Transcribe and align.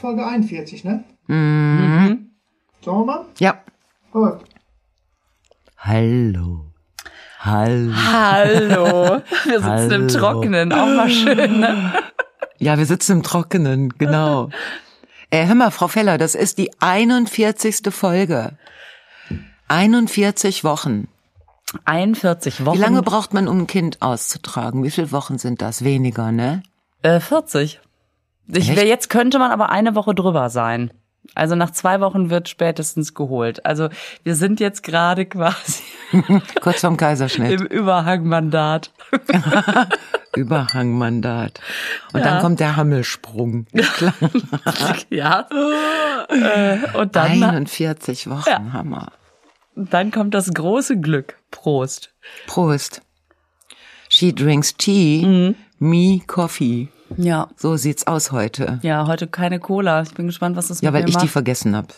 Folge 0.00 0.24
41, 0.24 0.84
ne? 0.84 1.02
Mhm. 1.26 2.30
Sollen 2.84 3.00
wir 3.00 3.04
mal? 3.04 3.24
Ja. 3.38 3.60
Läuft. 4.12 4.46
Hallo. 5.78 6.66
Hallo. 7.40 7.92
Hallo. 7.94 9.22
Wir 9.44 9.58
sitzen 9.58 9.64
Hallo. 9.64 9.94
im 9.94 10.08
Trockenen, 10.08 10.72
auch 10.72 10.86
mal 10.86 11.10
schön, 11.10 11.60
ne? 11.60 11.92
Ja, 12.58 12.78
wir 12.78 12.86
sitzen 12.86 13.18
im 13.18 13.22
Trockenen, 13.24 13.90
genau. 13.98 14.50
Äh, 15.30 15.46
hör 15.46 15.54
mal, 15.56 15.70
Frau 15.70 15.88
Feller, 15.88 16.16
das 16.16 16.34
ist 16.34 16.58
die 16.58 16.70
41. 16.80 17.92
Folge. 17.92 18.56
41 19.66 20.62
Wochen. 20.62 21.08
41 21.84 22.64
Wochen. 22.64 22.76
Wie 22.76 22.80
lange 22.80 23.02
braucht 23.02 23.34
man, 23.34 23.48
um 23.48 23.58
ein 23.60 23.66
Kind 23.66 24.00
auszutragen? 24.00 24.84
Wie 24.84 24.90
viele 24.90 25.10
Wochen 25.12 25.38
sind 25.38 25.60
das? 25.60 25.82
Weniger, 25.84 26.30
ne? 26.32 26.62
Äh, 27.02 27.20
40. 27.20 27.80
Ich, 28.50 28.70
Echt? 28.70 28.82
jetzt 28.84 29.10
könnte 29.10 29.38
man 29.38 29.50
aber 29.50 29.68
eine 29.70 29.94
Woche 29.94 30.14
drüber 30.14 30.48
sein. 30.50 30.90
Also 31.34 31.54
nach 31.54 31.70
zwei 31.72 32.00
Wochen 32.00 32.30
wird 32.30 32.48
spätestens 32.48 33.12
geholt. 33.12 33.66
Also 33.66 33.90
wir 34.24 34.34
sind 34.34 34.60
jetzt 34.60 34.82
gerade 34.82 35.26
quasi 35.26 35.82
Kurz 36.62 36.80
vorm 36.80 36.96
Kaiserschnitt. 36.96 37.60
im 37.60 37.66
Überhangmandat. 37.66 38.92
Überhangmandat. 40.34 41.60
Und 42.12 42.24
dann 42.24 42.34
Ja. 42.36 42.40
kommt 42.40 42.60
der 42.60 42.76
Hammelsprung. 42.76 43.66
Ja. 45.10 45.46
äh, 46.30 46.96
und 46.96 47.16
dann, 47.16 47.42
41 47.42 48.28
Wochen, 48.30 48.48
Ja. 48.48 48.72
Hammer. 48.72 49.12
dann 49.74 50.10
kommt 50.10 50.34
das 50.34 50.52
große 50.52 50.98
Glück. 51.00 51.36
Prost. 51.50 52.12
Prost. 52.46 53.02
She 54.08 54.34
drinks 54.34 54.74
tea, 54.76 55.24
Mhm. 55.26 55.54
me 55.78 56.20
coffee. 56.26 56.88
Ja. 57.16 57.48
So 57.56 57.76
sieht's 57.76 58.06
aus 58.06 58.32
heute. 58.32 58.78
Ja, 58.82 59.06
heute 59.06 59.26
keine 59.26 59.58
Cola. 59.60 60.02
Ich 60.02 60.14
bin 60.14 60.26
gespannt, 60.26 60.56
was 60.56 60.68
das 60.68 60.80
Ja, 60.80 60.90
mit 60.90 60.94
weil 60.98 61.02
mir 61.04 61.08
ich 61.10 61.16
die 61.16 61.24
macht. 61.24 61.32
vergessen 61.32 61.74
hab. 61.76 61.94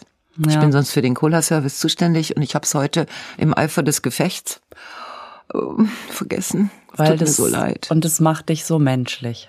Ich 0.46 0.54
Ja. 0.54 0.60
bin 0.60 0.72
sonst 0.72 0.92
für 0.92 1.02
den 1.02 1.14
Cola-Service 1.14 1.78
zuständig 1.80 2.36
und 2.36 2.42
ich 2.42 2.54
hab's 2.54 2.74
heute 2.74 3.06
im 3.36 3.56
Eifer 3.56 3.82
des 3.82 4.02
Gefechts 4.02 4.60
äh, 5.52 5.58
vergessen. 6.10 6.70
Weil 6.96 7.12
Tut 7.12 7.22
das, 7.22 7.28
mir 7.30 7.34
so 7.34 7.46
leid. 7.48 7.88
Und 7.90 8.04
es 8.04 8.20
macht 8.20 8.48
dich 8.48 8.64
so 8.64 8.78
menschlich. 8.78 9.48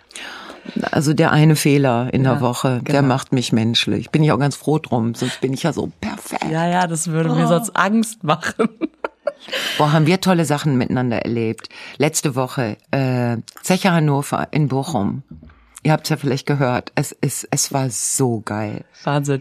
Also 0.92 1.14
der 1.14 1.32
eine 1.32 1.56
Fehler 1.56 2.14
in 2.14 2.24
der 2.24 2.34
Ja, 2.34 2.42
Woche, 2.42 2.82
der 2.84 3.02
genau. 3.02 3.08
macht 3.08 3.32
mich 3.34 3.52
menschlich. 3.52 4.10
Bin 4.12 4.24
ich 4.24 4.32
auch 4.32 4.38
ganz 4.40 4.56
froh 4.56 4.78
drum, 4.80 5.16
sonst 5.16 5.42
bin 5.42 5.54
ich 5.54 5.64
ja 5.64 5.74
so 5.74 5.92
perfekt. 6.02 6.46
Ja, 6.52 6.68
ja, 6.68 6.86
das 6.88 7.08
würde 7.08 7.32
Oh. 7.32 7.36
mir 7.36 7.48
sonst 7.48 7.76
Angst 7.76 8.24
machen. 8.24 8.70
Boah, 9.80 9.92
haben 9.92 10.06
wir 10.06 10.22
tolle 10.22 10.46
Sachen 10.46 10.78
miteinander 10.78 11.18
erlebt. 11.24 11.70
Letzte 11.98 12.36
Woche, 12.36 12.78
äh, 12.92 13.38
Zeche 13.64 13.92
Hannover 13.92 14.48
in 14.52 14.68
Bochum. 14.68 15.24
Ihr 15.84 15.92
habt's 15.94 16.10
ja 16.10 16.18
vielleicht 16.18 16.46
gehört. 16.46 16.92
Es 16.96 17.12
ist, 17.12 17.48
es 17.52 17.74
war 17.74 17.90
so 17.90 18.42
geil. 18.46 18.86
Wahnsinn. 19.04 19.40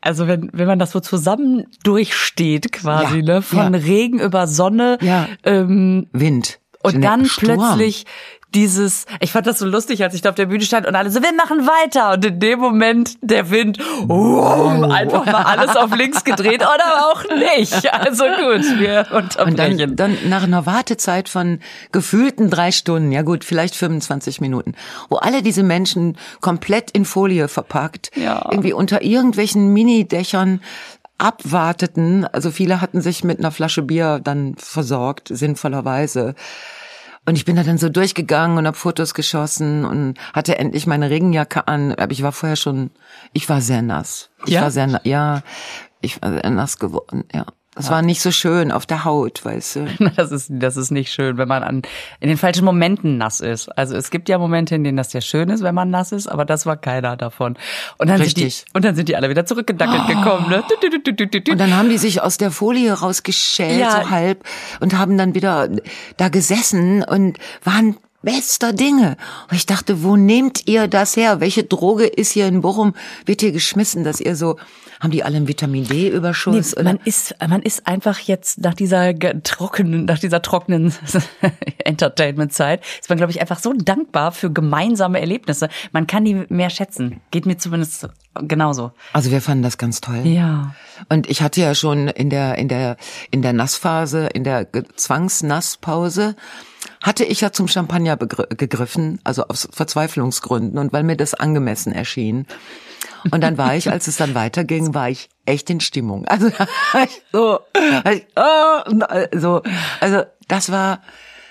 Also 0.00 0.28
wenn, 0.28 0.48
wenn 0.52 0.66
man 0.68 0.78
das 0.78 0.92
so 0.92 1.00
zusammen 1.00 1.66
durchsteht 1.82 2.70
quasi, 2.72 3.18
Ja, 3.18 3.34
ne? 3.34 3.42
Von 3.42 3.74
ja. 3.74 3.80
Regen 3.80 4.20
über 4.20 4.46
Sonne 4.46 4.98
Ja. 5.02 5.28
ähm, 5.44 6.06
Wind. 6.12 6.60
und 6.82 7.02
dann 7.02 7.26
Sturm. 7.26 7.58
plötzlich 7.58 8.06
dieses, 8.54 9.06
ich 9.20 9.32
fand 9.32 9.46
das 9.46 9.58
so 9.58 9.66
lustig, 9.66 10.02
als 10.02 10.14
ich 10.14 10.22
da 10.22 10.30
auf 10.30 10.34
der 10.34 10.46
Bühne 10.46 10.64
stand 10.64 10.86
und 10.86 10.94
alle 10.94 11.10
so, 11.10 11.22
wir 11.22 11.32
machen 11.34 11.66
weiter. 11.66 12.12
Und 12.12 12.24
in 12.24 12.40
dem 12.40 12.58
Moment 12.58 13.16
der 13.22 13.50
Wind, 13.50 13.78
um, 14.08 14.84
einfach 14.84 15.24
mal 15.26 15.42
alles 15.44 15.76
auf 15.76 15.94
links 15.96 16.24
gedreht 16.24 16.62
oder 16.62 17.10
auch 17.12 17.24
nicht. 17.36 17.88
Also 18.00 18.24
gut, 18.24 18.78
wir 18.80 19.06
Und 19.12 19.36
unterbrechen. 19.36 19.96
dann, 19.96 19.96
dann 19.96 20.28
nach 20.28 20.42
einer 20.42 20.66
Wartezeit 20.66 21.28
von 21.28 21.60
gefühlten 21.92 22.50
drei 22.50 22.72
Stunden, 22.72 23.12
ja 23.12 23.22
gut, 23.22 23.44
vielleicht 23.44 23.74
25 23.76 24.40
Minuten, 24.40 24.74
wo 25.08 25.16
alle 25.16 25.42
diese 25.42 25.62
Menschen 25.62 26.16
komplett 26.40 26.90
in 26.90 27.04
Folie 27.04 27.48
verpackt, 27.48 28.10
Ja. 28.16 28.46
irgendwie 28.50 28.72
unter 28.72 29.02
irgendwelchen 29.02 29.72
Minidächern 29.72 30.60
abwarteten. 31.18 32.24
Also 32.26 32.50
viele 32.50 32.80
hatten 32.80 33.00
sich 33.00 33.24
mit 33.24 33.38
einer 33.38 33.50
Flasche 33.50 33.82
Bier 33.82 34.20
dann 34.22 34.54
versorgt, 34.56 35.28
sinnvollerweise. 35.30 36.34
Und 37.26 37.36
ich 37.36 37.44
bin 37.44 37.56
da 37.56 37.62
dann 37.62 37.78
so 37.78 37.88
durchgegangen 37.88 38.58
und 38.58 38.66
habe 38.66 38.76
Fotos 38.76 39.14
geschossen 39.14 39.84
und 39.84 40.18
hatte 40.32 40.58
endlich 40.58 40.86
meine 40.86 41.10
Regenjacke 41.10 41.68
an. 41.68 41.94
Aber 41.94 42.12
ich 42.12 42.22
war 42.22 42.32
vorher 42.32 42.56
schon, 42.56 42.90
ich 43.32 43.48
war 43.48 43.60
sehr 43.60 43.82
nass. 43.82 44.30
Ich 44.46 44.54
Ja? 44.54 44.62
war 44.62 44.70
sehr, 44.70 45.00
ja, 45.04 45.42
ich 46.00 46.20
war 46.22 46.32
sehr 46.32 46.50
nass 46.50 46.78
geworden, 46.78 47.24
ja. 47.32 47.46
Es 47.76 47.88
war 47.88 48.02
nicht 48.02 48.20
so 48.20 48.32
schön 48.32 48.72
auf 48.72 48.84
der 48.84 49.04
Haut, 49.04 49.44
weißt 49.44 49.76
du. 49.76 49.86
Das 50.16 50.32
ist, 50.32 50.48
das 50.52 50.76
ist 50.76 50.90
nicht 50.90 51.12
schön, 51.12 51.38
wenn 51.38 51.46
man 51.46 51.62
an, 51.62 51.82
in 52.18 52.28
den 52.28 52.36
falschen 52.36 52.64
Momenten 52.64 53.16
nass 53.16 53.40
ist. 53.40 53.68
Also 53.78 53.96
es 53.96 54.10
gibt 54.10 54.28
ja 54.28 54.38
Momente, 54.38 54.74
in 54.74 54.82
denen 54.82 54.96
das 54.96 55.12
ja 55.12 55.20
schön 55.20 55.48
ist, 55.50 55.62
wenn 55.62 55.74
man 55.74 55.88
nass 55.88 56.10
ist, 56.10 56.26
aber 56.26 56.44
das 56.44 56.66
war 56.66 56.76
keiner 56.76 57.16
davon. 57.16 57.56
Und 57.98 58.08
dann 58.08 58.20
Richtig. 58.20 58.56
sind 58.56 58.66
die, 58.68 58.76
und 58.76 58.84
dann 58.84 58.96
sind 58.96 59.08
die 59.08 59.14
alle 59.16 59.30
wieder 59.30 59.46
zurückgedackelt 59.46 60.08
gekommen, 60.08 60.50
ne? 60.50 60.64
Du, 60.68 60.90
du, 60.90 60.98
du, 61.00 61.12
du, 61.14 61.26
du, 61.28 61.40
du. 61.40 61.52
Und 61.52 61.58
dann 61.58 61.76
haben 61.76 61.88
die 61.88 61.98
sich 61.98 62.20
aus 62.20 62.38
der 62.38 62.50
Folie 62.50 62.92
rausgeschält, 62.92 63.78
Ja. 63.80 64.02
so 64.02 64.10
halb, 64.10 64.44
und 64.80 64.98
haben 64.98 65.16
dann 65.16 65.34
wieder 65.36 65.68
da 66.16 66.28
gesessen 66.28 67.04
und 67.04 67.38
waren 67.62 67.96
bester 68.22 68.72
Dinge. 68.72 69.16
Und 69.50 69.56
ich 69.56 69.64
dachte, 69.64 70.02
wo 70.02 70.16
nehmt 70.16 70.66
ihr 70.68 70.88
das 70.88 71.16
her? 71.16 71.40
Welche 71.40 71.64
Droge 71.64 72.04
ist 72.06 72.32
hier 72.32 72.48
in 72.48 72.60
Bochum? 72.60 72.94
Wird 73.24 73.40
hier 73.40 73.52
geschmissen, 73.52 74.04
dass 74.04 74.20
ihr 74.20 74.36
so, 74.36 74.56
haben 75.00 75.10
die 75.10 75.24
alle 75.24 75.38
einen 75.38 75.48
Vitamin 75.48 75.86
D-Überschuss? 75.86 76.76
Nee, 76.76 76.82
man 76.82 76.98
ist, 77.04 77.34
man 77.46 77.62
ist 77.62 77.86
einfach 77.86 78.18
jetzt 78.18 78.60
nach 78.60 78.74
dieser 78.74 79.18
trockenen, 79.42 80.04
nach 80.04 80.18
dieser 80.18 80.42
trockenen 80.42 80.92
Entertainment-Zeit, 81.84 82.84
ist 83.00 83.08
man, 83.08 83.16
glaube 83.16 83.32
ich, 83.32 83.40
einfach 83.40 83.58
so 83.58 83.72
dankbar 83.72 84.32
für 84.32 84.52
gemeinsame 84.52 85.20
Erlebnisse. 85.20 85.70
Man 85.92 86.06
kann 86.06 86.24
die 86.24 86.44
mehr 86.48 86.70
schätzen. 86.70 87.20
Geht 87.30 87.46
mir 87.46 87.56
zumindest 87.56 88.08
genauso. 88.34 88.92
Also 89.12 89.30
wir 89.30 89.40
fanden 89.40 89.62
das 89.62 89.78
ganz 89.78 90.00
toll. 90.00 90.26
Ja. 90.26 90.74
Und 91.08 91.28
ich 91.28 91.40
hatte 91.42 91.62
ja 91.62 91.74
schon 91.74 92.08
in 92.08 92.28
der, 92.28 92.58
in 92.58 92.68
der, 92.68 92.96
in 93.30 93.40
der 93.40 93.54
Nassphase, 93.54 94.26
in 94.26 94.44
der 94.44 94.68
Zwangsnasspause, 94.96 96.36
hatte 97.02 97.24
ich 97.24 97.40
ja 97.40 97.52
zum 97.52 97.68
Champagner 97.68 98.16
gegriffen, 98.16 99.20
also 99.24 99.44
aus 99.48 99.68
Verzweiflungsgründen 99.72 100.78
und 100.78 100.92
weil 100.92 101.02
mir 101.02 101.16
das 101.16 101.34
angemessen 101.34 101.92
erschien. 101.92 102.46
Und 103.30 103.42
dann 103.42 103.58
war 103.58 103.74
ich, 103.76 103.90
als 103.90 104.06
es 104.06 104.16
dann 104.16 104.34
weiterging, 104.34 104.94
war 104.94 105.08
ich 105.10 105.28
echt 105.46 105.70
in 105.70 105.80
Stimmung. 105.80 106.26
Also 106.26 106.50
so, 107.32 107.60
so, 109.32 109.62
also 110.00 110.22
das 110.48 110.72
war, 110.72 111.00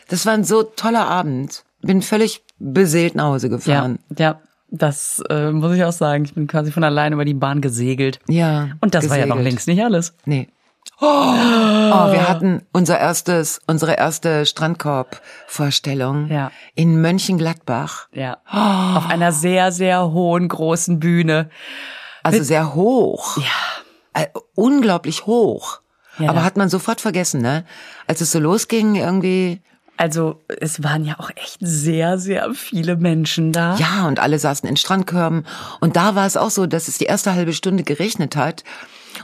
das 0.07 0.25
war 0.25 0.33
ein 0.33 0.43
so 0.43 0.63
toller 0.63 1.07
Abend. 1.07 1.63
Bin 1.81 2.01
völlig 2.01 2.43
beseelt 2.59 3.15
nach 3.15 3.25
Hause 3.25 3.47
Ja, 3.47 3.55
gefahren. 3.55 3.99
ja. 4.17 4.39
Das 4.71 5.23
äh, 5.31 5.49
muss 5.51 5.75
ich 5.75 5.83
auch 5.83 5.91
sagen. 5.91 6.25
Ich 6.25 6.35
bin 6.35 6.45
quasi 6.45 6.71
von 6.71 6.83
allein 6.83 7.11
über 7.13 7.25
die 7.25 7.33
Bahn 7.33 7.59
gesegelt. 7.59 8.19
Ja. 8.27 8.69
Und 8.81 8.93
das 8.93 9.09
war 9.09 9.17
ja 9.17 9.25
noch 9.25 9.37
gesegelt. 9.37 9.53
längst 9.53 9.67
nicht 9.67 9.83
alles. 9.83 10.13
Nee. 10.25 10.47
Oh, 11.01 11.05
wir 12.11 12.27
hatten 12.27 12.61
unser 12.73 12.99
erstes, 12.99 13.61
unsere 13.67 13.93
erste 13.97 14.45
Strandkorb-Vorstellung 14.45 16.27
Ja. 16.29 16.51
in 16.75 17.01
Mönchengladbach. 17.01 18.07
Ja. 18.13 18.37
Auf 18.49 19.09
einer 19.09 19.31
sehr, 19.31 19.71
sehr 19.71 20.11
hohen, 20.11 20.47
großen 20.47 20.99
Bühne. 20.99 21.49
Also 22.23 22.43
sehr 22.43 22.75
hoch. 22.75 23.37
Ja. 23.37 24.21
Äh, 24.21 24.27
unglaublich 24.55 25.25
hoch. 25.25 25.79
Ja. 26.17 26.29
Aber 26.29 26.43
hat 26.43 26.57
man 26.57 26.67
sofort 26.69 26.99
vergessen, 26.99 27.41
ne? 27.41 27.63
Als 28.07 28.19
es 28.19 28.31
so 28.31 28.39
losging, 28.39 28.95
irgendwie, 28.95 29.61
Also 29.95 30.41
es 30.59 30.83
waren 30.83 31.05
ja 31.05 31.15
auch 31.19 31.29
echt 31.35 31.57
sehr, 31.61 32.17
sehr 32.17 32.53
viele 32.53 32.97
Menschen 32.97 33.53
da. 33.53 33.75
ja, 33.77 34.05
und 34.07 34.19
alle 34.19 34.37
saßen 34.37 34.67
in 34.67 34.75
Strandkörben. 34.75 35.45
Und 35.79 35.95
da 35.95 36.15
war 36.15 36.25
es 36.25 36.35
auch 36.35 36.49
so, 36.49 36.65
dass 36.65 36.87
es 36.89 36.97
die 36.97 37.05
erste 37.05 37.35
halbe 37.35 37.53
Stunde 37.53 37.83
geregnet 37.83 38.35
hat 38.35 38.63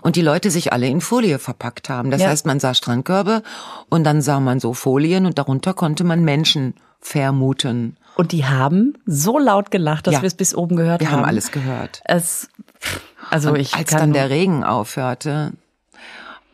und 0.01 0.15
die 0.15 0.21
Leute 0.21 0.51
sich 0.51 0.73
alle 0.73 0.87
in 0.87 1.01
Folie 1.01 1.39
verpackt 1.39 1.89
haben. 1.89 2.11
Das 2.11 2.21
Ja. 2.21 2.29
heißt, 2.29 2.45
man 2.45 2.59
sah 2.59 2.73
Strandkörbe 2.73 3.43
und 3.89 4.03
dann 4.03 4.21
sah 4.21 4.39
man 4.39 4.59
so 4.59 4.73
Folien 4.73 5.25
und 5.25 5.37
darunter 5.37 5.73
konnte 5.73 6.03
man 6.03 6.23
Menschen 6.23 6.75
vermuten. 6.99 7.97
Und 8.15 8.31
die 8.31 8.45
haben 8.45 8.93
so 9.05 9.37
laut 9.39 9.71
gelacht, 9.71 10.07
dass 10.07 10.15
Ja. 10.15 10.21
wir 10.21 10.27
es 10.27 10.35
bis 10.35 10.55
oben 10.55 10.75
gehört 10.75 11.01
Wir 11.01 11.11
haben. 11.11 11.19
haben 11.21 11.25
alles 11.25 11.51
gehört. 11.51 12.01
Es, 12.05 12.49
also 13.29 13.49
Und 13.51 13.57
ich 13.59 13.73
als 13.75 13.89
dann 13.91 14.13
der 14.13 14.29
Regen 14.29 14.63
aufhörte 14.63 15.51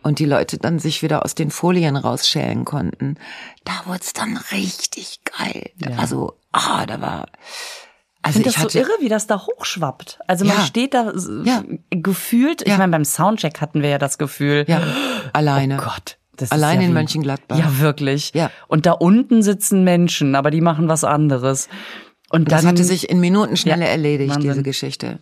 und 0.02 0.18
die 0.20 0.26
Leute 0.26 0.58
dann 0.58 0.80
sich 0.80 1.04
wieder 1.04 1.24
aus 1.24 1.36
den 1.36 1.52
Folien 1.52 1.96
rausschälen 1.96 2.66
konnten, 2.66 3.18
da 3.64 3.74
wurde 3.86 4.00
es 4.02 4.14
dann 4.14 4.38
richtig 4.52 5.20
geil. 5.38 5.70
Ja. 5.78 5.98
war 5.98 6.08
so, 6.08 6.34
ah, 6.52 6.86
da 6.88 7.00
war. 7.02 7.28
Ich 8.24 8.28
Also 8.28 8.34
finde 8.38 8.50
ich 8.50 8.56
das 8.56 8.64
hatte, 8.64 8.72
so 8.74 8.80
irre, 8.80 8.92
wie 9.02 9.10
das 9.10 9.26
da 9.28 9.42
hochschwappt. 9.42 10.20
Also 10.28 10.46
man 10.46 10.58
Ja. 10.58 10.64
steht 10.64 10.94
da 10.94 11.12
Ja. 11.44 11.64
gefühlt, 11.90 12.62
ich 12.62 12.68
Ja. 12.68 12.78
meine, 12.78 12.92
beim 12.92 13.04
Soundcheck 13.06 13.62
hatten 13.62 13.82
wir 13.82 13.90
ja 13.90 13.98
das 13.98 14.18
Gefühl, 14.20 14.66
ja, 14.68 14.82
alleine. 15.34 15.80
oh 15.80 15.84
Gott. 15.84 16.18
Das 16.38 16.52
Allein 16.52 16.78
ja 16.80 16.86
in 16.86 16.90
wie- 16.92 16.94
Mönchengladbach. 16.94 17.58
Ja, 17.58 17.80
wirklich. 17.80 18.32
Ja. 18.34 18.50
Und 18.68 18.86
da 18.86 18.92
unten 18.94 19.42
sitzen 19.44 19.84
Menschen, 19.84 20.36
aber 20.36 20.50
die 20.52 20.62
machen 20.62 20.88
was 20.88 21.04
anderes. 21.04 21.68
Und 22.30 22.52
Das 22.52 22.62
dann, 22.62 22.70
hatte 22.72 22.84
sich 22.84 23.10
in 23.10 23.20
Minutenschnelle 23.20 23.86
Ja, 23.86 23.90
erledigt, 23.92 24.36
Wahnsinn. 24.36 24.52
diese 24.52 24.64
Geschichte. 24.64 25.20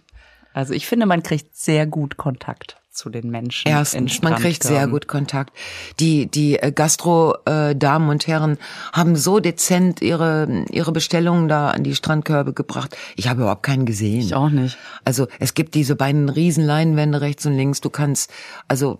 also 0.53 0.73
ich 0.73 0.85
finde, 0.87 1.05
man 1.05 1.23
kriegt 1.23 1.55
sehr 1.55 1.87
gut 1.87 2.17
Kontakt. 2.17 2.77
Zu 2.91 3.09
den 3.09 3.29
Menschen. 3.29 3.67
Erstens, 3.67 4.21
man 4.21 4.35
kriegt 4.35 4.63
sehr 4.63 4.87
gut 4.87 5.07
Kontakt. 5.07 5.55
Die 5.99 6.25
die 6.25 6.57
äh, 6.57 6.71
Gastro-Damen 6.71 8.09
und 8.09 8.27
Herren 8.27 8.57
haben 8.93 9.15
so 9.15 9.39
dezent 9.39 10.01
ihre 10.01 10.65
ihre 10.69 10.91
Bestellungen 10.91 11.47
da 11.47 11.69
an 11.69 11.83
die 11.83 11.95
Strandkörbe 11.95 12.53
gebracht. 12.53 12.97
Ich 13.15 13.27
habe 13.27 13.41
überhaupt 13.41 13.63
keinen 13.63 13.85
gesehen. 13.85 14.21
Ich 14.21 14.35
auch 14.35 14.49
nicht. 14.49 14.77
Also 15.05 15.27
es 15.39 15.53
gibt 15.53 15.75
diese 15.75 15.95
beiden 15.95 16.29
riesen 16.29 16.65
Leinwände 16.65 17.21
rechts 17.21 17.45
und 17.45 17.55
links. 17.55 17.81
Du 17.81 17.89
kannst 17.89 18.31
also 18.67 18.97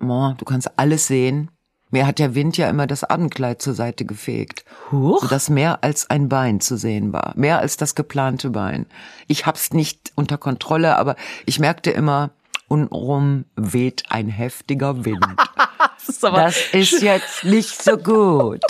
oh, 0.00 0.32
du 0.36 0.44
kannst 0.44 0.70
alles 0.78 1.06
sehen. 1.06 1.50
Mir 1.90 2.08
hat 2.08 2.18
der 2.18 2.34
Wind 2.34 2.56
ja 2.56 2.68
immer 2.68 2.88
das 2.88 3.04
Abendkleid 3.04 3.62
zur 3.62 3.74
Seite 3.74 4.04
gefegt, 4.04 4.64
Huch. 4.90 5.22
sodass 5.22 5.48
mehr 5.48 5.84
als 5.84 6.10
ein 6.10 6.28
Bein 6.28 6.58
zu 6.58 6.76
sehen 6.76 7.12
war, 7.12 7.34
mehr 7.36 7.60
als 7.60 7.76
das 7.76 7.94
geplante 7.94 8.50
Bein. 8.50 8.86
Ich 9.28 9.46
hab's 9.46 9.72
nicht 9.72 10.10
unter 10.16 10.36
Kontrolle, 10.36 10.96
aber 10.96 11.14
ich 11.46 11.60
merkte 11.60 11.92
immer, 11.92 12.30
unrum 12.68 13.44
weht 13.56 14.04
ein 14.10 14.28
heftiger 14.28 15.04
Wind. 15.04 15.24
Das 16.06 16.16
ist 16.16 16.22
Das 16.22 16.56
ist 16.72 17.02
jetzt 17.02 17.44
nicht 17.44 17.82
so 17.82 17.96
gut. 17.96 18.60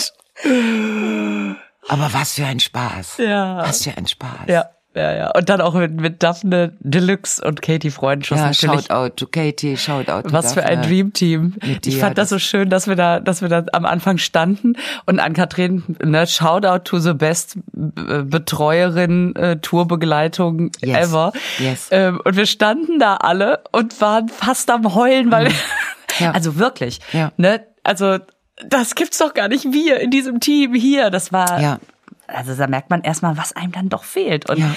Aber 1.87 2.13
was 2.13 2.33
für 2.33 2.45
ein 2.45 2.59
Spaß. 2.59 3.17
Ja. 3.17 3.57
Was 3.57 3.83
für 3.83 3.97
ein 3.97 4.07
Spaß. 4.07 4.47
ja, 4.47 4.69
ja, 4.95 5.13
ja. 5.15 5.31
Und 5.35 5.49
dann 5.49 5.61
auch 5.61 5.73
mit, 5.73 5.99
mit 5.99 6.23
Daphne 6.23 6.73
Deluxe 6.79 7.43
und 7.45 7.61
Katie 7.61 7.91
Freundschuss 7.91 8.37
Ja, 8.39 8.47
natürlich. 8.47 8.85
shout 8.87 8.91
out 8.91 9.17
to 9.17 9.27
Katie, 9.27 9.77
shout 9.77 10.09
out 10.09 10.25
to 10.25 10.33
Was 10.33 10.53
für 10.53 10.63
ein 10.63 10.77
Daphne. 10.77 10.87
Dreamteam. 10.87 11.53
Ich 11.85 11.97
fand 11.99 12.17
das 12.17 12.29
so 12.29 12.39
schön, 12.39 12.69
dass 12.69 12.87
wir 12.87 12.95
da, 12.95 13.19
dass 13.19 13.41
wir 13.41 13.49
da 13.49 13.65
am 13.73 13.85
Anfang 13.85 14.17
standen 14.17 14.73
und 15.05 15.19
an 15.19 15.33
Kathrin, 15.33 15.83
ne, 16.03 16.25
Shoutout 16.25 16.79
to 16.85 16.99
the 16.99 17.13
best 17.13 17.57
äh, 17.75 18.23
Betreuerin, 18.23 19.35
äh, 19.35 19.57
Tourbegleitung 19.57 20.71
Yes. 20.81 21.09
ever. 21.09 21.33
Yes. 21.59 21.87
Ähm, 21.91 22.21
und 22.23 22.35
wir 22.37 22.45
standen 22.45 22.99
da 22.99 23.17
alle 23.17 23.59
und 23.71 23.99
waren 24.01 24.29
fast 24.29 24.69
am 24.71 24.95
Heulen, 24.95 25.31
weil, 25.31 25.49
Mhm. 25.49 25.53
Ja. 26.19 26.31
also 26.31 26.57
wirklich, 26.57 26.99
Ja. 27.11 27.31
ne, 27.37 27.65
also, 27.83 28.17
das 28.65 28.95
gibt's 28.95 29.17
doch 29.17 29.33
gar 29.33 29.49
nicht. 29.49 29.65
Wir 29.73 29.99
in 29.99 30.11
diesem 30.11 30.39
Team 30.39 30.73
hier, 30.73 31.09
das 31.09 31.33
war, 31.33 31.59
Ja. 31.59 31.79
Also 32.27 32.55
da 32.55 32.67
merkt 32.67 32.89
man 32.89 33.01
erstmal, 33.01 33.37
was 33.37 33.55
einem 33.55 33.71
dann 33.71 33.89
doch 33.89 34.03
fehlt. 34.03 34.49
Und 34.49 34.57
Ja. 34.57 34.75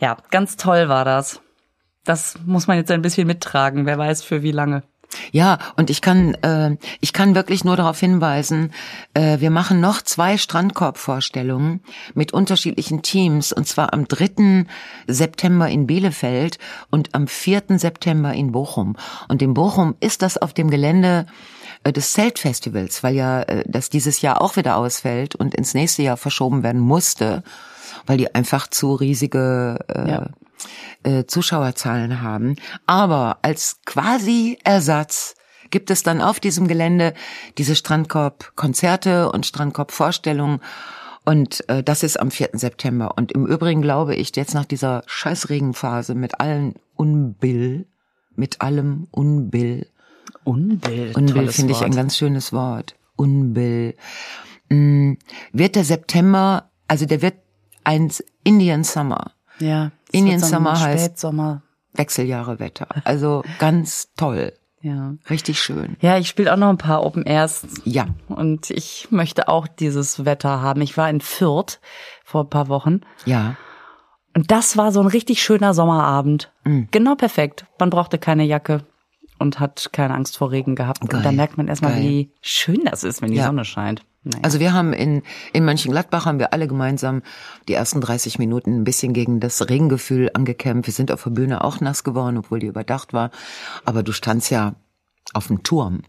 ja, 0.00 0.16
ganz 0.30 0.56
toll 0.56 0.88
war 0.88 1.04
das. 1.04 1.40
Das 2.04 2.36
muss 2.44 2.66
man 2.66 2.76
jetzt 2.76 2.90
ein 2.90 3.02
bisschen 3.02 3.26
mittragen. 3.26 3.86
Wer 3.86 3.98
weiß 3.98 4.22
für 4.24 4.42
wie 4.42 4.52
lange. 4.52 4.82
Ja, 5.30 5.58
und 5.76 5.90
ich 5.90 6.00
kann, 6.00 6.34
äh, 6.42 6.76
ich 7.00 7.12
kann 7.12 7.34
wirklich 7.34 7.64
nur 7.64 7.76
darauf 7.76 8.00
hinweisen, 8.00 8.72
äh, 9.14 9.40
wir 9.40 9.50
machen 9.50 9.80
noch 9.80 10.02
zwei 10.02 10.38
Strandkorbvorstellungen 10.38 11.80
mit 12.14 12.32
unterschiedlichen 12.32 13.02
Teams, 13.02 13.52
und 13.52 13.66
zwar 13.66 13.92
am 13.92 14.08
3. 14.08 14.66
September 15.06 15.68
in 15.68 15.86
Bielefeld 15.86 16.58
und 16.90 17.14
am 17.14 17.26
4. 17.26 17.78
September 17.78 18.32
in 18.32 18.52
Bochum. 18.52 18.96
Und 19.28 19.42
in 19.42 19.54
Bochum 19.54 19.96
ist 20.00 20.22
das 20.22 20.38
auf 20.38 20.54
dem 20.54 20.70
Gelände 20.70 21.26
des 21.90 22.12
Zeltfestivals, 22.12 23.02
weil 23.02 23.14
ja 23.16 23.42
äh, 23.42 23.64
das 23.66 23.90
dieses 23.90 24.20
Jahr 24.20 24.40
auch 24.40 24.54
wieder 24.56 24.76
ausfällt 24.76 25.34
und 25.34 25.54
ins 25.54 25.74
nächste 25.74 26.02
Jahr 26.02 26.16
verschoben 26.16 26.62
werden 26.62 26.80
musste, 26.80 27.42
weil 28.06 28.18
die 28.18 28.32
einfach 28.34 28.68
zu 28.68 28.94
riesige 28.94 29.80
äh, 29.88 30.10
Ja. 30.10 30.26
äh, 31.02 31.24
Zuschauerzahlen 31.26 32.22
haben. 32.22 32.54
Aber 32.86 33.38
als 33.42 33.78
quasi 33.84 34.58
Ersatz 34.62 35.34
gibt 35.70 35.90
es 35.90 36.04
dann 36.04 36.20
auf 36.20 36.38
diesem 36.38 36.68
Gelände 36.68 37.14
diese 37.58 37.74
Strandkorb-Konzerte 37.74 39.32
und 39.32 39.46
Strandkorb-Vorstellungen. 39.46 40.60
Und 41.24 41.68
äh, 41.68 41.82
das 41.82 42.02
ist 42.02 42.18
am 42.20 42.30
4. 42.30 42.50
September. 42.52 43.14
Und 43.16 43.32
im 43.32 43.46
Übrigen 43.46 43.82
glaube 43.82 44.14
ich, 44.14 44.34
jetzt 44.36 44.54
nach 44.54 44.64
dieser 44.64 45.02
Scheißregenphase 45.06 46.14
mit 46.14 46.40
allen 46.40 46.74
Unbill, 46.96 47.86
mit 48.36 48.60
allem 48.60 49.08
Unbill, 49.10 49.86
Unbill. 50.44 51.12
Unbill 51.14 51.48
finde 51.48 51.72
ich 51.72 51.82
ein 51.82 51.94
ganz 51.94 52.16
schönes 52.16 52.52
Wort. 52.52 52.94
Unbill. 53.16 53.94
Mm, 54.68 55.14
Wird 55.52 55.76
der 55.76 55.84
September, 55.84 56.70
also 56.88 57.06
der 57.06 57.22
wird 57.22 57.34
ein 57.84 58.10
Indian 58.44 58.84
Summer. 58.84 59.32
Ja. 59.58 59.92
Indian 60.10 60.40
Summer 60.40 60.74
heißt- 60.74 60.98
Spätsommer. 61.04 61.62
Wechseljahrewetter. 61.94 62.88
Also 63.04 63.42
ganz 63.58 64.08
toll. 64.16 64.52
Ja. 64.80 65.14
Richtig 65.30 65.60
schön. 65.60 65.96
Ja, 66.00 66.18
ich 66.18 66.28
spiele 66.28 66.52
auch 66.52 66.56
noch 66.56 66.70
ein 66.70 66.78
paar 66.78 67.04
Open 67.04 67.22
Airs. 67.24 67.64
Ja. 67.84 68.06
Und 68.28 68.70
ich 68.70 69.08
möchte 69.10 69.48
auch 69.48 69.68
dieses 69.68 70.24
Wetter 70.24 70.60
haben. 70.60 70.80
Ich 70.80 70.96
war 70.96 71.08
in 71.08 71.20
Fürth 71.20 71.78
vor 72.24 72.44
ein 72.44 72.50
paar 72.50 72.68
Wochen. 72.68 73.02
Ja. 73.24 73.56
Und 74.34 74.50
das 74.50 74.76
war 74.76 74.90
so 74.90 75.00
ein 75.00 75.06
richtig 75.06 75.42
schöner 75.42 75.74
Sommerabend. 75.74 76.50
Mm. 76.64 76.84
Genau 76.90 77.14
perfekt. 77.14 77.66
Man 77.78 77.90
brauchte 77.90 78.18
keine 78.18 78.44
Jacke 78.44 78.84
und 79.38 79.60
hat 79.60 79.90
keine 79.92 80.14
Angst 80.14 80.36
vor 80.36 80.50
Regen 80.50 80.74
gehabt. 80.76 81.00
Geil. 81.00 81.18
Und 81.18 81.24
da 81.24 81.32
merkt 81.32 81.56
man 81.56 81.68
erstmal, 81.68 81.92
Geil. 81.92 82.02
wie 82.02 82.30
schön 82.40 82.84
das 82.84 83.04
ist, 83.04 83.22
wenn 83.22 83.30
die 83.30 83.38
Ja. 83.38 83.46
Sonne 83.46 83.64
scheint. 83.64 84.04
Naja. 84.24 84.38
Also 84.42 84.60
wir 84.60 84.72
haben 84.72 84.92
in, 84.92 85.22
in 85.52 85.64
Mönchengladbach 85.64 86.26
haben 86.26 86.38
wir 86.38 86.52
alle 86.52 86.68
gemeinsam 86.68 87.22
die 87.66 87.74
ersten 87.74 88.00
30 88.00 88.38
Minuten 88.38 88.80
ein 88.80 88.84
bisschen 88.84 89.12
gegen 89.14 89.40
das 89.40 89.68
Regengefühl 89.68 90.30
angekämpft. 90.32 90.86
Wir 90.86 90.94
sind 90.94 91.10
auf 91.10 91.24
der 91.24 91.30
Bühne 91.30 91.64
auch 91.64 91.80
nass 91.80 92.04
geworden, 92.04 92.36
obwohl 92.38 92.60
die 92.60 92.68
überdacht 92.68 93.12
war. 93.12 93.30
Aber 93.84 94.04
du 94.04 94.12
standst 94.12 94.50
ja 94.50 94.76
auf 95.34 95.48
dem 95.48 95.62
Turm. 95.64 96.02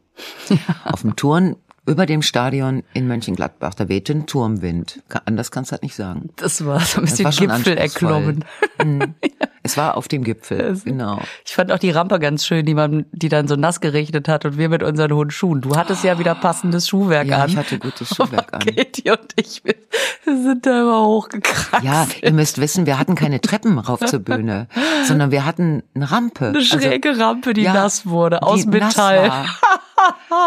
Auf 0.85 1.01
dem 1.01 1.15
Turm 1.15 1.55
über 1.87 2.05
dem 2.05 2.21
Stadion 2.21 2.83
in 2.93 3.07
Mönchengladbach. 3.07 3.73
Da 3.73 3.89
wehte 3.89 4.13
ein 4.13 4.27
Turmwind. 4.27 5.01
Anders 5.25 5.49
kannst 5.49 5.71
du 5.71 5.75
das 5.75 5.81
nicht 5.81 5.95
sagen. 5.95 6.29
das 6.35 6.63
war 6.65 6.79
so 6.81 6.99
ein 7.01 7.05
bisschen 7.05 7.31
Gipfel 7.31 7.77
erklommen. 7.77 8.45
Mhm. 8.83 9.15
Es 9.65 9.77
war 9.77 9.95
auf 9.95 10.10
dem 10.10 10.25
Gipfel, 10.25 10.77
genau. 10.83 11.21
Ich 11.45 11.56
fand 11.56 11.71
auch 11.71 11.80
die 11.80 11.92
Rampe 11.92 12.19
ganz 12.19 12.45
schön, 12.45 12.65
die 12.65 12.74
man, 12.74 13.06
die 13.13 13.30
dann 13.30 13.48
so 13.48 13.56
nass 13.56 13.80
geregnet 13.80 14.27
hat 14.27 14.44
und 14.44 14.57
wir 14.57 14.68
mit 14.68 14.83
unseren 14.83 15.13
hohen 15.13 15.31
Schuhen. 15.31 15.62
Du 15.62 15.77
hattest 15.77 16.04
ja 16.04 16.19
wieder 16.19 16.36
passendes 16.36 16.88
Schuhwerk 16.89 17.27
Ja, 17.27 17.44
an. 17.44 17.50
ich 17.50 17.56
hatte 17.56 17.80
gutes 17.80 18.13
Schuhwerk 18.13 18.50
an. 18.54 18.60
Katie 18.60 19.10
und 19.12 19.31
ich, 19.38 19.63
wir 19.63 19.75
sind 20.25 20.65
da 20.65 20.81
immer 20.81 21.06
hochgekraxelt. 21.06 21.83
Ja, 21.83 22.06
ihr 22.21 22.33
müsst 22.33 22.60
wissen, 22.60 22.86
wir 22.86 23.00
hatten 23.00 23.15
keine 23.15 23.39
Treppen 23.39 23.80
rauf 23.80 24.01
zur 24.01 24.19
Bühne, 24.19 24.68
sondern 25.06 25.31
wir 25.31 25.45
hatten 25.45 25.81
eine 25.95 26.12
Rampe. 26.12 26.48
Eine 26.48 26.62
schräge 26.62 27.18
Rampe, 27.18 27.54
die 27.54 27.65
Also, 27.65 27.77
ja, 27.77 27.83
nass 27.83 28.06
wurde, 28.06 28.44
aus 28.44 28.65
Metall. 28.65 29.31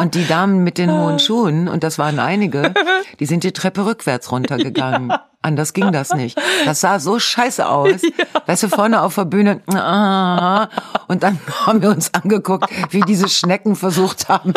Und 0.01 0.15
die 0.15 0.27
Damen 0.27 0.63
mit 0.63 0.77
den 0.77 0.93
hohen 0.93 1.19
Schuhen, 1.19 1.69
und 1.69 1.83
das 1.85 1.99
waren 1.99 2.19
einige, 2.19 2.75
die 3.19 3.25
sind 3.27 3.45
die 3.45 3.53
Treppe 3.53 3.87
rückwärts 3.87 4.31
runtergegangen. 4.31 5.13
Anders 5.47 5.73
ging 5.73 5.93
das 5.93 6.13
nicht. 6.13 6.37
Das 6.65 6.81
sah 6.81 6.99
so 6.99 7.21
scheiße 7.21 7.69
aus. 7.69 8.03
Weißt 8.47 8.65
du, 8.65 8.69
vorne 8.69 9.01
auf 9.03 9.15
der 9.15 9.27
Bühne. 9.27 9.61
ah, 9.73 10.69
Und 11.07 11.23
dann 11.23 11.39
haben 11.65 11.81
wir 11.83 11.91
uns 11.91 12.13
angeguckt, 12.13 12.69
wie 12.91 13.01
diese 13.03 13.29
Schnecken 13.29 13.77
versucht 13.77 14.29
haben, 14.29 14.55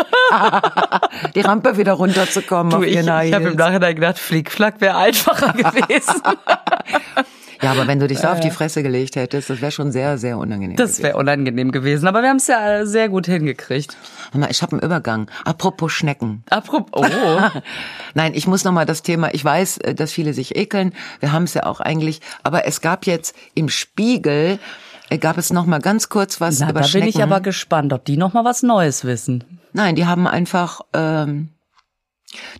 die 1.36 1.41
Rampe 1.41 1.77
wieder 1.77 1.94
runterzukommen 1.94 2.71
Du, 2.71 2.77
auf 2.77 2.83
ich 2.83 2.95
ich 2.95 3.07
habe 3.07 3.50
im. 3.50 3.56
Nachhinein 3.56 3.94
gedacht, 3.95 4.18
Flickflack 4.18 4.81
wäre 4.81 4.97
einfacher 4.97 5.53
gewesen. 5.53 6.21
Ja, 7.62 7.72
aber 7.72 7.88
wenn 7.88 8.00
du 8.00 8.08
dich 8.08 8.20
so 8.20 8.28
auf 8.28 8.40
die 8.40 8.52
Fresse 8.52 8.84
gelegt 8.84 9.16
hättest, 9.16 9.50
das 9.50 9.62
wäre 9.62 9.72
schon 9.72 9.92
sehr, 9.92 10.18
sehr 10.18 10.38
unangenehm. 10.38 10.78
Das 10.78 11.02
wäre 11.02 11.18
unangenehm 11.18 11.72
gewesen, 11.72 12.08
aber 12.08 12.22
wir 12.22 12.30
haben 12.30 12.38
es 12.38 12.48
ja 12.48 12.86
sehr 12.86 13.10
gut 13.10 13.25
hingekriegt. 13.25 13.98
Ich 14.50 14.62
habe 14.62 14.74
einen 14.74 14.82
Übergang. 14.82 15.30
Apropos 15.44 15.92
Schnecken. 15.92 16.44
Apropos, 16.50 17.06
oh, 17.06 17.60
Nein, 18.13 18.34
ich 18.34 18.48
muss 18.48 18.63
noch 18.63 18.72
mal 18.72 18.86
das 18.86 19.01
Thema. 19.01 19.34
Ich 19.34 19.44
weiß, 19.44 19.80
äh, 19.80 19.96
dass 19.96 20.12
viele 20.12 20.34
sich 20.34 20.56
ekeln. 20.56 20.94
Wir 21.20 21.32
haben 21.32 21.44
es 21.44 21.54
ja 21.54 21.66
auch 21.66 21.82
eigentlich. 21.82 22.22
Aber 22.44 22.66
es 22.66 22.82
gab 22.82 23.06
jetzt 23.06 23.36
im 23.56 23.70
Spiegel 23.70 24.60
äh, 25.10 25.18
gab 25.18 25.38
es 25.38 25.51
noch 25.51 25.66
mal 25.66 25.80
ganz 25.80 26.10
kurz 26.10 26.39
was 26.39 26.60
na, 26.60 26.70
über 26.70 26.82
da 26.82 26.86
bin 26.86 26.89
Schnecken. 26.89 27.10
ich 27.10 27.24
aber 27.24 27.42
gespannt, 27.42 27.94
ob 27.94 28.06
die 28.06 28.18
noch 28.18 28.34
mal 28.34 28.46
was 28.46 28.63
Neues 28.63 29.04
wissen. 29.04 29.44
Nein, 29.74 29.96
die 29.96 30.06
haben 30.06 30.28
einfach. 30.28 30.82
Ähm, 30.94 31.50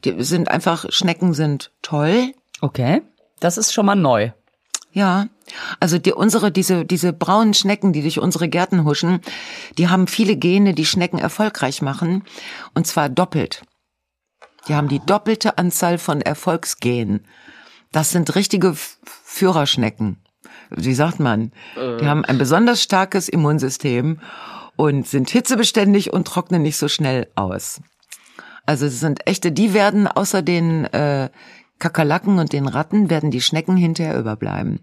die 0.04 0.24
sind 0.24 0.50
einfach 0.50 0.86
Schnecken 0.90 1.34
sind 1.34 1.72
toll. 1.82 2.34
Okay, 2.62 3.02
das 3.40 3.58
ist 3.58 3.74
schon 3.74 3.86
mal 3.86 3.96
neu. 3.96 4.32
Ja, 4.92 5.28
also 5.80 6.00
die, 6.00 6.14
unsere, 6.14 6.52
diese, 6.52 6.84
diese 6.86 7.14
braunen 7.14 7.54
Schnecken, 7.54 7.94
die 7.94 8.02
durch 8.02 8.20
unsere 8.20 8.50
Gärten 8.50 8.86
huschen, 8.86 9.22
die 9.78 9.88
haben 9.88 10.08
viele 10.08 10.36
Gene, 10.36 10.74
die 10.74 10.86
Schnecken 10.86 11.20
erfolgreich 11.20 11.82
machen. 11.82 12.24
Und 12.74 12.88
zwar 12.88 13.10
doppelt. 13.10 13.62
Die 14.68 14.76
haben 14.76 14.88
die 14.88 15.00
doppelte 15.00 15.58
Anzahl 15.58 15.98
von 15.98 16.22
Erfolgsgenen. 16.22 17.26
Das 17.92 18.12
sind 18.12 18.36
richtige 18.36 18.76
Führerschnecken. 18.76 20.18
Wie 20.70 20.94
sagt 20.94 21.20
man? 21.20 21.52
Die 21.76 22.06
haben 22.06 22.26
ein 22.26 22.38
besonders 22.38 22.84
starkes 22.84 23.30
Immunsystem 23.30 24.20
und 24.76 25.08
sind 25.08 25.30
hitzebeständig 25.30 26.14
und 26.14 26.28
trocknen 26.28 26.62
nicht 26.62 26.78
so 26.78 26.88
schnell 26.88 27.28
aus. 27.36 27.82
Also 28.66 28.86
es 28.86 29.00
sind 29.00 29.26
echte, 29.26 29.52
die 29.52 29.74
werden 29.74 30.08
außer 30.08 30.44
den 30.44 30.86
äh, 30.86 31.30
Kakerlaken 31.80 32.40
und 32.40 32.54
den 32.54 32.68
Ratten, 32.68 33.10
werden 33.10 33.32
die 33.32 33.42
Schnecken 33.42 33.78
hinterher 33.78 34.20
überbleiben. 34.20 34.80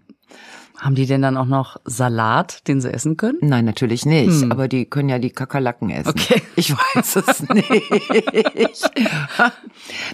Haben 0.77 0.93
die 0.93 1.07
denn 1.07 1.23
dann 1.23 1.37
auch 1.37 1.45
noch 1.45 1.77
Salat, 1.85 2.67
den 2.67 2.81
sie 2.81 2.93
essen 2.93 3.17
können? 3.17 3.39
Nein, 3.41 3.65
natürlich 3.65 4.05
nicht. 4.05 4.51
Aber 4.51 4.67
die 4.67 4.85
können 4.85 5.09
ja 5.09 5.17
die 5.17 5.31
Kakerlaken 5.31 5.89
essen. 5.89 6.09
Okay. 6.09 6.41
Ich 6.55 6.73
weiß 6.73 7.17
es 7.17 7.49
nicht. 7.49 8.91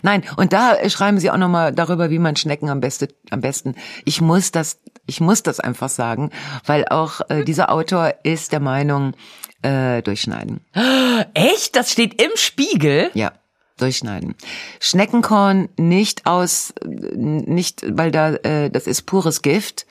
Nein, 0.01 0.23
und 0.35 0.51
da 0.51 0.89
schreiben 0.89 1.17
sie 1.19 1.31
auch 1.31 1.37
nochmal 1.37 1.71
darüber, 1.71 2.09
wie 2.09 2.19
man 2.19 2.35
Schnecken 2.35 2.69
am, 2.69 2.81
beste, 2.81 3.07
am 3.29 3.39
besten. 3.39 3.75
Ich 4.03 4.19
muss 4.19 4.51
das, 4.51 4.81
ich 5.05 5.21
muss 5.21 5.41
das 5.43 5.61
einfach 5.61 5.87
sagen, 5.87 6.31
weil 6.65 6.85
auch 6.89 7.21
äh, 7.29 7.45
dieser 7.45 7.71
Autor 7.71 8.13
ist 8.23 8.51
der 8.51 8.59
Meinung, 8.59 9.13
äh, 9.61 10.01
durchschneiden. 10.01 10.59
Echt? 11.33 11.77
Das 11.77 11.91
steht 11.91 12.21
im 12.21 12.31
Spiegel? 12.35 13.09
Ja, 13.13 13.31
durchschneiden. 13.77 14.35
Schneckenkorn 14.79 15.69
nicht 15.77 16.25
aus, 16.25 16.73
nicht, 16.85 17.83
weil 17.97 18.11
da, 18.11 18.33
äh, 18.33 18.69
das 18.69 18.87
ist 18.87 19.03
pures 19.03 19.41
Gift. 19.41 19.85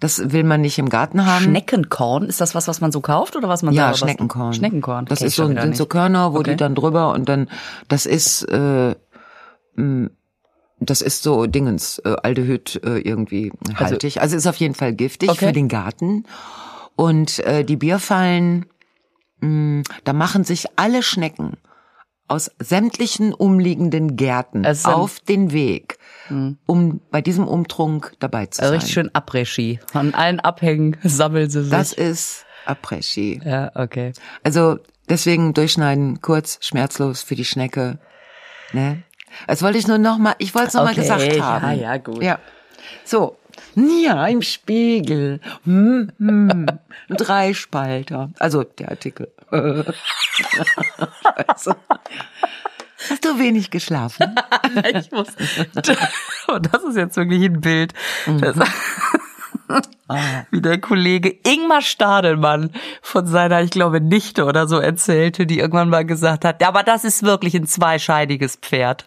Das 0.00 0.30
will 0.30 0.44
man 0.44 0.60
nicht 0.60 0.78
im 0.78 0.88
Garten 0.90 1.26
haben. 1.26 1.42
Schneckenkorn, 1.46 2.26
ist 2.26 2.40
das 2.40 2.54
was, 2.54 2.68
was 2.68 2.80
man 2.80 2.92
so 2.92 3.00
kauft 3.00 3.34
oder 3.34 3.48
was 3.48 3.62
man 3.64 3.74
ja, 3.74 3.86
selber 3.86 3.98
Schneckenkorn. 3.98 4.52
Schneckenkorn. 4.54 5.06
Das 5.06 5.22
ist 5.22 5.34
so, 5.34 5.46
sind 5.46 5.58
so 5.60 5.66
nicht. 5.66 5.90
Körner, 5.90 6.32
wo 6.32 6.38
Okay. 6.38 6.50
die 6.50 6.56
dann 6.56 6.76
drüber 6.76 7.12
und 7.12 7.28
dann, 7.28 7.48
das 7.88 8.06
ist, 8.06 8.44
äh, 8.44 8.94
mh, 9.74 10.10
das 10.78 11.02
ist 11.02 11.24
so 11.24 11.46
Dingens, 11.46 11.98
äh, 12.04 12.14
Aldehyd 12.22 12.80
äh, 12.84 12.98
irgendwie 13.00 13.50
haltig. 13.74 14.20
Also, 14.20 14.36
ist 14.36 14.46
auf 14.46 14.54
jeden 14.56 14.74
Fall 14.74 14.92
giftig 14.92 15.30
Okay. 15.30 15.46
für 15.46 15.52
den 15.52 15.66
Garten. 15.66 16.24
Und 16.94 17.40
äh, 17.40 17.64
die 17.64 17.76
Bierfallen, 17.76 18.66
mh, 19.40 19.82
da 20.04 20.12
machen 20.12 20.44
sich 20.44 20.66
alle 20.76 21.02
Schnecken 21.02 21.56
aus 22.28 22.50
sämtlichen 22.58 23.32
umliegenden 23.34 24.16
Gärten 24.16 24.62
sind- 24.74 24.86
auf 24.92 25.18
den 25.20 25.50
Weg, 25.52 25.98
um 26.66 27.00
bei 27.10 27.22
diesem 27.22 27.48
Umtrunk 27.48 28.12
dabei 28.20 28.46
zu 28.46 28.60
Also 28.60 28.70
sein. 28.72 28.78
richtig 28.78 28.92
schön 28.94 29.10
Après-Ski. 29.14 29.80
An 29.94 30.12
allen 30.14 30.38
Abhängen 30.40 30.96
sammeln 31.02 31.48
sie 31.48 31.62
sich. 31.62 31.70
Das 31.70 31.92
ist 31.94 32.44
Après-Ski. 32.66 33.40
ja, 33.44 33.70
okay. 33.74 34.12
Also 34.44 34.78
deswegen 35.08 35.54
durchschneiden, 35.54 36.20
kurz, 36.20 36.58
schmerzlos 36.60 37.22
für 37.22 37.34
die 37.34 37.46
Schnecke. 37.46 37.98
Ne? 38.74 39.02
Das 39.46 39.62
wollte 39.62 39.78
ich 39.78 39.86
nur 39.88 39.96
noch 39.98 40.18
mal, 40.18 40.34
ich 40.38 40.54
wollte 40.54 40.68
es 40.68 40.74
noch 40.74 40.84
mal 40.84 40.92
Okay, 40.92 41.00
gesagt 41.00 41.34
ja, 41.34 41.62
haben. 41.62 41.80
ja, 41.80 41.96
gut. 41.96 42.22
Ja. 42.22 42.38
So. 43.04 43.37
Ja, 43.74 44.26
im 44.26 44.42
Spiegel. 44.42 45.40
Hm, 45.64 46.12
hm. 46.18 46.50
Ein 46.50 47.16
Dreispalter. 47.16 48.30
Also 48.38 48.64
der 48.64 48.90
Artikel. 48.90 49.32
Scheiße. 49.50 49.94
Hast 53.10 53.24
du 53.24 53.38
wenig 53.38 53.70
geschlafen? 53.70 54.34
ich 54.94 55.10
muss. 55.12 55.28
Und 56.48 56.72
das 56.72 56.82
ist 56.84 56.96
jetzt 56.96 57.16
wirklich 57.16 57.44
ein 57.44 57.60
Bild. 57.60 57.94
Das, 58.26 58.56
wie 60.50 60.60
der 60.60 60.80
Kollege 60.80 61.34
Ingmar 61.46 61.82
Stadelmann 61.82 62.70
von 63.02 63.26
seiner, 63.26 63.62
ich 63.62 63.70
glaube, 63.70 64.00
Nichte 64.00 64.44
oder 64.44 64.66
so 64.66 64.78
erzählte, 64.78 65.46
die 65.46 65.58
irgendwann 65.58 65.90
mal 65.90 66.04
gesagt 66.04 66.44
hat, 66.44 66.60
ja, 66.60 66.68
aber 66.68 66.82
das 66.82 67.04
ist 67.04 67.22
wirklich 67.22 67.54
ein 67.54 67.66
zweischeidiges 67.66 68.56
Pferd. 68.56 69.04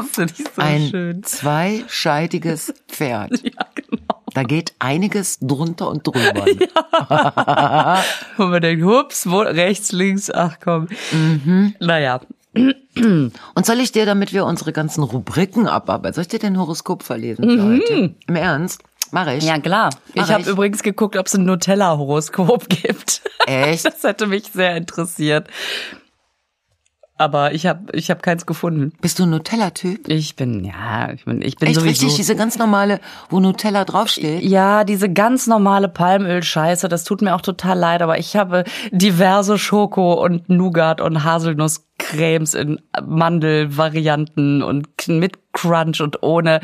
Das 0.00 0.10
finde 0.10 0.34
ich 0.38 0.44
so 0.54 0.62
Ein 0.62 0.88
schön. 0.90 1.22
zweischeidiges 1.22 2.74
Pferd. 2.88 3.32
Ja, 3.44 3.66
genau. 3.74 4.22
Da 4.34 4.42
geht 4.44 4.74
einiges 4.78 5.38
drunter 5.40 5.88
und 5.88 6.06
drüber. 6.06 6.44
Wo 8.36 8.44
man 8.46 8.62
denkt, 8.62 8.84
hups, 8.84 9.28
wo, 9.28 9.40
rechts, 9.40 9.90
links, 9.92 10.30
ach 10.30 10.58
komm. 10.62 10.88
Mhm. 11.10 11.74
Naja. 11.80 12.20
Und 12.96 13.32
soll 13.66 13.78
ich 13.78 13.92
dir, 13.92 14.06
damit 14.06 14.32
wir 14.32 14.44
unsere 14.44 14.72
ganzen 14.72 15.02
Rubriken 15.04 15.68
abarbeiten, 15.68 16.14
soll 16.14 16.22
ich 16.22 16.28
dir 16.28 16.40
den 16.40 16.58
Horoskop 16.58 17.02
verlesen 17.04 17.44
für 17.48 17.62
heute? 17.62 18.14
Im 18.26 18.36
Ernst? 18.36 18.82
Mach 19.12 19.26
ich. 19.28 19.42
Mhm. 19.42 19.48
Ja, 19.48 19.58
klar. 19.58 19.90
Mach 20.14 20.24
Ich 20.26 20.32
habe 20.32 20.48
übrigens 20.50 20.82
geguckt, 20.82 21.16
ob 21.16 21.26
es 21.26 21.34
ein 21.34 21.44
Nutella-Horoskop 21.44 22.68
gibt. 22.68 23.22
Echt? 23.46 23.84
Das 23.84 24.02
hätte 24.02 24.26
mich 24.26 24.44
sehr 24.52 24.76
interessiert. 24.76 25.48
Aber 27.20 27.52
ich 27.52 27.66
habe 27.66 27.92
ich 27.92 28.10
hab 28.10 28.22
keins 28.22 28.46
gefunden. 28.46 28.94
Bist 29.02 29.18
du 29.18 29.24
ein 29.24 29.30
Nutella-Typ? 29.30 30.08
Ich 30.08 30.36
bin, 30.36 30.64
ja, 30.64 31.12
ich 31.12 31.26
bin, 31.26 31.42
ich 31.42 31.56
bin 31.56 31.68
Echt 31.68 31.78
sowieso. 31.78 32.06
richtig, 32.06 32.14
diese 32.16 32.34
ganz 32.34 32.56
normale, 32.56 32.98
wo 33.28 33.40
Nutella 33.40 33.84
draufsteht? 33.84 34.42
ja, 34.42 34.84
diese 34.84 35.12
ganz 35.12 35.46
normale 35.46 35.90
Palmöl-Scheiße, 35.90 36.88
das 36.88 37.04
tut 37.04 37.20
mir 37.20 37.34
auch 37.34 37.42
total 37.42 37.78
leid, 37.78 38.00
aber 38.00 38.18
ich 38.18 38.36
habe 38.36 38.64
diverse 38.90 39.58
Schoko- 39.58 40.14
und 40.24 40.48
Nougat- 40.48 41.02
und 41.02 41.22
Haselnusscremes 41.22 42.54
in 42.54 42.80
Mandelvarianten 43.04 44.62
und 44.62 44.88
mit 45.08 45.52
Crunch 45.52 46.00
und 46.00 46.22
ohne. 46.22 46.60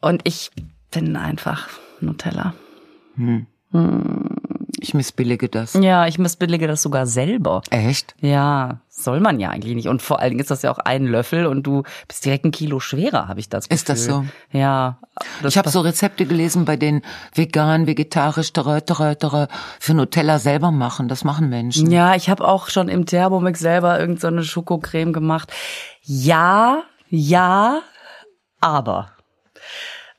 Und 0.00 0.22
ich 0.24 0.50
bin 0.90 1.14
einfach 1.14 1.68
Nutella. 2.00 2.54
Ich 4.80 4.94
missbillige 4.94 5.48
das. 5.48 5.74
Ja, 5.74 6.08
ich 6.08 6.18
missbillige 6.18 6.66
das 6.66 6.82
sogar 6.82 7.06
selber. 7.06 7.62
Echt? 7.70 8.14
Ja, 8.20 8.80
soll 8.94 9.20
man 9.20 9.40
ja 9.40 9.48
eigentlich 9.48 9.74
nicht. 9.74 9.88
Und 9.88 10.02
vor 10.02 10.20
allen 10.20 10.30
Dingen 10.30 10.40
ist 10.40 10.50
das 10.50 10.62
ja 10.62 10.70
auch 10.70 10.78
ein 10.78 11.06
Löffel 11.06 11.46
und 11.46 11.62
du 11.62 11.82
bist 12.06 12.24
direkt 12.26 12.44
ein 12.44 12.50
Kilo 12.50 12.78
schwerer, 12.78 13.26
habe 13.26 13.40
ich 13.40 13.48
das 13.48 13.68
Gefühl. 13.68 13.74
Ist 13.76 13.88
das 13.88 14.04
so? 14.04 14.26
Ja. 14.50 14.98
Das 15.40 15.52
ich 15.52 15.58
habe 15.58 15.70
so 15.70 15.80
Rezepte 15.80 16.26
gelesen, 16.26 16.66
bei 16.66 16.76
denen 16.76 17.02
vegan, 17.34 17.86
vegetarisch, 17.86 18.52
tere, 18.52 18.84
tere, 18.84 19.16
tere, 19.16 19.48
für 19.80 19.94
Nutella 19.94 20.38
selber 20.38 20.70
machen. 20.70 21.08
Das 21.08 21.24
machen 21.24 21.48
Menschen. 21.48 21.90
Ja, 21.90 22.14
ich 22.14 22.28
habe 22.28 22.46
auch 22.46 22.68
schon 22.68 22.88
im 22.88 23.06
Thermomix 23.06 23.60
selber 23.60 23.98
irgendeine 23.98 24.42
so 24.42 24.48
Schokocreme 24.48 25.14
gemacht. 25.14 25.50
Ja, 26.02 26.82
ja, 27.08 27.80
aber. 28.60 29.12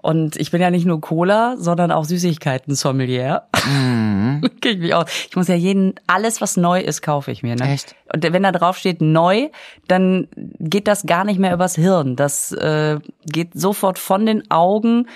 Und 0.04 0.36
ich 0.36 0.52
bin 0.52 0.60
ja 0.60 0.70
nicht 0.70 0.86
nur 0.86 1.00
Cola, 1.00 1.56
sondern 1.58 1.90
auch 1.90 2.04
Süßigkeiten-Sommelier. 2.04 3.44
Mhm. 3.66 4.42
Ich 4.62 4.78
mich 4.78 4.94
aus. 4.94 5.06
Ich 5.30 5.36
muss 5.38 5.48
ja 5.48 5.56
jeden, 5.56 5.96
alles 6.08 6.42
was 6.42 6.58
neu 6.58 6.82
ist, 6.82 7.02
kaufe 7.02 7.32
ich 7.32 7.42
mir. 7.42 7.56
Ne? 7.56 7.72
Echt? 7.72 7.96
Und 8.14 8.24
wenn 8.24 8.44
da 8.44 8.52
drauf 8.52 8.78
steht 8.78 9.02
neu, 9.02 9.50
dann 9.88 10.28
geht 10.60 10.90
das 10.90 11.06
gar 11.06 11.24
nicht 11.24 11.40
mehr 11.40 11.54
übers 11.54 11.76
Hirn. 11.76 12.18
Das 12.18 12.52
äh, 12.52 13.00
geht 13.26 13.54
sofort 13.54 13.98
von 13.98 14.26
den 14.26 14.52
Augen 14.52 15.08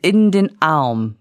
in 0.00 0.30
den 0.30 0.50
Arm. 0.60 1.16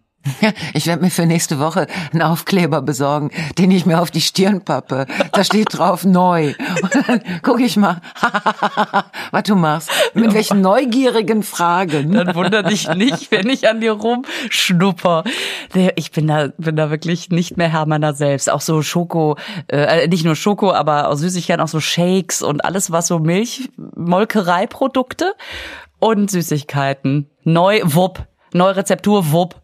Ich 0.74 0.88
werde 0.88 1.02
mir 1.02 1.12
für 1.12 1.26
nächste 1.26 1.60
Woche 1.60 1.88
einen 2.14 2.22
Aufkleber 2.22 2.82
besorgen, 2.82 3.32
den 3.58 3.72
ich 3.72 3.86
mir 3.86 4.02
auf 4.02 4.10
die 4.10 4.22
Stirn 4.22 4.62
pappe. 4.62 5.06
Da 5.34 5.44
steht 5.44 5.78
drauf 5.78 6.06
neu. 6.06 6.54
Und 6.82 7.08
dann 7.08 7.22
gucke 7.42 7.64
ich 7.64 7.76
mal, 7.76 8.02
was 9.32 9.44
du 9.44 9.56
machst. 9.56 9.90
Mit 10.14 10.34
welchen 10.34 10.62
neugierigen 10.62 11.44
Fragen. 11.44 12.14
Dann 12.14 12.36
wundert 12.36 12.70
dich 12.70 12.88
nicht, 12.90 13.32
wenn 13.32 13.50
ich 13.50 13.68
an 13.68 13.82
dir 13.82 13.94
rumschnupper. 13.94 15.26
Ich 15.96 16.12
bin 16.12 16.28
da, 16.28 16.50
bin 16.58 16.76
da 16.78 16.90
wirklich 16.90 17.30
nicht 17.30 17.58
mehr 17.58 17.70
Herr 17.70 17.86
meiner 17.86 18.14
selbst. 18.14 18.50
Auch 18.50 18.62
so 18.62 18.82
Schoko, 18.82 19.38
äh, 19.68 20.08
nicht 20.08 20.24
nur 20.24 20.36
Schoko, 20.36 20.72
aber 20.72 21.10
auch 21.10 21.16
Süßigkeiten, 21.16 21.62
auch 21.62 21.68
so 21.68 21.82
Shakes 21.82 22.42
und 22.42 22.64
alles, 22.64 22.92
was 22.92 23.08
so 23.08 23.20
Milch, 23.20 23.70
Molkereiprodukte 23.96 25.34
und 26.00 26.32
Süßigkeiten. 26.32 27.30
Neu, 27.44 27.82
wupp. 27.84 28.26
Neue 28.54 28.78
Rezeptur, 28.78 29.32
wupp. 29.32 29.63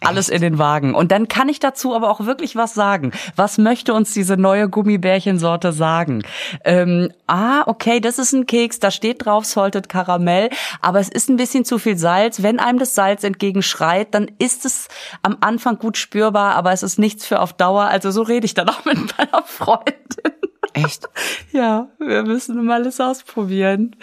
Alles 0.00 0.28
in 0.28 0.40
den 0.40 0.58
Wagen. 0.58 0.94
Und 0.94 1.10
dann 1.10 1.26
kann 1.26 1.48
ich 1.48 1.58
dazu 1.58 1.94
aber 1.94 2.08
auch 2.08 2.24
wirklich 2.24 2.54
was 2.54 2.72
sagen. 2.72 3.10
Was 3.34 3.58
möchte 3.58 3.94
uns 3.94 4.14
diese 4.14 4.36
neue 4.36 4.68
Gummibärchensorte 4.68 5.72
sagen? 5.72 6.22
Ähm, 6.64 7.10
ah, 7.26 7.64
okay, 7.66 7.98
das 7.98 8.20
ist 8.20 8.32
ein 8.32 8.46
Keks, 8.46 8.78
da 8.78 8.92
steht 8.92 9.24
drauf 9.24 9.44
Salted 9.44 9.88
Karamell, 9.88 10.50
aber 10.80 11.00
es 11.00 11.08
ist 11.08 11.28
ein 11.28 11.36
bisschen 11.36 11.64
zu 11.64 11.78
viel 11.78 11.98
Salz. 11.98 12.44
Wenn 12.44 12.60
einem 12.60 12.78
das 12.78 12.94
Salz 12.94 13.24
entgegenschreit, 13.24 14.14
dann 14.14 14.30
ist 14.38 14.64
es 14.64 14.86
am 15.22 15.38
Anfang 15.40 15.78
gut 15.78 15.96
spürbar, 15.96 16.54
aber 16.54 16.72
es 16.72 16.84
ist 16.84 17.00
nichts 17.00 17.26
für 17.26 17.40
auf 17.40 17.52
Dauer. 17.52 17.86
Also 17.86 18.12
so 18.12 18.22
rede 18.22 18.46
ich 18.46 18.54
dann 18.54 18.68
auch 18.68 18.84
mit 18.84 18.96
meiner 19.18 19.42
Freundin. 19.42 20.38
Echt? 20.74 21.08
Ja, 21.52 21.88
wir 21.98 22.22
müssen 22.24 22.62
mal 22.64 22.82
alles 22.82 23.00
ausprobieren. 23.00 23.96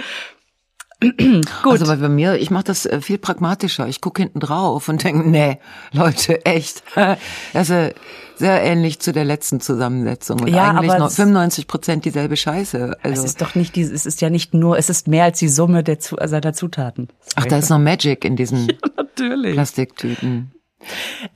Gut. 1.64 1.82
Also 1.82 1.86
bei 1.98 2.10
mir, 2.10 2.36
ich 2.36 2.52
mache 2.52 2.64
das 2.66 2.86
äh, 2.86 3.02
viel 3.02 3.18
pragmatischer. 3.18 3.88
Ich 3.88 4.02
gucke 4.02 4.22
hinten 4.22 4.40
drauf 4.40 4.88
und 4.90 5.04
denke, 5.04 5.30
nee, 5.30 5.60
Leute, 5.92 6.46
echt. 6.46 6.84
Das 7.54 7.70
ist 7.70 7.76
äh, 7.76 7.94
sehr 8.38 8.62
ähnlich 8.64 9.00
zu 9.00 9.14
der 9.14 9.24
letzten 9.26 9.60
Zusammensetzung. 9.62 10.42
Und 10.42 10.48
Ja, 10.50 10.72
eigentlich 10.72 10.92
aber 10.92 11.00
noch 11.00 11.08
es- 11.08 11.16
95 11.16 11.68
Prozent 11.68 12.06
dieselbe 12.06 12.36
Scheiße. 12.38 12.98
Es 13.04 13.12
Also, 13.12 13.24
ist 13.26 13.42
doch 13.42 13.56
nicht 13.56 13.78
es 13.78 14.06
ist 14.06 14.22
ja 14.22 14.30
nicht 14.30 14.54
nur, 14.54 14.78
es 14.78 14.90
ist 14.90 15.08
mehr 15.08 15.24
als 15.26 15.40
die 15.40 15.48
Summe 15.50 15.84
der 15.84 16.00
zu, 16.00 16.18
also 16.18 16.40
Zutaten. 16.52 17.08
ach, 17.36 17.46
da 17.46 17.58
ist 17.58 17.70
noch 17.70 17.80
Magic 17.80 18.26
in 18.26 18.36
diesen 18.36 18.68
Natürlich. 18.98 19.54
Plastiktüten. 19.54 20.52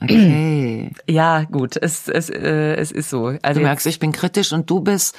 Okay. 0.02 0.92
Ja, 1.08 1.44
gut, 1.46 1.76
es, 1.82 2.08
es, 2.08 2.30
äh, 2.30 2.76
es 2.76 2.92
ist 2.92 3.10
so. 3.10 3.34
Also 3.42 3.60
Du 3.60 3.66
merkst, 3.66 3.88
ich 3.88 4.00
bin 4.00 4.12
kritisch 4.12 4.52
und 4.54 4.70
du 4.70 4.82
bist, 4.82 5.16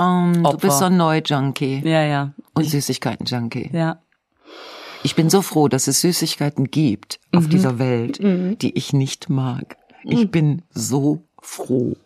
ähm, 0.00 0.42
du 0.42 0.56
bist 0.56 0.78
so 0.78 0.86
ein 0.86 0.96
Neu-Junkie 0.96 1.82
ja, 1.84 2.02
ja, 2.04 2.32
und 2.54 2.64
Süßigkeiten-Junkie. 2.64 3.70
ja. 3.72 3.98
Ich 5.02 5.14
bin 5.16 5.30
so 5.30 5.40
froh, 5.40 5.68
dass 5.68 5.86
es 5.88 6.02
Süßigkeiten 6.02 6.70
gibt 6.70 7.20
auf 7.34 7.44
Mhm. 7.44 7.48
dieser 7.50 7.78
Welt, 7.78 8.18
die 8.20 8.76
ich 8.76 8.92
nicht 8.92 9.30
mag. 9.30 9.78
Ich 10.04 10.30
bin 10.30 10.60
so 10.74 11.22
froh. 11.40 11.96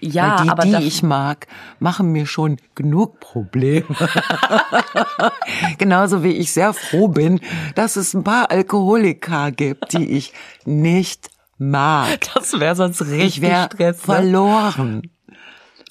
Ja, 0.00 0.36
Weil 0.38 0.44
die, 0.44 0.50
aber 0.50 0.62
die 0.64 0.86
ich 0.86 1.02
mag, 1.02 1.48
machen 1.80 2.12
mir 2.12 2.26
schon 2.26 2.58
genug 2.76 3.18
Probleme. 3.18 3.86
Genauso 5.78 6.22
wie 6.22 6.32
ich 6.32 6.52
sehr 6.52 6.72
froh 6.74 7.08
bin, 7.08 7.40
dass 7.74 7.96
es 7.96 8.14
ein 8.14 8.24
paar 8.24 8.50
Alkoholiker 8.50 9.50
gibt, 9.50 9.92
die 9.92 10.08
ich 10.10 10.32
nicht 10.64 11.30
mag. 11.58 12.20
das 12.34 12.58
wäre 12.60 12.76
sonst 12.76 13.00
Ich 13.00 13.08
richtig 13.10 13.42
wäre 13.42 13.66
Stress. 13.66 13.96
Ne? 13.98 14.02
verloren. 14.14 15.02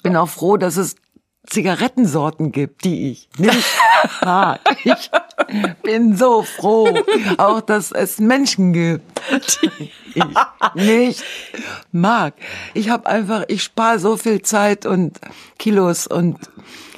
Bin 0.02 0.16
auch 0.16 0.28
froh, 0.28 0.56
dass 0.56 0.76
es 0.76 0.96
Zigarettensorten 1.48 2.52
gibt, 2.52 2.84
die 2.84 3.10
ich 3.10 3.28
nicht 3.38 3.64
mag. 4.24 4.60
Ich 4.84 5.10
bin 5.82 6.16
so 6.16 6.42
froh, 6.42 6.92
auch 7.38 7.60
dass 7.60 7.90
es 7.90 8.18
Menschen 8.18 8.72
gibt, 8.72 9.02
die 9.62 9.90
ich 10.14 10.34
nicht 10.74 11.24
mag. 11.90 12.34
Ich 12.74 12.90
habe 12.90 13.06
einfach, 13.06 13.44
ich 13.48 13.62
spare 13.62 13.98
so 13.98 14.16
viel 14.16 14.42
Zeit 14.42 14.84
und 14.84 15.18
Kilos 15.58 16.06
und 16.06 16.38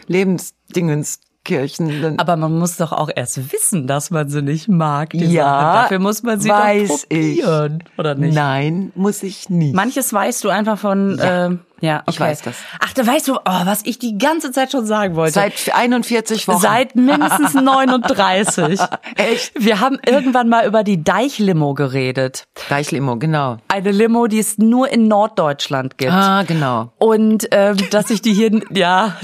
Lebensdingens. 0.07 1.21
Kirchen. 1.42 2.19
Aber 2.19 2.37
man 2.37 2.59
muss 2.59 2.76
doch 2.76 2.92
auch 2.92 3.09
erst 3.14 3.52
wissen, 3.52 3.87
dass 3.87 4.11
man 4.11 4.28
sie 4.28 4.42
nicht 4.42 4.69
mag. 4.69 5.14
Ja, 5.14 5.45
Sachen. 5.45 5.75
Dafür 5.83 5.99
muss 5.99 6.23
man 6.23 6.38
sie 6.38 6.50
weiß 6.50 7.07
probieren, 7.09 7.83
oder 7.97 8.14
nicht? 8.14 8.35
Nein, 8.35 8.92
muss 8.95 9.23
ich 9.23 9.49
nicht. 9.49 9.75
Manches 9.75 10.12
weißt 10.12 10.45
du 10.45 10.50
einfach 10.50 10.78
von, 10.78 11.16
ja, 11.16 11.47
ähm, 11.47 11.61
ja 11.80 12.00
okay. 12.00 12.10
ich 12.10 12.20
weiß 12.20 12.42
das. 12.42 12.56
Ach, 12.80 12.92
da 12.92 13.06
weißt 13.06 13.28
du, 13.28 13.37
oh, 13.37 13.60
was 13.64 13.84
ich 13.84 13.99
die 13.99 14.18
ganze 14.18 14.52
Zeit 14.52 14.72
schon 14.72 14.87
sagen 14.87 15.16
wollte. 15.16 15.32
Seit 15.32 15.75
41 15.75 16.49
Wochen. 16.49 16.58
Seit 16.58 16.96
mindestens 16.96 17.54
39. 17.60 18.80
Echt? 19.16 19.52
Wir 19.56 19.80
haben 19.80 19.99
irgendwann 20.06 20.49
mal 20.49 20.66
über 20.66 20.84
die 20.84 21.02
Deichlimo 21.02 21.75
geredet. 21.75 22.46
Deichlimo, 22.68 23.16
genau. 23.16 23.58
Eine 23.68 23.92
Limo, 23.92 24.26
die 24.26 24.38
es 24.38 24.58
nur 24.58 24.88
in 24.90 25.08
Norddeutschland 25.08 25.99
gibt. 25.99 26.12
Ah, 26.12 26.42
genau. 26.42 26.92
Und 26.99 27.49
ähm, 27.50 27.76
dass 27.90 28.10
ich 28.10 28.22
die 28.22 28.32
hier, 28.32 28.50
ja, 28.70 29.16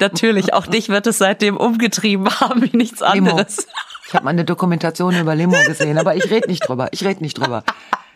natürlich, 0.00 0.54
auch 0.54 0.66
dich 0.66 0.88
wird 0.88 1.06
es 1.06 1.18
seitdem 1.18 1.56
umgetrieben 1.56 2.28
haben 2.40 2.62
wie 2.62 2.76
nichts 2.76 3.00
Limo. 3.00 3.30
anderes. 3.30 3.66
Ich 4.06 4.14
habe 4.14 4.24
mal 4.24 4.30
eine 4.30 4.44
Dokumentation 4.44 5.16
über 5.18 5.34
Limo 5.34 5.56
gesehen, 5.66 5.98
aber 5.98 6.14
ich 6.14 6.30
rede 6.30 6.48
nicht 6.48 6.68
drüber. 6.68 6.88
Ich 6.92 7.04
rede 7.04 7.22
nicht 7.22 7.38
drüber. 7.38 7.64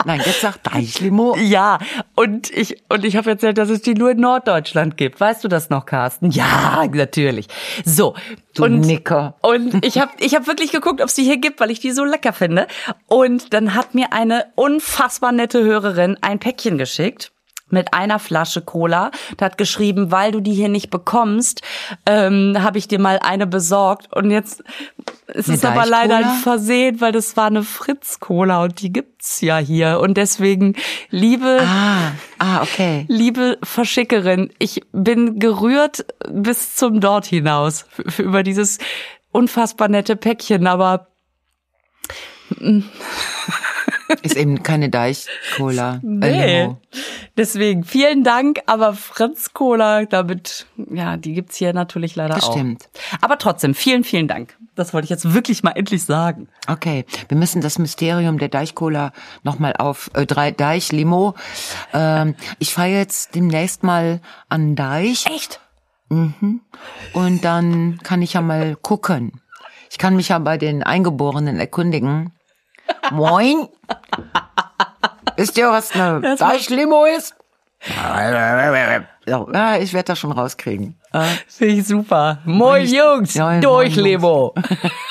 Nein, 0.05 0.23
jetzt 0.25 0.41
sagt 0.41 0.67
Deichlimo. 0.67 1.37
Ja, 1.37 1.79
und 2.15 2.51
ich 2.51 2.83
und 2.89 3.05
ich 3.05 3.17
habe 3.17 3.31
erzählt, 3.31 3.59
dass 3.59 3.69
es 3.69 3.83
die 3.83 3.95
nur 3.95 4.13
in 4.13 4.21
Norddeutschland 4.21 4.97
gibt. 4.97 5.21
Weißt 5.21 5.43
du 5.43 5.49
das 5.49 5.71
noch, 5.71 5.87
Carsten? 5.87 6.31
Ja, 6.31 6.87
natürlich. 6.93 7.49
So, 7.85 8.15
Du 8.55 8.65
und 8.65 8.81
Nicker. 8.81 9.37
und 9.43 9.85
ich 9.85 9.99
habe 9.99 10.13
ich 10.19 10.35
hab 10.35 10.47
wirklich 10.47 10.71
geguckt, 10.73 11.01
ob 11.01 11.09
es 11.09 11.15
die 11.15 11.25
hier 11.25 11.39
gibt, 11.39 11.61
weil 11.61 11.71
ich 11.71 11.81
die 11.81 11.91
so 11.91 12.05
lecker 12.05 12.33
finde. 12.33 12.67
Und 13.07 13.53
dann 13.53 13.75
hat 13.75 13.95
mir 13.95 14.13
eine 14.13 14.47
unfassbar 14.55 15.33
nette 15.33 15.63
Hörerin 15.63 16.17
ein 16.21 16.39
Päckchen 16.39 16.79
geschickt 16.79 17.33
mit 17.71 17.95
einer 17.95 18.19
Flasche 18.19 18.63
Cola. 18.63 19.11
Da 19.37 19.47
hat 19.47 19.59
geschrieben, 19.59 20.11
weil 20.11 20.33
du 20.33 20.41
die 20.41 20.53
hier 20.53 20.69
nicht 20.69 20.91
bekommst, 20.91 21.63
ähm, 22.07 22.57
habe 22.59 22.79
ich 22.79 22.89
dir 22.89 22.99
mal 22.99 23.19
eine 23.23 23.47
besorgt. 23.47 24.13
Und 24.15 24.31
jetzt 24.31 24.63
ist 25.27 25.49
Eine 25.49 25.59
es 25.59 25.65
aber 25.65 25.87
leider 25.87 26.19
ein? 26.19 26.39
Versehen, 26.43 27.01
weil 27.01 27.13
das 27.13 27.37
war 27.37 27.47
eine 27.47 27.63
Fritz-Cola 27.63 28.65
und 28.65 28.81
die 28.81 28.93
gibt's 28.93 29.41
ja 29.41 29.59
hier. 29.59 30.01
Und 30.01 30.17
deswegen, 30.17 30.75
liebe 31.11 31.61
Ah, 31.61 32.13
ah, 32.39 32.63
okay. 32.63 33.05
Liebe 33.09 33.59
Verschickerin, 33.63 34.51
ich 34.59 34.83
bin 34.93 35.39
gerührt 35.39 36.07
bis 36.29 36.77
zum 36.77 37.01
Dort 37.01 37.27
hinaus 37.27 37.87
für, 37.91 38.11
für 38.11 38.23
über 38.23 38.43
dieses 38.43 38.79
unfassbar 39.31 39.89
nette 39.89 40.17
Päckchen, 40.17 40.67
aber 40.67 41.09
Ist 44.23 44.37
eben 44.37 44.63
keine 44.63 44.89
Deich-Cola. 44.89 45.97
Äh, 45.97 45.99
nee. 46.03 46.61
Limo. 46.63 46.81
Deswegen 47.37 47.85
vielen 47.85 48.25
Dank, 48.25 48.61
aber 48.67 48.95
Fritz 48.95 49.53
Cola, 49.53 50.07
damit, 50.07 50.67
ja, 50.93 51.17
die 51.17 51.35
gibt's 51.35 51.57
hier 51.57 51.73
natürlich 51.73 52.17
leider 52.17 52.35
Das 52.35 52.45
auch. 52.45 52.53
stimmt. 52.53 52.89
Aber 53.21 53.39
trotzdem, 53.39 53.75
vielen, 53.75 54.05
vielen 54.05 54.27
Dank. 54.29 54.57
Das 54.75 54.95
wollte 54.95 55.05
ich 55.05 55.11
jetzt 55.11 55.35
wirklich 55.35 55.63
mal 55.63 55.73
endlich 55.73 56.05
sagen. 56.05 56.49
Okay, 56.67 57.05
wir 57.29 57.37
müssen 57.37 57.61
das 57.61 57.79
Mysterium 57.79 58.39
der 58.39 58.49
Deichcola 58.49 59.13
nochmal 59.43 59.75
auf 59.77 60.11
äh, 60.15 60.25
drei 60.27 60.51
Deich-Limo. 60.51 61.35
Ähm, 61.93 62.35
ich 62.59 62.73
fahre 62.73 62.89
jetzt 62.89 63.35
demnächst 63.35 63.83
mal 63.83 64.21
an 64.49 64.75
Deich 64.77 65.27
Echt? 65.27 65.61
und 66.11 67.45
dann 67.45 67.99
kann 68.03 68.23
ich 68.23 68.33
ja 68.33 68.41
mal 68.41 68.77
gucken. 68.77 69.43
Ich 69.91 69.99
kann 69.99 70.17
mich 70.17 70.29
ja 70.29 70.39
bei 70.39 70.59
den 70.59 70.83
Eingeborenen 70.83 71.59
erkundigen. 71.59 72.33
Moin. 73.11 73.69
Wisst 75.37 75.57
ihr, 75.59 75.69
was 75.71 75.93
eine 75.93 76.37
Deich-Limo 76.37 77.05
ist? 77.05 77.35
Ja, 79.27 79.77
ich 79.77 79.93
werde 79.93 80.07
das 80.07 80.19
schon 80.19 80.33
rauskriegen. 80.33 80.99
Äh, 81.13 81.25
Finde 81.47 81.75
ich 81.75 81.87
super. 81.87 82.39
Moin 82.45 82.87
Jungs, 82.87 83.35
Ja, 83.35 83.45
moin, 83.45 83.61
durch 83.61 83.95
Jungs. 83.95 84.03
Lebo. 84.03 84.55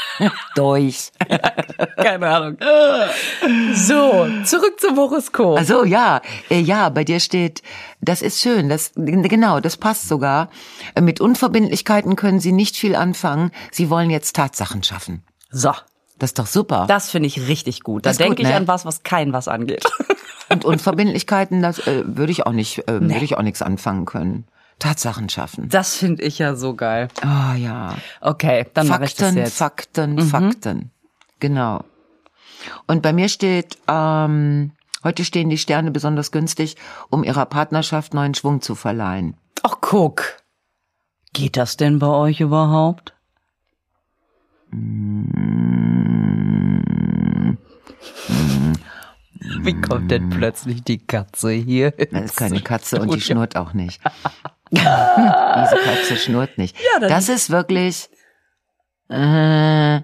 durch. 0.56 1.12
Keine 1.98 2.28
Ahnung. 2.28 2.58
So, 3.74 4.28
zurück 4.44 4.80
zum 4.80 4.98
Horoskop. 4.98 5.58
Also 5.58 5.86
ja, 5.86 6.22
äh, 6.50 6.60
ja, 6.60 6.90
bei 6.90 7.04
dir 7.04 7.20
steht, 7.20 7.62
das 8.02 8.22
ist 8.22 8.42
schön, 8.42 8.70
das 8.70 8.92
genau, 8.96 9.60
das 9.60 9.78
passt 9.78 10.08
sogar. 10.08 10.50
Mit 11.00 11.22
Unverbindlichkeiten 11.22 12.16
können 12.16 12.40
Sie 12.40 12.52
nicht 12.52 12.76
viel 12.76 12.96
anfangen. 12.96 13.52
Sie 13.72 13.90
wollen 13.90 14.10
jetzt 14.10 14.36
Tatsachen 14.36 14.84
schaffen. 14.84 15.24
So, 15.50 15.72
Das 16.20 16.32
ist 16.32 16.40
doch 16.40 16.48
super. 16.48 16.86
Das 16.88 17.10
finde 17.10 17.28
ich 17.28 17.48
richtig 17.48 17.82
gut. 17.82 18.06
Da 18.06 18.14
denke 18.14 18.42
ich 18.42 18.48
ne? 18.48 18.56
an 18.56 18.68
was, 18.68 18.86
was 18.86 19.04
kein 19.04 19.34
was 19.34 19.48
angeht. 19.48 19.84
Und 20.50 20.66
Unverbindlichkeiten, 20.66 21.62
das 21.62 21.80
äh, 21.88 22.04
würde 22.06 22.32
ich 22.32 22.46
auch 22.46 22.54
nicht, 22.54 22.88
äh, 22.88 23.02
würde 23.02 23.26
ich 23.26 23.38
auch 23.38 23.42
nichts 23.44 23.62
anfangen 23.62 24.06
können. 24.06 24.46
Tatsachen 24.80 25.28
schaffen. 25.30 25.70
Das 25.70 25.96
finde 25.96 26.24
ich 26.24 26.40
ja 26.40 26.56
so 26.56 26.76
geil. 26.76 27.10
Ah 27.22 27.56
ja. 27.56 27.96
Okay, 28.22 28.68
dann 28.74 28.88
mache 28.88 29.06
ich 29.06 29.16
das 29.16 29.30
Fakten, 29.30 29.38
jetzt. 29.38 29.54
Mhm. 29.54 29.58
Fakten, 29.58 30.22
Fakten. 30.22 30.92
Genau. 31.40 31.84
Und 32.86 33.02
bei 33.02 33.14
mir 33.14 33.30
steht, 33.30 33.78
ähm, 33.88 34.72
heute 35.04 35.26
stehen 35.26 35.50
die 35.50 35.58
Sterne 35.58 35.92
besonders 35.92 36.32
günstig, 36.32 36.76
um 37.10 37.24
ihrer 37.24 37.46
Partnerschaft 37.46 38.14
neuen 38.14 38.36
Schwung 38.36 38.62
zu 38.62 38.76
verleihen. 38.76 39.36
Ach, 39.64 39.78
guck. 39.82 40.38
Geht 41.34 41.58
das 41.58 41.78
denn 41.78 42.00
bei 42.00 42.08
euch 42.08 42.40
überhaupt? 42.40 43.14
Wie 49.62 49.82
kommt 49.82 50.12
denn 50.12 50.30
plötzlich 50.30 50.84
die 50.84 50.98
Katze 50.98 51.52
hier? 51.52 51.92
Das 51.92 52.26
ist 52.26 52.38
keine 52.38 52.62
Katze 52.62 53.00
und 53.02 53.14
die 53.14 53.22
schnurrt 53.22 53.56
auch 53.56 53.74
nicht. 53.74 54.02
Diese 54.72 55.78
Katze 55.84 56.18
schnurrt 56.18 56.58
nicht. 56.58 56.76
Ja, 56.78 57.08
das 57.08 57.30
ist 57.30 57.50
wirklich, 57.50 58.10
äh, 59.10 60.02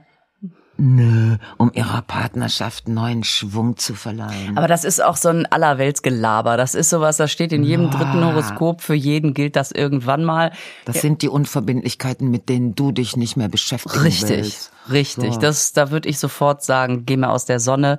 nö, 0.83 1.37
um 1.57 1.71
ihrer 1.73 2.01
Partnerschaft 2.01 2.87
neuen 2.87 3.23
Schwung 3.23 3.77
zu 3.77 3.95
verleihen. 3.95 4.57
Aber 4.57 4.67
das 4.67 4.83
ist 4.83 5.03
auch 5.03 5.15
so 5.17 5.29
ein 5.29 5.45
Allerweltsgelaber. 5.45 6.57
Das 6.57 6.75
ist 6.75 6.89
sowas, 6.89 7.17
das 7.17 7.31
steht 7.31 7.53
in 7.53 7.63
jedem 7.63 7.89
dritten 7.89 8.23
Horoskop. 8.23 8.81
Für 8.81 8.93
jeden 8.93 9.33
gilt 9.33 9.55
das 9.55 9.71
irgendwann 9.71 10.23
mal. 10.23 10.51
Das 10.85 11.01
sind 11.01 11.21
die 11.21 11.29
Unverbindlichkeiten, 11.29 12.29
mit 12.29 12.49
denen 12.49 12.75
du 12.75 12.91
dich 12.91 13.15
nicht 13.17 13.37
mehr 13.37 13.49
beschäftigen 13.49 13.99
Richtig, 14.03 14.29
willst. 14.29 14.71
richtig. 14.91 15.33
So. 15.35 15.39
Das, 15.39 15.73
da 15.73 15.89
würde 15.91 16.09
ich 16.09 16.19
sofort 16.19 16.63
sagen, 16.63 17.05
geh 17.05 17.17
mal 17.17 17.29
aus 17.29 17.45
der 17.45 17.59
Sonne. 17.59 17.97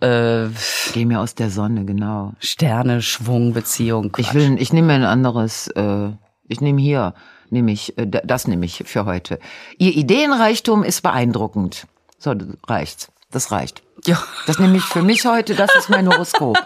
Äh, 0.00 0.46
Geh 0.92 1.04
mir 1.06 1.20
aus 1.20 1.34
der 1.34 1.50
Sonne, 1.50 1.84
genau. 1.84 2.34
Sterne, 2.38 3.02
Schwung, 3.02 3.52
Beziehung. 3.52 4.14
Ich 4.18 4.32
will, 4.32 4.56
ich 4.60 4.72
nehme 4.72 4.88
mir 4.88 4.94
ein 4.94 5.04
anderes, 5.04 5.66
äh, 5.68 6.10
ich 6.46 6.60
nehme 6.60 6.80
hier, 6.80 7.14
nehme 7.50 7.72
ich, 7.72 7.98
äh, 7.98 8.06
da- 8.06 8.20
das 8.24 8.46
nehme 8.46 8.64
ich 8.64 8.84
für 8.86 9.06
heute. 9.06 9.40
Ihr 9.76 9.96
Ideenreichtum 9.96 10.84
ist 10.84 11.02
beeindruckend. 11.02 11.88
So, 12.18 12.34
das 12.34 12.48
reicht's. 12.66 13.08
Das 13.30 13.52
reicht. 13.52 13.82
Ja. 14.06 14.22
Das 14.46 14.58
nehme 14.58 14.76
ich 14.78 14.84
für 14.84 15.02
mich 15.02 15.26
heute, 15.26 15.54
das 15.54 15.74
ist 15.76 15.90
mein 15.90 16.08
Horoskop. 16.08 16.56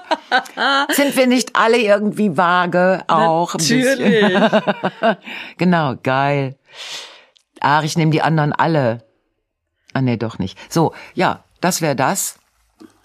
Sind 0.95 1.17
wir 1.17 1.27
nicht 1.27 1.57
alle 1.57 1.79
irgendwie 1.79 2.37
vage 2.37 3.03
auch? 3.09 3.55
ein 3.55 3.59
bisschen? 3.59 4.51
genau, 5.59 5.95
geil. 6.03 6.57
Ach, 7.61 7.83
ich 7.83 7.97
nehme 7.97 8.13
die 8.13 8.23
anderen 8.23 8.53
alle. 8.53 9.05
Ah, 9.93 10.03
nee, 10.03 10.17
doch 10.17 10.39
nicht. 10.39 10.57
So, 10.73 10.95
ja, 11.15 11.43
das 11.61 11.81
wäre 11.83 11.97
das. 11.97 12.37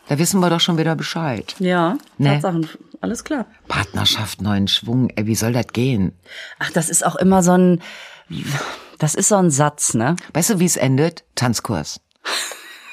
Da 0.08 0.20
wissen 0.20 0.40
wir 0.40 0.50
doch 0.50 0.60
schon 0.62 0.78
wieder 0.78 0.96
Bescheid. 0.96 1.56
Ja, 1.60 1.98
Ne? 2.18 2.34
Tatsachen. 2.34 2.70
Alles 3.02 3.24
klar. 3.24 3.46
Partnerschaft, 3.68 4.42
neuen 4.42 4.68
Schwung. 4.68 5.10
Ey, 5.16 5.26
wie 5.28 5.36
soll 5.36 5.54
das 5.54 5.68
gehen? 5.68 6.18
Ach, 6.60 6.72
das 6.72 6.90
ist 6.90 7.06
auch 7.06 7.16
immer 7.16 7.44
so 7.44 7.52
ein, 7.52 7.82
das 8.98 9.16
ist 9.16 9.30
so 9.30 9.36
ein 9.36 9.52
Satz, 9.52 9.94
ne? 9.94 10.16
Weißt 10.34 10.50
du, 10.52 10.60
wie 10.60 10.66
es 10.66 10.78
endet? 10.78 11.24
Tanzkurs. 11.36 12.00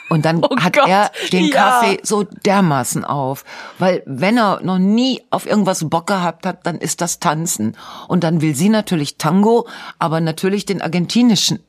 Und 0.08 0.24
dann 0.24 0.44
Oh 0.48 0.56
hat 0.56 0.74
Gott, 0.74 0.88
er 0.88 1.10
den 1.32 1.46
ja. 1.46 1.54
Kaffee 1.54 1.98
so 2.02 2.22
dermaßen 2.22 3.04
auf. 3.04 3.44
Weil 3.78 4.02
wenn 4.06 4.36
er 4.36 4.60
noch 4.62 4.78
nie 4.78 5.22
auf 5.30 5.46
irgendwas 5.46 5.88
Bock 5.88 6.06
gehabt 6.06 6.46
hat, 6.46 6.66
dann 6.66 6.78
ist 6.78 7.00
das 7.00 7.20
Tanzen. 7.20 7.76
Und 8.08 8.24
dann 8.24 8.40
will 8.40 8.54
sie 8.54 8.68
natürlich 8.68 9.16
Tango, 9.16 9.66
aber 9.98 10.20
natürlich 10.20 10.66
den 10.66 10.82
argentinischen. 10.82 11.60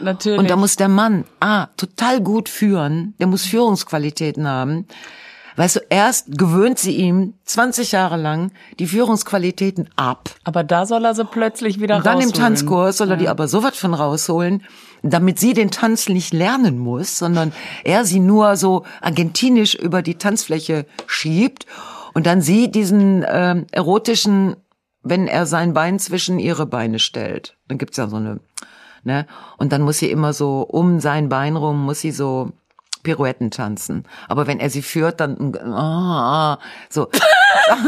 Natürlich. 0.00 0.38
Und 0.38 0.50
da 0.50 0.56
muss 0.56 0.76
der 0.76 0.88
Mann, 0.88 1.24
ah, 1.40 1.68
total 1.76 2.20
gut 2.20 2.48
führen. 2.48 3.14
Der 3.20 3.26
muss 3.26 3.44
Führungsqualitäten 3.46 4.46
haben. 4.48 4.86
Weißt 5.56 5.76
du, 5.76 5.80
erst 5.88 6.36
gewöhnt 6.36 6.80
sie 6.80 6.96
ihm 6.96 7.34
20 7.44 7.92
Jahre 7.92 8.16
lang 8.16 8.50
die 8.80 8.88
Führungsqualitäten 8.88 9.88
ab. 9.94 10.30
Aber 10.42 10.64
da 10.64 10.84
soll 10.84 11.04
er 11.04 11.14
sie 11.14 11.24
plötzlich 11.24 11.80
wieder 11.80 11.98
Und 11.98 12.06
dann 12.06 12.18
im 12.18 12.30
rausholen. 12.30 12.42
Tanzkurs 12.42 12.96
soll 12.96 13.10
er 13.12 13.16
die 13.16 13.28
aber 13.28 13.46
so 13.46 13.62
was 13.62 13.78
von 13.78 13.94
rausholen, 13.94 14.64
damit 15.12 15.38
sie 15.38 15.52
den 15.52 15.70
Tanz 15.70 16.08
nicht 16.08 16.32
lernen 16.32 16.78
muss, 16.78 17.18
sondern 17.18 17.52
er 17.84 18.04
sie 18.04 18.20
nur 18.20 18.56
so 18.56 18.84
argentinisch 19.00 19.74
über 19.74 20.02
die 20.02 20.16
Tanzfläche 20.16 20.86
schiebt 21.06 21.66
und 22.14 22.26
dann 22.26 22.40
sie 22.40 22.70
diesen 22.70 23.24
ähm, 23.28 23.66
erotischen, 23.70 24.56
wenn 25.02 25.26
er 25.26 25.46
sein 25.46 25.74
Bein 25.74 25.98
zwischen 25.98 26.38
ihre 26.38 26.66
Beine 26.66 26.98
stellt. 26.98 27.56
Dann 27.68 27.78
gibt's 27.78 27.98
ja 27.98 28.08
so 28.08 28.16
eine 28.16 28.40
Ne? 29.04 29.26
Und 29.58 29.72
dann 29.72 29.82
muss 29.82 29.98
sie 29.98 30.10
immer 30.10 30.32
so 30.32 30.62
um 30.62 30.98
sein 30.98 31.28
Bein 31.28 31.56
rum, 31.56 31.84
muss 31.84 32.00
sie 32.00 32.10
so 32.10 32.52
Pirouetten 33.02 33.50
tanzen. 33.50 34.04
Aber 34.28 34.46
wenn 34.46 34.60
er 34.60 34.70
sie 34.70 34.80
führt, 34.80 35.20
dann 35.20 35.54
ah, 35.56 36.58
so, 36.88 37.08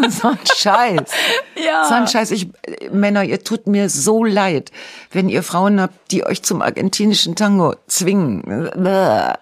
so 0.09 0.29
ein 0.29 0.39
Scheiß. 0.45 1.11
Ja. 1.57 1.85
So 1.85 1.95
ein 1.95 2.07
Scheiß. 2.07 2.31
Ich, 2.31 2.49
Männer, 2.91 3.25
ihr 3.25 3.43
tut 3.43 3.67
mir 3.67 3.89
so 3.89 4.25
leid, 4.25 4.71
wenn 5.11 5.29
ihr 5.29 5.43
Frauen 5.43 5.81
habt, 5.81 6.11
die 6.13 6.25
euch 6.25 6.43
zum 6.43 6.63
argentinischen 6.63 7.37
Tango 7.37 7.75
zwingen. 7.87 8.43
Bäh. 8.77 9.35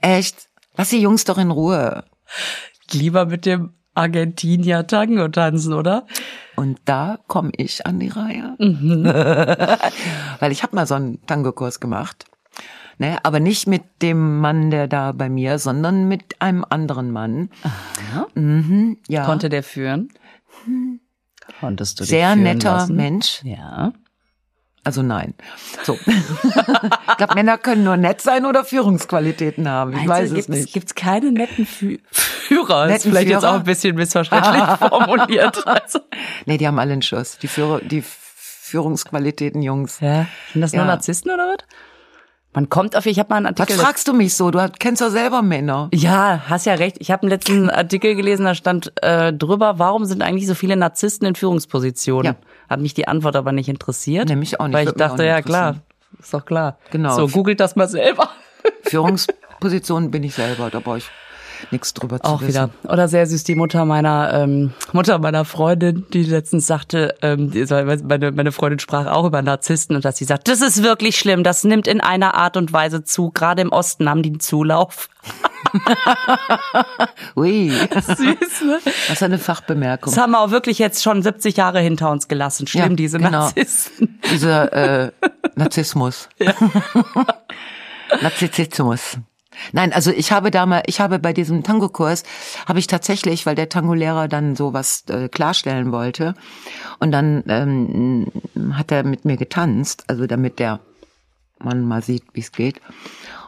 Echt? 0.00 0.48
Lass 0.76 0.90
die 0.90 1.00
Jungs 1.00 1.24
doch 1.24 1.38
in 1.38 1.50
Ruhe. 1.50 2.04
Lieber 2.92 3.26
mit 3.26 3.46
dem 3.46 3.74
Argentinier 3.94 4.86
Tango 4.86 5.28
tanzen, 5.28 5.72
oder? 5.72 6.06
Und 6.54 6.78
da 6.84 7.18
komme 7.26 7.50
ich 7.56 7.86
an 7.86 7.98
die 7.98 8.08
Reihe. 8.08 8.54
Weil 10.38 10.52
ich 10.52 10.62
habe 10.62 10.76
mal 10.76 10.86
so 10.86 10.94
einen 10.94 11.24
Tango-Kurs 11.26 11.80
gemacht. 11.80 12.26
Ne, 12.98 13.18
aber 13.24 13.40
nicht 13.40 13.66
mit 13.66 13.82
dem 14.00 14.40
Mann, 14.40 14.70
der 14.70 14.88
da 14.88 15.12
bei 15.12 15.28
mir, 15.28 15.58
sondern 15.58 16.08
mit 16.08 16.40
einem 16.40 16.64
anderen 16.68 17.10
Mann. 17.10 17.50
Mhm, 18.34 18.96
ja. 19.06 19.24
Konnte 19.26 19.50
der 19.50 19.62
führen? 19.62 20.08
Konntest 21.60 22.00
du 22.00 22.04
Sehr 22.04 22.28
führen 22.32 22.42
netter 22.42 22.72
lassen? 22.72 22.96
Mensch. 22.96 23.40
Ja. 23.44 23.92
Also 24.82 25.02
nein. 25.02 25.34
So. 25.82 25.98
ich 26.06 27.16
glaube, 27.18 27.34
Männer 27.34 27.58
können 27.58 27.84
nur 27.84 27.96
nett 27.96 28.20
sein 28.22 28.46
oder 28.46 28.64
Führungsqualitäten 28.64 29.68
haben. 29.68 29.92
Ich 29.96 30.06
weiß 30.08 30.30
es 30.30 30.48
nicht. 30.48 30.72
Gibt's 30.72 30.94
keine 30.94 31.32
netten 31.32 31.66
Fü 31.66 31.98
Führer? 32.12 32.84
ist 32.86 32.90
Netten 32.92 33.10
vielleicht 33.10 33.28
jetzt 33.28 33.40
Führer? 33.40 33.50
auch 33.52 33.56
ein 33.58 33.64
bisschen 33.64 33.96
missverständlich 33.96 34.62
formuliert. 34.88 35.66
Also. 35.66 35.98
Nee, 36.46 36.56
die 36.56 36.66
haben 36.66 36.78
alle 36.78 36.92
einen 36.92 37.02
Schuss. 37.02 37.36
Die, 37.38 37.48
Führer, 37.48 37.80
die 37.80 38.02
Führungsqualitäten, 38.06 39.60
Jungs. 39.60 39.98
Ja. 40.00 40.26
Sind 40.52 40.62
das 40.62 40.72
nur 40.72 40.82
Ja. 40.82 40.86
Narzissten 40.88 41.30
oder 41.32 41.48
was? 41.48 41.66
Man 42.56 42.70
kommt 42.70 42.96
auf, 42.96 43.04
ich 43.04 43.18
habe 43.18 43.28
mal 43.28 43.36
einen 43.36 43.54
Was 43.54 43.60
Artikel. 43.60 43.78
fragst 43.78 44.08
du 44.08 44.14
mich 44.14 44.34
so? 44.34 44.50
Du 44.50 44.66
kennst 44.78 45.02
doch 45.02 45.10
selber 45.10 45.42
Männer. 45.42 45.90
Ja, 45.92 46.40
hast 46.48 46.64
ja 46.64 46.72
recht. 46.72 46.96
Ich 47.00 47.10
habe 47.10 47.24
einen 47.24 47.28
letzten 47.28 47.68
Artikel 47.68 48.14
gelesen, 48.14 48.46
da 48.46 48.54
stand 48.54 48.94
äh, 49.02 49.30
drüber, 49.30 49.78
warum 49.78 50.06
sind 50.06 50.22
eigentlich 50.22 50.46
so 50.46 50.54
viele 50.54 50.74
Narzissten 50.74 51.28
in 51.28 51.34
Führungspositionen? 51.34 52.32
Ja. 52.32 52.36
Hat 52.70 52.80
mich 52.80 52.94
die 52.94 53.08
Antwort 53.08 53.36
aber 53.36 53.52
nicht 53.52 53.68
interessiert. 53.68 54.30
Nee, 54.30 54.36
mich 54.36 54.58
auch 54.58 54.68
nicht. 54.68 54.74
Weil 54.74 54.88
ich 54.88 54.94
dachte, 54.94 55.26
ja 55.26 55.42
klar, 55.42 55.82
ist 56.18 56.32
doch 56.32 56.46
klar. 56.46 56.78
Genau. 56.92 57.14
So, 57.14 57.28
googelt 57.28 57.60
das 57.60 57.76
mal 57.76 57.88
selber. 57.88 58.30
Führungspositionen 58.84 60.10
bin 60.10 60.22
ich 60.22 60.32
selber, 60.32 60.70
da 60.70 60.80
brauche 60.80 60.96
ich 60.96 61.10
nichts 61.70 61.94
drüber 61.94 62.20
zu 62.20 62.28
Auch 62.30 62.40
wissen. 62.40 62.48
wieder. 62.50 62.70
Oder 62.84 63.08
sehr 63.08 63.26
süß, 63.26 63.44
die 63.44 63.54
Mutter 63.54 63.84
meiner 63.84 64.32
ähm, 64.34 64.72
Mutter 64.92 65.18
meiner 65.18 65.44
Freundin, 65.44 66.06
die 66.12 66.22
letztens 66.24 66.66
sagte, 66.66 67.14
ähm, 67.22 67.52
meine, 68.04 68.32
meine 68.32 68.52
Freundin 68.52 68.78
sprach 68.78 69.06
auch 69.06 69.24
über 69.26 69.42
Narzissten 69.42 69.96
und 69.96 70.04
dass 70.04 70.16
sie 70.16 70.24
sagt, 70.24 70.48
das 70.48 70.60
ist 70.60 70.82
wirklich 70.82 71.16
schlimm, 71.16 71.44
das 71.44 71.64
nimmt 71.64 71.86
in 71.88 72.00
einer 72.00 72.34
Art 72.34 72.56
und 72.56 72.72
Weise 72.72 73.04
zu. 73.04 73.30
Gerade 73.30 73.62
im 73.62 73.70
Osten 73.72 74.08
haben 74.08 74.22
die 74.22 74.30
einen 74.30 74.40
Zulauf. 74.40 75.08
Ui, 77.36 77.70
Süß, 77.70 78.16
ne? 78.16 78.78
das 78.84 79.10
ist 79.10 79.22
eine 79.22 79.38
Fachbemerkung. 79.38 80.12
Das 80.12 80.22
haben 80.22 80.32
wir 80.32 80.40
auch 80.40 80.50
wirklich 80.50 80.78
jetzt 80.78 81.02
schon 81.02 81.22
70 81.22 81.56
Jahre 81.56 81.80
hinter 81.80 82.10
uns 82.10 82.28
gelassen. 82.28 82.66
Schlimm, 82.66 82.90
Ja, 82.90 82.96
diese 82.96 83.18
genau. 83.18 83.30
Narzissten. 83.30 84.20
Dieser 84.30 84.72
äh, 85.06 85.10
Narzissmus. 85.56 86.28
Narzissmus. 88.22 89.18
Nein, 89.72 89.92
also 89.92 90.10
ich 90.10 90.32
habe 90.32 90.50
da 90.50 90.66
mal, 90.66 90.82
ich 90.86 91.00
habe 91.00 91.18
bei 91.18 91.32
diesem 91.32 91.62
Tango-Kurs, 91.62 92.24
habe 92.66 92.78
ich 92.78 92.86
tatsächlich, 92.86 93.46
weil 93.46 93.54
der 93.54 93.68
Tango-Lehrer 93.68 94.28
dann 94.28 94.56
sowas 94.56 95.04
äh, 95.08 95.28
klarstellen 95.28 95.92
wollte, 95.92 96.34
und 96.98 97.12
dann 97.12 97.44
ähm, 97.48 98.26
hat 98.72 98.92
er 98.92 99.04
mit 99.04 99.24
mir 99.24 99.36
getanzt, 99.36 100.04
also 100.08 100.26
damit 100.26 100.58
der 100.58 100.80
Mann 101.58 101.84
mal 101.84 102.02
sieht, 102.02 102.24
wie 102.32 102.40
es 102.40 102.52
geht. 102.52 102.80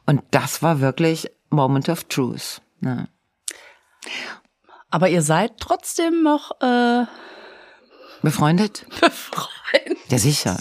Und 0.07 0.23
das 0.31 0.62
war 0.62 0.81
wirklich 0.81 1.31
Moment 1.51 1.88
of 1.88 2.05
Truth. 2.05 2.62
Ne? 2.81 3.09
Aber 4.90 5.09
ihr 5.09 5.23
seid 5.23 5.59
trotzdem 5.59 6.23
noch 6.23 6.61
äh, 6.61 7.05
Befreundet? 8.23 8.87
befreundet. 9.01 9.99
Ja, 10.09 10.18
sicher. 10.18 10.59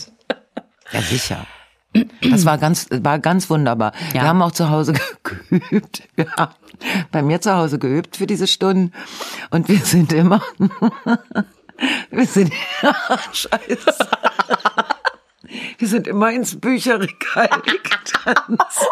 Ja, 0.92 1.02
sicher. 1.02 1.48
Das 2.22 2.46
war 2.46 2.58
ganz, 2.58 2.88
war 2.92 3.20
ganz 3.20 3.50
wunderbar. 3.50 3.94
Ja. 4.14 4.14
Wir 4.14 4.24
haben 4.24 4.42
auch 4.42 4.52
zu 4.52 4.70
Hause 4.70 4.94
geübt. 5.24 6.04
Wir 6.16 6.32
haben 6.32 6.54
bei 7.12 7.22
mir 7.22 7.42
zu 7.42 7.54
Hause 7.56 7.80
geübt 7.80 8.18
für 8.18 8.28
diese 8.28 8.48
Stunden. 8.48 8.94
Und 9.50 9.68
wir 9.70 9.80
sind 9.80 10.14
immer, 10.14 10.42
wir 12.12 12.26
sind, 12.26 12.54
scheiße. 13.32 14.08
Wir 15.78 15.88
sind 15.88 16.08
immer 16.08 16.32
ins 16.32 16.60
Bücherregal 16.60 17.50
getanzt. 17.64 18.86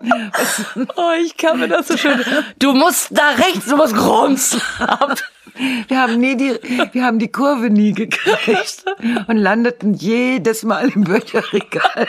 Oh, 0.96 1.12
ich 1.22 1.36
kann 1.36 1.58
mir 1.58 1.68
das 1.68 1.88
so 1.88 1.96
schön. 1.96 2.22
Du 2.58 2.72
musst 2.72 3.08
da 3.10 3.30
rechts, 3.30 3.66
du 3.66 3.76
musst 3.76 3.94
grunzen. 3.94 4.60
Wir 5.88 6.00
haben 6.00 6.18
nie 6.18 6.36
die, 6.36 6.58
wir 6.92 7.04
haben 7.04 7.18
die 7.18 7.30
Kurve 7.32 7.70
nie 7.70 7.92
gekriegt 7.92 8.84
und 9.26 9.36
landeten 9.36 9.94
jedes 9.94 10.64
Mal 10.64 10.90
im 10.90 11.04
Bücherregal. 11.04 12.06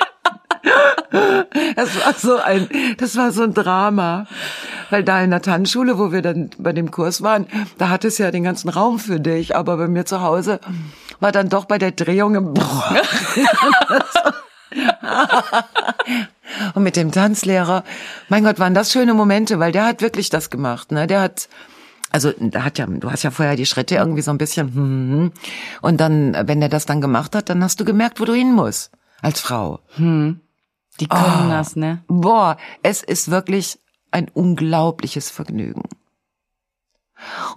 Das 1.75 2.05
war 2.05 2.13
so 2.13 2.37
ein, 2.37 2.67
das 2.97 3.15
war 3.15 3.31
so 3.31 3.43
ein 3.43 3.53
Drama. 3.53 4.27
Weil 4.89 5.03
da 5.03 5.21
in 5.21 5.31
der 5.31 5.41
Tanzschule, 5.41 5.97
wo 5.97 6.11
wir 6.13 6.21
dann 6.21 6.49
bei 6.57 6.71
dem 6.71 6.91
Kurs 6.91 7.21
waren, 7.21 7.47
da 7.77 7.89
hatte 7.89 8.07
es 8.07 8.17
ja 8.17 8.31
den 8.31 8.43
ganzen 8.43 8.69
Raum 8.69 8.99
für 8.99 9.19
dich, 9.19 9.55
aber 9.55 9.75
bei 9.75 9.87
mir 9.87 10.05
zu 10.05 10.21
Hause 10.21 10.61
war 11.19 11.31
dann 11.31 11.49
doch 11.49 11.65
bei 11.65 11.77
der 11.77 11.91
Drehung 11.91 12.35
im 12.35 12.53
Und 16.73 16.83
mit 16.83 16.95
dem 16.95 17.11
Tanzlehrer, 17.11 17.83
mein 18.29 18.43
Gott, 18.43 18.59
waren 18.59 18.73
das 18.73 18.91
schöne 18.91 19.13
Momente, 19.13 19.59
weil 19.59 19.71
der 19.71 19.85
hat 19.85 20.01
wirklich 20.01 20.29
das 20.29 20.49
gemacht, 20.49 20.91
ne? 20.91 21.07
Der 21.07 21.21
hat, 21.21 21.49
also 22.11 22.31
da 22.39 22.63
hat 22.63 22.77
ja, 22.77 22.85
du 22.85 23.11
hast 23.11 23.23
ja 23.23 23.31
vorher 23.31 23.55
die 23.55 23.65
Schritte 23.65 23.95
irgendwie 23.95 24.21
so 24.21 24.31
ein 24.31 24.37
bisschen, 24.37 24.73
hm, 24.73 25.31
und 25.81 25.99
dann, 25.99 26.35
wenn 26.47 26.59
der 26.59 26.69
das 26.69 26.85
dann 26.85 27.01
gemacht 27.01 27.35
hat, 27.35 27.49
dann 27.49 27.63
hast 27.63 27.79
du 27.79 27.85
gemerkt, 27.85 28.19
wo 28.19 28.25
du 28.25 28.33
hin 28.33 28.53
musst 28.53 28.91
als 29.21 29.39
Frau. 29.39 29.79
Die 30.99 31.07
können 31.07 31.49
das, 31.49 31.75
ne? 31.75 32.03
Boah, 32.07 32.57
es 32.81 33.03
ist 33.03 33.29
wirklich 33.29 33.79
ein 34.11 34.29
unglaubliches 34.29 35.29
Vergnügen. 35.29 35.83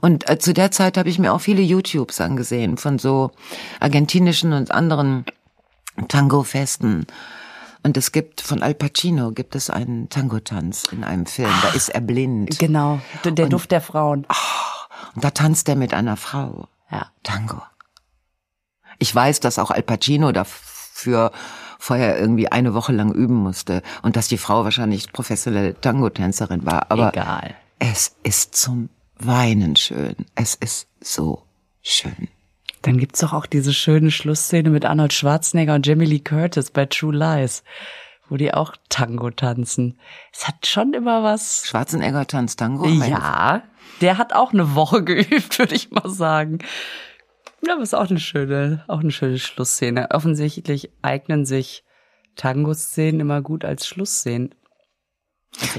Und 0.01 0.29
äh, 0.29 0.39
zu 0.39 0.53
der 0.53 0.71
Zeit 0.71 0.97
habe 0.97 1.09
ich 1.09 1.19
mir 1.19 1.33
auch 1.33 1.41
viele 1.41 1.63
YouTubes 1.63 2.21
angesehen 2.21 2.77
von 2.77 2.99
so 2.99 3.31
argentinischen 3.79 4.53
und 4.53 4.71
anderen 4.71 5.25
Tango-Festen. 6.09 7.07
Und 7.83 7.97
es 7.97 8.13
gibt 8.13 8.41
von 8.41 8.63
Al 8.63 8.75
Pacino 8.75 9.33
gibt 9.33 9.55
es 9.55 9.71
einen 9.71 10.09
Tango-Tanz 10.09 10.85
in 10.93 11.03
einem 11.03 11.27
Film. 11.27 11.53
Da 11.63 11.71
ist 11.71 11.89
er 11.89 12.01
blind. 12.01 12.59
Genau. 12.59 13.01
Der 13.25 13.49
Duft 13.49 13.71
der 13.71 13.81
Frauen. 13.81 14.27
Und 15.15 15.25
da 15.25 15.31
tanzt 15.31 15.69
er 15.69 15.77
mit 15.77 15.95
einer 15.95 16.17
Frau. 16.17 16.69
Ja. 16.91 17.07
Tango. 17.23 17.63
Ich 18.99 19.15
weiß, 19.15 19.41
dass 19.41 19.59
auch 19.59 19.71
Al 19.71 19.83
Pacino 19.83 20.33
dafür 20.33 21.33
vorher 21.79 22.19
irgendwie 22.19 22.53
eine 22.53 22.75
Woche 22.75 22.93
lang 22.93 23.13
üben 23.13 23.37
musste 23.37 23.83
und 24.03 24.17
dass 24.17 24.29
die 24.29 24.37
Frau 24.37 24.65
wahrscheinlich 24.65 25.13
professionelle 25.13 25.81
Tango-Tänzerin 25.81 26.67
war. 26.67 26.91
Aber 26.91 27.15
Egal. 27.15 27.55
es 27.79 28.15
ist 28.23 28.55
zum 28.55 28.91
Weinen 29.19 29.77
schön. 29.77 30.17
Es 30.35 30.55
ist 30.55 30.87
so 31.01 31.43
schön. 31.83 32.29
Dann 32.83 32.97
gibt's 32.97 33.21
doch 33.21 33.33
auch 33.33 33.47
diese 33.47 33.75
schöne 33.75 34.11
Schlussszene 34.11 34.71
mit 34.71 34.85
Arnold 34.85 35.13
Schwarzenegger 35.13 35.75
und 35.75 35.87
Jamie 35.87 36.07
Lee 36.07 36.21
Curtis 36.21 36.71
bei 36.71 36.87
True 36.87 37.15
Lies, 37.15 37.63
wo 38.29 38.37
die 38.37 38.55
auch 38.55 38.75
Tango 38.89 39.31
tanzen. 39.31 39.99
Es 40.33 40.49
hat 40.49 40.67
schon 40.67 40.95
immer 40.95 41.23
was. 41.23 41.67
Schwarzenegger 41.67 42.27
tanzt 42.27 42.59
Tango. 42.59 42.87
Ja, 42.89 43.63
der 44.01 44.17
hat 44.17 44.33
auch 44.33 44.53
eine 44.53 44.75
Woche 44.75 45.05
geübt, 45.05 45.59
würde 45.59 45.75
ich 45.75 45.91
mal 45.91 46.09
sagen. 46.09 46.59
Ja, 47.67 47.75
aber 47.75 47.83
ist 47.83 47.95
auch 47.95 48.09
eine 48.09 48.21
schöne, 48.21 48.85
auch 48.89 49.01
eine 49.01 49.11
schöne 49.11 49.39
Schlussszene. 49.39 50.11
Offensichtlich 50.13 50.91
eignen 51.03 51.45
sich 51.45 51.85
Tango-Szenen 52.37 53.21
immer 53.21 53.43
gut 53.43 53.67
als 53.67 53.87
Schlussszenen. 53.87 54.55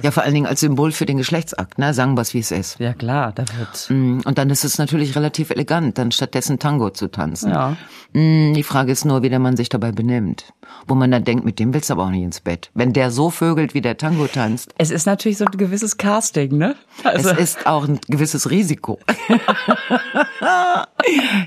Ja, 0.04 0.12
vor 0.12 0.24
allen 0.24 0.34
Dingen 0.34 0.46
als 0.46 0.60
Symbol 0.60 0.92
für 0.92 1.06
den 1.06 1.18
Geschlechtsakt, 1.18 1.80
ne? 1.80 1.94
Sagen 1.94 2.16
wir's, 2.16 2.34
wie 2.34 2.40
es 2.40 2.52
ist. 2.52 2.80
Ja 2.80 2.94
klar, 2.94 3.32
da 3.34 3.46
wird. 3.58 3.88
Mm, 3.90 4.20
Und 4.26 4.38
dann 4.38 4.50
ist 4.50 4.64
es 4.64 4.78
natürlich 4.78 5.16
relativ 5.16 5.50
elegant, 5.50 5.98
dann 5.98 6.12
stattdessen 6.12 6.60
Tango 6.60 6.90
zu 6.92 7.08
tanzen. 7.10 7.50
Ja. 7.52 7.76
Mm, 8.14 8.54
Die 8.54 8.64
Frage 8.64 8.92
ist 8.92 9.06
nur, 9.06 9.24
wie 9.24 9.30
der 9.30 9.40
Mann 9.40 9.58
sich 9.58 9.70
dabei 9.70 9.92
benimmt. 9.92 10.54
Wo 10.88 10.94
man 10.96 11.10
dann 11.10 11.24
denkt, 11.24 11.46
mit 11.46 11.58
dem 11.58 11.74
willst 11.74 11.90
du 11.90 11.94
aber 11.94 12.04
auch 12.06 12.10
nicht 12.10 12.24
ins 12.24 12.42
Bett. 12.42 12.70
Wenn 12.74 12.94
der 12.94 13.12
so 13.12 13.30
vögelt, 13.30 13.74
wie 13.74 13.82
der 13.82 13.98
Tango 13.98 14.28
tanzt, 14.28 14.74
Es 14.78 14.92
ist 14.92 15.06
natürlich 15.06 15.38
so 15.38 15.46
ein 15.46 15.58
gewisses 15.58 15.98
Casting, 15.98 16.58
ne? 16.58 16.76
Also, 17.04 17.30
es 17.30 17.40
ist 17.40 17.66
auch 17.66 17.88
ein 17.88 18.00
gewisses 18.08 18.50
Risiko. 18.52 19.00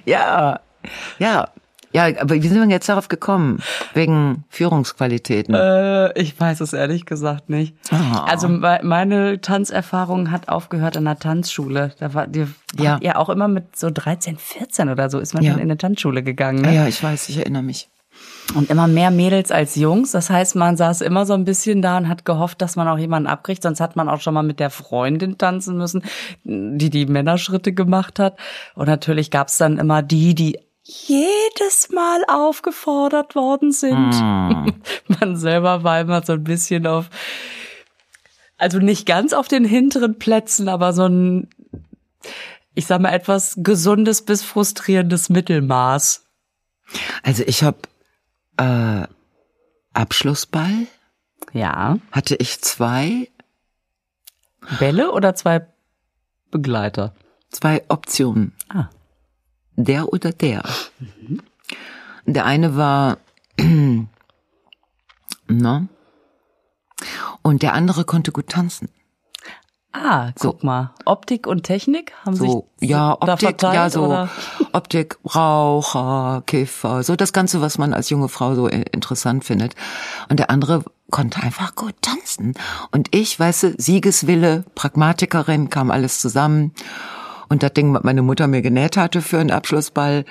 ja, 0.07 0.61
ja. 1.19 1.49
Ja, 1.95 2.07
aber 2.21 2.35
wie 2.35 2.49
sind 2.49 2.61
wir 2.61 2.69
jetzt 2.69 2.89
darauf 2.89 3.07
gekommen? 3.09 3.63
Wegen 3.95 4.45
Führungsqualitäten. 4.49 5.55
äh, 5.55 6.19
ich 6.21 6.39
weiß 6.39 6.61
es 6.61 6.73
ehrlich 6.73 7.07
gesagt 7.07 7.49
nicht. 7.49 7.75
Ah. 7.93 8.25
Also 8.29 8.49
me- 8.49 8.81
meine 8.83 9.41
Tanzerfahrung 9.41 10.31
hat 10.33 10.49
aufgehört 10.49 10.97
an 10.97 11.05
der 11.05 11.19
Tanzschule. 11.19 11.93
Da 12.01 12.13
war 12.13 12.27
die 12.27 12.47
Ja. 12.79 12.99
ja 13.01 13.17
auch 13.17 13.29
immer 13.29 13.47
mit 13.49 13.77
so 13.77 13.91
13, 13.91 14.37
14 14.39 14.89
oder 14.89 15.09
so 15.09 15.21
ist 15.21 15.35
man 15.35 15.45
Ja. 15.45 15.53
schon 15.53 15.61
in 15.61 15.69
eine 15.69 15.79
Tanzschule 15.79 16.23
gegangen. 16.25 16.63
Ne? 16.63 16.75
ja, 16.75 16.87
ich 16.89 17.01
weiß, 17.03 17.29
ich 17.29 17.39
erinnere 17.39 17.63
mich. 17.63 17.89
Und 18.55 18.71
immer 18.71 18.87
mehr 18.87 19.11
Mädels 19.11 19.51
als 19.51 19.75
Jungs. 19.75 20.13
Das 20.13 20.31
heißt, 20.31 20.55
man 20.55 20.77
saß 20.77 21.01
immer 21.01 21.27
so 21.27 21.33
ein 21.35 21.45
bisschen 21.45 21.83
da 21.83 21.97
und 21.97 22.09
hat 22.09 22.25
gehofft, 22.25 22.61
dass 22.63 22.77
man 22.77 22.87
auch 22.87 22.99
jemanden 22.99 23.27
abkriegt. 23.29 23.63
Sonst 23.63 23.81
hat 23.81 23.97
man 23.97 24.09
auch 24.09 24.21
schon 24.21 24.35
mal 24.35 24.43
mit 24.43 24.61
der 24.61 24.71
Freundin 24.71 25.39
tanzen 25.39 25.77
müssen, 25.77 26.03
die 26.45 26.91
die 26.91 27.07
Männerschritte 27.07 27.73
gemacht 27.73 28.19
hat. 28.21 28.37
Und 28.75 28.87
natürlich 28.87 29.31
gab 29.31 29.49
es 29.49 29.57
dann 29.59 29.79
immer 29.79 30.03
die, 30.03 30.35
die 30.35 30.59
jedes 30.85 31.89
Mal 31.91 32.25
aufgefordert 32.29 33.35
worden 33.35 33.73
sind. 33.73 34.11
man 35.21 35.37
selber 35.37 35.83
war 35.83 36.01
immer 36.01 36.23
so 36.25 36.35
ein 36.35 36.45
bisschen 36.45 36.87
auf, 36.87 37.09
also 38.59 38.79
nicht 38.79 39.07
ganz 39.07 39.33
auf 39.33 39.49
den 39.49 39.65
hinteren 39.65 40.19
Plätzen, 40.19 40.69
aber 40.69 40.93
so 40.93 41.07
ein, 41.07 41.49
ich 42.75 42.87
sag 42.87 43.01
mal, 43.01 43.13
etwas 43.13 43.55
gesundes 43.59 44.23
bis 44.23 44.43
frustrierendes 44.45 45.31
Mittelmaß. 45.31 46.27
Also 47.23 47.43
ich 47.47 47.63
habe 47.65 47.79
äh, 48.59 49.07
Abschlussball, 49.95 50.87
Ja. 51.53 51.99
hatte 52.13 52.37
ich 52.37 52.61
zwei, 52.61 53.29
Bälle 54.79 55.13
oder 55.13 55.35
zwei 55.35 55.67
Begleiter? 56.51 57.15
zwei 57.51 57.85
Optionen. 57.89 58.53
Ah. 58.69 58.89
Der 59.77 60.13
oder 60.13 60.33
der. 60.33 60.63
Der 62.27 62.45
eine 62.47 62.77
war, 62.77 63.19
ne? 65.49 65.89
Und 67.43 67.63
der 67.63 67.75
andere 67.75 68.05
konnte 68.05 68.33
gut 68.33 68.49
tanzen. 68.49 68.89
Ah, 69.93 70.33
guck 70.41 70.65
mal. 70.65 70.93
Optik 71.05 71.47
und 71.47 71.63
Technik 71.63 72.13
haben 72.25 72.35
So, 72.35 72.69
sich 72.81 72.91
ja, 72.91 73.13
Optik, 73.13 73.41
verteilt, 73.61 73.75
ja, 73.75 73.91
so 73.91 74.07
Oder? 74.07 74.29
Optik, 74.73 75.19
Raucher, 75.37 76.43
Kiffer, 76.47 77.05
so 77.05 77.15
das 77.15 77.33
Ganze, 77.33 77.61
was 77.61 77.79
man 77.79 77.95
als 77.95 78.11
junge 78.11 78.29
Frau 78.29 78.57
so 78.57 78.69
i- 78.69 78.85
interessant 78.91 79.45
findet. 79.45 79.77
Und 80.29 80.41
der 80.41 80.51
andere 80.51 80.83
konnte 81.13 81.41
einfach 81.43 81.77
gut 81.77 81.95
tanzen. 82.03 82.55
Und 82.91 83.15
ich, 83.15 83.39
weißt 83.39 83.63
du, 83.63 83.75
Siegeswille, 83.79 84.65
Pragmatikerin, 84.75 85.71
kam 85.71 85.93
alles 85.93 86.21
zusammen. 86.21 86.73
Und 87.49 87.63
das 87.63 87.73
Ding, 87.73 87.93
was 87.95 88.03
meine 88.05 88.23
Mutter 88.23 88.47
mir 88.47 88.63
genäht 88.63 88.97
hatte 88.97 89.23
für 89.23 89.39
einen 89.39 89.51
Abschlussball, 89.51 90.25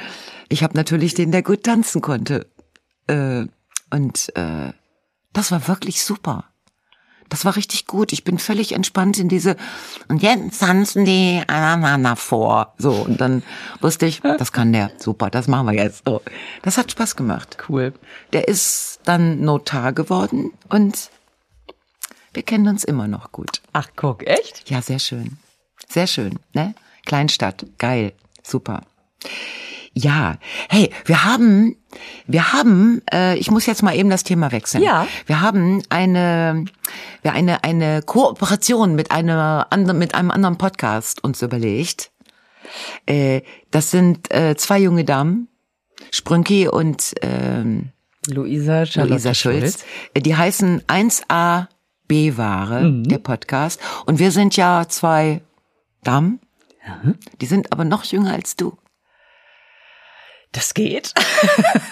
ich 0.50 0.64
habe 0.64 0.76
natürlich 0.76 1.14
den, 1.14 1.32
der 1.32 1.44
gut 1.44 1.64
tanzen 1.64 2.02
konnte. 2.02 2.48
Äh, 3.08 3.46
und 3.92 4.36
äh, 4.36 4.74
das 5.34 5.52
war 5.52 5.68
wirklich 5.68 6.04
super. 6.04 6.46
Das 7.30 7.46
war 7.46 7.56
richtig 7.56 7.88
gut. 7.88 8.14
Ich 8.14 8.24
bin 8.24 8.38
völlig 8.38 8.74
entspannt 8.74 9.18
in 9.18 9.28
diese, 9.28 9.56
und 10.08 10.22
jetzt 10.22 10.60
tanzen 10.60 11.04
die 11.06 11.42
aneinander 11.48 12.16
vor. 12.16 12.76
So, 12.78 12.92
und 12.92 13.20
dann 13.20 13.42
wusste 13.82 14.06
ich, 14.06 14.22
das 14.22 14.52
kann 14.52 14.72
der. 14.72 14.92
Super, 14.98 15.32
das 15.32 15.48
machen 15.48 15.66
wir 15.68 15.74
jetzt. 15.74 16.04
So. 16.06 16.22
Das 16.62 16.78
hat 16.78 16.92
Spaß 16.92 17.16
gemacht. 17.16 17.58
Cool. 17.68 17.94
Der 18.34 18.48
ist 18.48 19.00
dann 19.06 19.42
Notar 19.42 19.94
geworden 19.94 20.52
und 20.70 21.10
wir 22.34 22.44
kennen 22.44 22.68
uns 22.68 22.84
immer 22.84 23.08
noch 23.08 23.32
gut. 23.32 23.62
Ach, 23.74 23.88
guck, 23.96 24.28
echt? 24.28 24.70
Ja, 24.70 24.82
sehr 24.82 25.00
schön. 25.00 25.38
Sehr 25.90 26.08
schön, 26.08 26.38
ne? 26.54 26.76
Kleinstadt, 27.06 27.66
geil, 27.78 28.14
super. 28.42 28.82
Ja, 29.96 30.38
hey, 30.70 30.90
wir 31.06 31.24
haben, 31.24 31.76
wir 32.26 32.52
haben, 32.52 33.04
äh, 33.14 33.38
ich 33.38 33.52
muss 33.52 33.68
jetzt 33.68 33.84
mal 33.84 33.96
eben 33.96 34.10
das 34.10 34.24
Thema 34.24 34.52
wechseln. 34.52 34.84
Ja. 34.84 35.08
Wir 35.28 35.42
haben 35.42 35.84
eine, 35.90 36.66
wir 37.22 37.34
eine 37.34 37.64
eine 37.64 38.02
Kooperation 38.02 38.96
mit 38.96 39.12
einer 39.12 39.68
anderen, 39.70 40.00
mit 40.00 40.16
einem 40.16 40.32
anderen 40.32 40.58
Podcast 40.58 41.24
uns 41.24 41.44
überlegt. 41.44 42.12
Äh, 43.06 43.42
das 43.70 43.92
sind 43.92 44.34
äh, 44.34 44.56
zwei 44.56 44.80
junge 44.80 45.06
Damen, 45.06 45.48
Sprünki 46.10 46.68
und 46.68 47.14
ähm, 47.22 47.92
Luisa, 48.28 48.88
Charlotte 48.88 49.14
Luisa 49.14 49.34
Schulz. 49.36 49.86
Äh, 50.16 50.22
Die 50.22 50.36
heißen 50.36 50.82
1A 50.88 51.68
B-Ware, 52.08 53.04
der 53.06 53.18
Podcast. 53.20 53.80
Und 54.06 54.18
wir 54.18 54.32
sind 54.32 54.56
ja 54.56 54.86
zwei 54.88 55.42
Damen. 56.04 56.40
Die 57.42 57.46
sind 57.46 57.72
aber 57.72 57.86
noch 57.86 58.04
jünger 58.04 58.34
als 58.34 58.56
du. 58.56 58.78
Das 60.52 60.74
geht. 60.74 61.14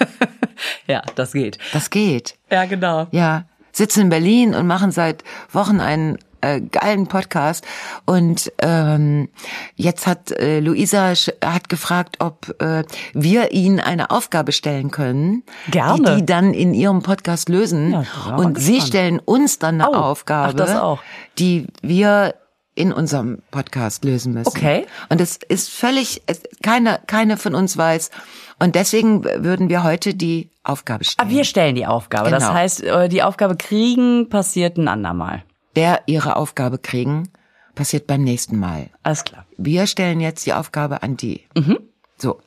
ja, 0.87 1.01
das 1.15 1.33
geht. 1.33 1.57
Das 1.73 1.89
geht. 1.89 2.37
Ja, 2.51 2.65
genau. 2.65 3.07
Ja, 3.11 3.45
sitzen 3.71 4.01
in 4.01 4.09
Berlin 4.09 4.53
und 4.53 4.67
machen 4.67 4.91
seit 4.91 5.23
Wochen 5.51 5.79
einen 5.79 6.19
äh, 6.41 6.61
geilen 6.61 7.07
Podcast. 7.07 7.65
Und 8.05 8.51
ähm, 8.59 9.29
jetzt 9.75 10.05
hat 10.05 10.31
äh, 10.31 10.59
Luisa 10.59 11.13
hat 11.43 11.69
gefragt, 11.69 12.17
ob 12.19 12.55
äh, 12.61 12.83
wir 13.13 13.51
ihnen 13.51 13.79
eine 13.79 14.11
Aufgabe 14.11 14.51
stellen 14.51 14.91
können, 14.91 15.43
Gerne. 15.69 16.03
die 16.03 16.15
die 16.17 16.25
dann 16.25 16.53
in 16.53 16.73
ihrem 16.73 17.01
Podcast 17.01 17.49
lösen. 17.49 17.91
Ja, 17.91 18.35
und 18.35 18.59
sie 18.59 18.81
stellen 18.81 19.19
uns 19.19 19.57
dann 19.59 19.81
eine 19.81 19.89
Oh, 19.91 19.95
Aufgabe, 19.95 20.49
ach, 20.49 20.53
das 20.53 20.75
auch. 20.75 20.99
die 21.37 21.67
wir 21.81 22.35
in 22.73 22.93
unserem 22.93 23.39
Podcast 23.51 24.05
lösen 24.05 24.33
müssen. 24.33 24.47
Okay. 24.47 24.85
Und 25.09 25.19
es 25.19 25.37
ist 25.37 25.69
völlig, 25.69 26.21
es, 26.27 26.41
keine, 26.63 26.99
keine 27.07 27.37
von 27.37 27.53
uns 27.55 27.75
weiß. 27.77 28.11
Und 28.59 28.75
deswegen 28.75 29.23
würden 29.23 29.69
wir 29.69 29.83
heute 29.83 30.13
die 30.13 30.49
Aufgabe 30.63 31.03
stellen. 31.03 31.27
Aber 31.27 31.35
wir 31.35 31.43
stellen 31.43 31.75
die 31.75 31.85
Aufgabe. 31.85 32.29
Das 32.29 32.43
Genau. 32.43 32.53
heißt, 32.55 32.83
äh, 32.83 33.09
die 33.09 33.23
Aufgabe 33.23 33.55
kriegen 33.57 34.29
passiert 34.29 34.77
ein 34.77 34.87
andermal. 34.87 35.43
der 35.75 36.01
ihre 36.05 36.35
Aufgabe 36.35 36.77
kriegen, 36.77 37.29
passiert 37.75 38.05
beim 38.07 38.23
nächsten 38.23 38.57
Mal. 38.59 38.89
Alles 39.03 39.23
klar. 39.23 39.45
Wir 39.57 39.87
stellen 39.87 40.19
jetzt 40.19 40.45
die 40.45 40.53
Aufgabe 40.53 41.01
an 41.03 41.15
die. 41.17 41.41
So. 42.17 42.39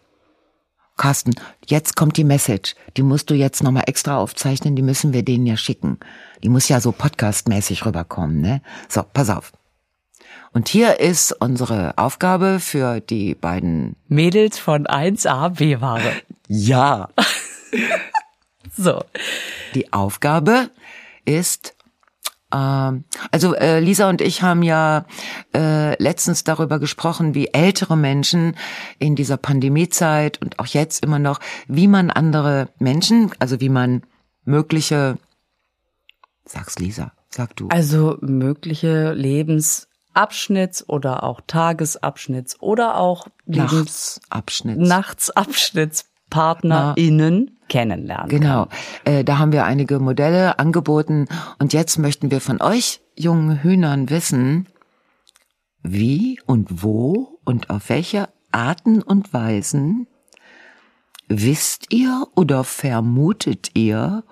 Carsten, 0.96 1.34
jetzt 1.66 1.96
kommt 1.96 2.16
die 2.18 2.24
Message. 2.24 2.76
Die 2.96 3.02
musst 3.02 3.28
du 3.30 3.34
jetzt 3.34 3.62
nochmal 3.62 3.84
extra 3.86 4.16
aufzeichnen, 4.18 4.76
die 4.76 4.82
müssen 4.82 5.12
wir 5.12 5.24
denen 5.24 5.44
ja 5.46 5.56
schicken. 5.56 5.98
Die 6.44 6.48
muss 6.48 6.68
ja 6.68 6.80
so 6.80 6.92
podcastmäßig 6.92 7.84
rüberkommen, 7.84 8.40
ne? 8.40 8.62
So, 8.88 9.02
pass 9.02 9.28
auf. 9.30 9.52
Und 10.54 10.68
hier 10.68 11.00
ist 11.00 11.32
unsere 11.32 11.98
Aufgabe 11.98 12.60
für 12.60 13.00
die 13.00 13.34
beiden. 13.34 13.96
Mädels 14.06 14.56
von 14.58 14.86
1A 14.86 15.50
B-Ware. 15.50 16.12
Ja. 16.48 17.08
So. 18.76 19.04
Die 19.76 19.92
Aufgabe 19.92 20.68
ist, 21.24 21.76
ähm, 22.52 23.04
also 23.30 23.54
äh, 23.54 23.78
Lisa 23.78 24.08
und 24.08 24.20
ich 24.20 24.42
haben 24.42 24.64
ja 24.64 25.06
äh, 25.54 26.00
letztens 26.02 26.42
darüber 26.42 26.80
gesprochen, 26.80 27.34
wie 27.34 27.48
ältere 27.52 27.96
Menschen 27.96 28.56
in 28.98 29.14
dieser 29.14 29.36
Pandemiezeit 29.36 30.42
und 30.42 30.58
auch 30.58 30.66
jetzt 30.66 31.04
immer 31.04 31.20
noch, 31.20 31.38
wie 31.68 31.86
man 31.86 32.10
andere 32.10 32.68
Menschen, 32.80 33.30
also 33.38 33.60
wie 33.60 33.68
man 33.68 34.02
mögliche, 34.44 35.18
sag's 36.44 36.76
Lisa, 36.80 37.12
sag 37.30 37.54
du. 37.54 37.68
Also 37.68 38.18
mögliche 38.22 39.12
Lebensabschnitts 40.14 40.88
oder 40.88 41.24
auch 41.24 41.40
Tagesabschnitts 41.46 42.60
oder 42.60 42.96
auch 42.96 43.26
Lebens 43.46 44.20
Nachtsabschnitt. 44.30 44.78
NachtsabschnittspartnerInnen 44.78 47.58
kennenlernen. 47.68 48.28
Genau, 48.28 48.68
äh, 49.04 49.24
da 49.24 49.38
haben 49.38 49.52
wir 49.52 49.64
einige 49.64 49.98
Modelle 49.98 50.58
angeboten 50.58 51.26
und 51.58 51.72
jetzt 51.72 51.98
möchten 51.98 52.30
wir 52.30 52.40
von 52.40 52.62
euch 52.62 53.00
jungen 53.16 53.62
Hühnern 53.62 54.10
wissen, 54.10 54.68
wie 55.82 56.38
und 56.46 56.82
wo 56.82 57.38
und 57.44 57.70
auf 57.70 57.88
welche 57.88 58.28
Arten 58.52 59.02
und 59.02 59.32
Weisen 59.32 60.06
wisst 61.28 61.92
ihr 61.92 62.26
oder 62.36 62.64
vermutet 62.64 63.70
ihr 63.74 64.24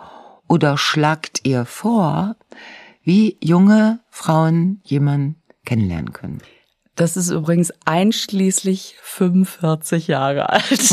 oder 0.48 0.76
schlagt 0.76 1.40
ihr 1.44 1.64
vor, 1.64 2.36
wie 3.02 3.38
junge 3.42 4.00
Frauen 4.10 4.80
jemanden 4.84 5.41
kennenlernen 5.64 6.12
können. 6.12 6.40
Das 6.94 7.16
ist 7.16 7.30
übrigens 7.30 7.72
einschließlich 7.86 8.96
45 9.02 10.08
Jahre 10.08 10.50
alt. 10.50 10.70
ich 10.70 10.90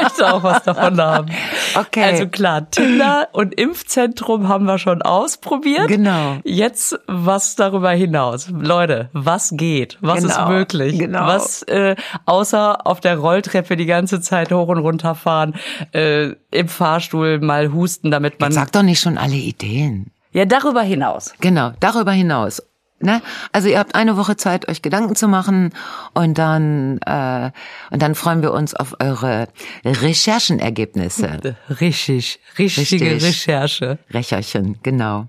möchte 0.00 0.32
auch 0.32 0.44
was 0.44 0.62
davon 0.62 1.00
haben. 1.00 1.32
Okay. 1.74 2.04
Also 2.04 2.28
klar, 2.28 2.70
Tinder 2.70 3.26
und 3.32 3.54
Impfzentrum 3.58 4.46
haben 4.46 4.66
wir 4.66 4.78
schon 4.78 5.02
ausprobiert. 5.02 5.88
Genau. 5.88 6.36
Jetzt 6.44 6.96
was 7.08 7.56
darüber 7.56 7.90
hinaus. 7.90 8.48
Leute, 8.50 9.08
was 9.12 9.50
geht? 9.56 9.98
Was 10.00 10.22
ist 10.22 10.36
Genau. 10.36 10.48
möglich? 10.48 10.96
Genau. 10.96 11.26
Was 11.26 11.62
äh, 11.64 11.96
außer 12.24 12.86
auf 12.86 13.00
der 13.00 13.18
Rolltreppe 13.18 13.76
die 13.76 13.86
ganze 13.86 14.20
Zeit 14.20 14.52
hoch 14.52 14.68
und 14.68 14.78
runter 14.78 15.16
fahren, 15.16 15.56
äh, 15.92 16.34
im 16.52 16.68
Fahrstuhl 16.68 17.40
mal 17.40 17.72
husten, 17.72 18.12
damit 18.12 18.38
man... 18.38 18.52
Sag 18.52 18.70
doch 18.70 18.82
nicht 18.84 19.00
schon 19.00 19.18
alle 19.18 19.34
Ideen. 19.34 20.12
Ja, 20.30 20.44
darüber 20.44 20.82
hinaus. 20.82 21.34
Genau, 21.40 21.72
darüber 21.80 22.12
hinaus. 22.12 22.62
Ne? 23.00 23.20
Also 23.52 23.68
ihr 23.68 23.78
habt 23.78 23.94
eine 23.94 24.16
Woche 24.16 24.36
Zeit, 24.36 24.68
euch 24.68 24.80
Gedanken 24.80 25.14
zu 25.16 25.28
machen 25.28 25.70
und 26.14 26.38
dann 26.38 26.98
äh, 27.04 27.50
und 27.90 28.00
dann 28.00 28.14
freuen 28.14 28.40
wir 28.40 28.52
uns 28.52 28.72
auf 28.74 28.96
eure 29.00 29.48
Recherchenergebnisse. 29.84 31.56
Richtig, 31.80 32.40
richtige 32.58 33.06
Richtig. 33.12 33.24
Recherche. 33.28 33.98
Recherchen, 34.10 34.78
genau. 34.82 35.26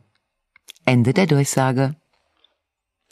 Ende 0.85 1.13
der 1.13 1.25
Durchsage. 1.25 1.95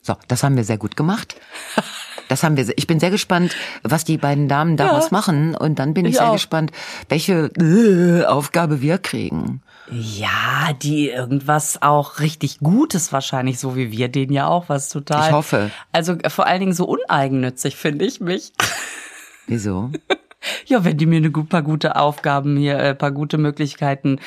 So, 0.02 0.16
das 0.28 0.44
haben 0.44 0.56
wir 0.56 0.64
sehr 0.64 0.78
gut 0.78 0.96
gemacht. 0.96 1.36
Das 2.30 2.42
haben 2.42 2.56
wir. 2.56 2.66
Ich 2.78 2.88
bin 2.88 3.02
sehr 3.02 3.12
gespannt, 3.12 3.54
was 3.84 4.06
die 4.06 4.18
beiden 4.18 4.48
Damen 4.48 4.78
daraus 4.78 5.06
Ja. 5.06 5.10
machen. 5.12 5.56
Und 5.56 5.78
dann 5.78 5.94
bin 5.94 6.06
ich, 6.06 6.12
Ich 6.14 6.18
sehr 6.20 6.30
auch. 6.30 6.34
gespannt, 6.34 6.72
welche 7.10 7.52
äh, 7.60 8.24
Aufgabe 8.26 8.82
wir 8.82 8.98
kriegen. 8.98 9.62
Ja, 9.94 10.74
die 10.82 11.10
irgendwas 11.10 11.82
auch 11.82 12.20
richtig 12.20 12.60
Gutes 12.60 13.12
wahrscheinlich, 13.14 13.60
so 13.60 13.76
wie 13.76 13.92
wir 13.92 14.10
denen 14.10 14.34
ja 14.34 14.48
auch 14.48 14.70
was 14.70 14.90
total. 14.90 15.28
Ich 15.30 15.32
hoffe. 15.36 15.70
Also 15.92 16.16
vor 16.30 16.48
allen 16.48 16.60
Dingen 16.62 16.74
so 16.74 16.86
uneigennützig 16.86 17.76
finde 17.76 18.06
ich 18.06 18.20
mich. 18.22 18.52
Wieso? 19.48 19.92
Ja, 20.66 20.84
wenn 20.84 20.98
die 20.98 21.06
mir 21.06 21.16
eine 21.18 21.32
gu- 21.32 21.46
paar 21.46 21.62
gute 21.62 21.96
Aufgaben 21.96 22.58
hier, 22.58 22.78
äh, 22.78 22.94
paar 22.94 23.12
gute 23.12 23.38
Möglichkeiten 23.38 24.20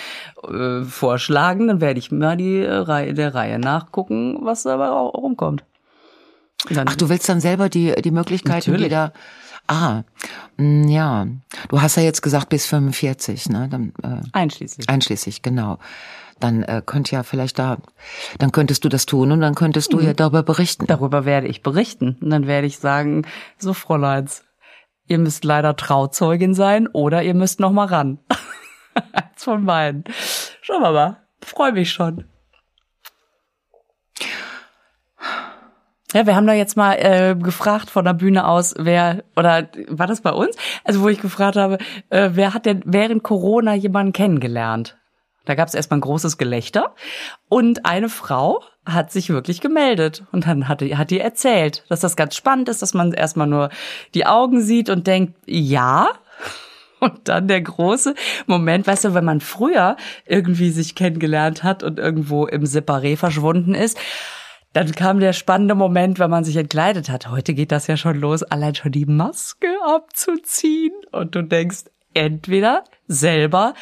äh, 0.51 0.81
vorschlagen, 0.83 1.69
dann 1.69 1.83
werde 1.83 1.99
ich 1.99 2.11
mal 2.11 2.39
die 2.39 2.61
äh, 2.63 2.73
Reihe 2.73 3.13
der 3.13 3.35
Reihe 3.35 3.59
nachgucken, 3.59 4.39
was 4.41 4.63
dabei 4.63 4.89
auch 4.89 5.13
rumkommt. 5.13 5.63
Dann, 6.71 6.89
Ach, 6.89 6.97
du 6.97 7.11
willst 7.11 7.29
dann 7.29 7.41
selber 7.43 7.69
die, 7.69 7.95
die 8.01 8.11
Möglichkeiten, 8.13 8.71
Natürlich. 8.71 8.85
die 8.85 8.95
da. 8.95 9.13
Ah, 9.67 10.03
mh, 10.57 10.91
ja. 10.91 11.27
Du 11.69 11.83
hast 11.83 11.97
ja 11.97 12.03
jetzt 12.03 12.23
gesagt 12.23 12.49
bis 12.49 12.67
45, 12.67 13.49
ne? 13.49 13.69
Dann, 13.71 13.93
äh, 14.03 14.23
einschließlich. 14.33 14.89
einschließlich, 14.89 15.43
genau. 15.43 15.79
Dann 16.39 16.63
äh, 16.65 16.83
könnte 16.85 17.13
ja 17.13 17.23
vielleicht 17.23 17.59
da, 17.59 17.79
dann 18.39 18.53
könntest 18.53 18.85
du 18.85 18.89
das 18.89 19.07
tun 19.07 19.33
und 19.33 19.41
dann 19.41 19.55
könntest 19.55 19.93
du 19.93 20.01
ja 20.01 20.13
darüber 20.13 20.43
berichten. 20.43 20.87
Darüber 20.87 21.25
werde 21.25 21.47
ich 21.47 21.63
berichten. 21.63 22.19
Und 22.21 22.31
dann 22.31 22.47
werde 22.47 22.67
ich 22.67 22.79
sagen, 22.79 23.27
so 23.59 23.73
Fräuleins, 23.73 24.45
ihr 25.07 25.19
müsst 25.19 25.45
leider 25.45 25.77
Trauzeugin 25.77 26.53
sein 26.53 26.89
oder 26.89 27.23
ihr 27.23 27.35
müsst 27.35 27.59
noch 27.59 27.73
mal 27.73 27.87
ran. 27.87 28.19
Eins 29.13 29.45
von 29.45 29.65
beiden. 29.65 30.05
Schauen 30.61 30.83
wir 30.83 30.93
mal. 30.93 31.23
Freue 31.43 31.73
mich 31.73 31.91
schon. 31.91 32.25
Ja, 36.13 36.25
wir 36.25 36.37
haben 36.37 36.47
da 36.47 36.53
jetzt 36.53 36.77
mal 36.77 36.93
äh, 36.95 37.35
gefragt 37.35 37.91
von 37.91 38.05
der 38.05 38.13
Bühne 38.13 38.47
aus, 38.47 38.75
wer 38.79 39.25
oder 39.35 39.69
war 39.89 40.07
das 40.07 40.21
bei 40.21 40.31
uns? 40.31 40.57
Also 40.85 41.01
wo 41.03 41.09
ich 41.09 41.21
gefragt 41.21 41.57
habe, 41.57 41.79
äh, 42.11 42.31
wer 42.33 42.55
hat 42.55 42.65
denn 42.65 42.83
während 42.85 43.25
Corona 43.25 43.75
jemanden 43.75 44.13
kennengelernt? 44.13 44.97
Da 45.47 45.55
gab 45.55 45.69
es 45.69 45.75
erstmal 45.75 45.99
ein 45.99 46.03
großes 46.03 46.39
Gelächter 46.39 46.95
und 47.49 47.87
eine 47.87 48.09
Frau 48.09 48.63
hat 48.85 49.11
sich 49.11 49.31
wirklich 49.31 49.61
gemeldet 49.61 50.25
und 50.31 50.47
dann 50.47 50.69
hat 50.69 50.81
die, 50.81 50.97
hat 50.97 51.11
die 51.11 51.21
erzählt, 51.21 51.85
dass 51.89 52.01
das 52.01 52.17
ganz 52.17 52.37
spannend 52.37 52.69
ist, 52.69 52.83
dass 52.83 52.95
man 52.95 53.13
erstmal 53.13 53.49
nur 53.49 53.71
die 54.15 54.27
Augen 54.27 54.61
sieht 54.61 54.91
und 54.91 55.07
denkt, 55.07 55.35
ja. 55.47 56.09
Und 56.99 57.29
dann 57.29 57.47
der 57.47 57.61
große 57.61 58.15
Moment, 58.47 58.87
weißt 58.87 59.05
du, 59.05 59.15
wenn 59.15 59.25
man 59.25 59.43
früher 59.43 59.99
irgendwie 60.25 60.71
sich 60.71 60.95
kennengelernt 60.95 61.63
hat 61.63 61.83
und 61.83 61.99
irgendwo 61.99 62.47
im 62.47 62.63
Separé 62.63 63.19
verschwunden 63.19 63.75
ist, 63.75 63.99
dann 64.77 64.93
kam 64.93 65.21
der 65.21 65.33
spannende 65.33 65.75
Moment, 65.75 66.19
wenn 66.19 66.29
man 66.29 66.45
sich 66.45 66.57
entkleidet 66.57 67.09
hat. 67.09 67.31
Heute 67.31 67.55
geht 67.55 67.73
das 67.73 67.87
ja 67.87 67.97
schon 67.97 68.21
los, 68.21 68.43
allein 68.43 68.75
schon 68.75 68.93
die 68.93 69.07
Maske 69.07 69.69
abzuziehen. 69.87 70.93
Und 71.13 71.35
du 71.35 71.43
denkst, 71.43 71.85
entweder 72.13 72.85
selber, 73.09 73.73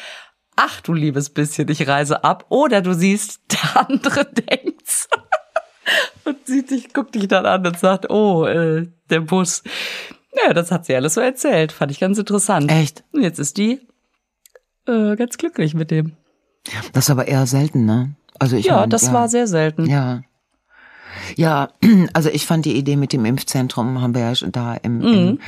ach 0.55 0.79
du 0.79 0.93
liebes 0.93 1.31
bisschen, 1.31 1.67
ich 1.67 1.85
reise 1.85 2.23
ab, 2.23 2.45
oder 2.47 2.81
du 2.81 2.93
siehst, 2.93 3.41
der 3.51 3.89
andere 3.89 4.23
denkt's. 4.23 5.09
Und 6.23 6.47
sieht 6.47 6.71
dich, 6.71 6.93
guckt 6.93 7.13
dich 7.13 7.27
dann 7.27 7.45
an 7.45 7.67
und 7.67 7.77
sagt, 7.77 8.09
oh, 8.09 8.45
äh, 8.45 8.87
der 9.11 9.19
Bus. 9.19 9.61
Ja, 10.33 10.51
das 10.51 10.71
hat 10.71 10.85
sie 10.85 10.95
alles 10.95 11.13
so 11.13 11.21
erzählt. 11.21 11.71
Fand 11.71 11.91
ich 11.91 11.99
ganz 11.99 12.17
interessant. 12.17 12.71
Echt? 12.71 13.03
Und 13.11 13.21
jetzt 13.21 13.37
ist 13.37 13.57
die 13.57 13.81
äh, 14.87 15.15
ganz 15.15 15.37
glücklich 15.37 15.75
mit 15.75 15.91
dem. 15.91 16.13
Das 16.93 17.03
ist 17.03 17.09
aber 17.11 17.27
eher 17.27 17.45
selten, 17.45 17.85
ne? 17.85 18.15
Also 18.39 18.55
ich 18.55 18.65
Ja, 18.65 18.79
mein, 18.79 18.89
das 18.89 19.13
war 19.13 19.29
sehr 19.29 19.45
selten. 19.45 19.85
Ja. 19.85 20.23
Ja, 21.35 21.69
also 22.13 22.29
ich 22.29 22.45
fand 22.45 22.65
die 22.65 22.75
Idee 22.75 22.95
mit 22.95 23.13
dem 23.13 23.25
Impfzentrum, 23.25 24.01
haben 24.01 24.13
wir 24.15 24.21
ja 24.21 24.35
schon 24.35 24.51
da 24.51 24.75
im, 24.75 25.01
im, 25.01 25.39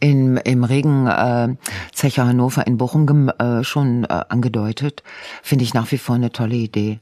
im, 0.00 0.36
im 0.36 0.64
Regen 0.64 1.06
äh, 1.06 1.56
Zecher 1.92 2.26
Hannover 2.26 2.66
in 2.66 2.76
Bochum 2.76 3.28
äh, 3.28 3.64
schon 3.64 4.04
äh, 4.04 4.24
angedeutet, 4.28 5.02
finde 5.42 5.64
ich 5.64 5.74
nach 5.74 5.90
wie 5.92 5.98
vor 5.98 6.16
eine 6.16 6.32
tolle 6.32 6.56
Idee. 6.56 6.98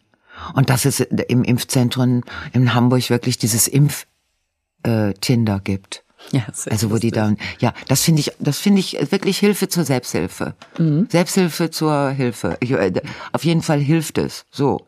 Und 0.55 0.71
dass 0.71 0.85
es 0.85 1.01
im 1.01 1.45
Impfzentrum 1.45 2.23
in 2.53 2.75
Hamburg 2.75 3.11
wirklich 3.11 3.39
dieses 3.39 3.69
Impf 3.69 4.07
äh, 4.83 5.13
gibt. 5.65 6.05
Ja, 6.31 6.47
Also 6.71 6.91
wo 6.91 6.99
die 6.99 7.11
dann, 7.11 7.37
ja, 7.59 7.75
das 7.89 8.03
finde 8.03 8.21
ich, 8.21 8.33
das 8.39 8.59
finde 8.59 8.81
ich 8.81 8.97
wirklich 9.11 9.39
Hilfe 9.39 9.69
zur 9.69 9.85
Selbsthilfe. 9.85 10.55
Selbsthilfe 11.11 11.71
zur 11.71 12.11
Hilfe. 12.11 12.57
Ich, 12.61 12.71
äh, 12.71 12.93
auf 13.33 13.45
jeden 13.45 13.63
Fall 13.63 13.81
hilft 13.81 14.19
es. 14.19 14.47
So. 14.51 14.87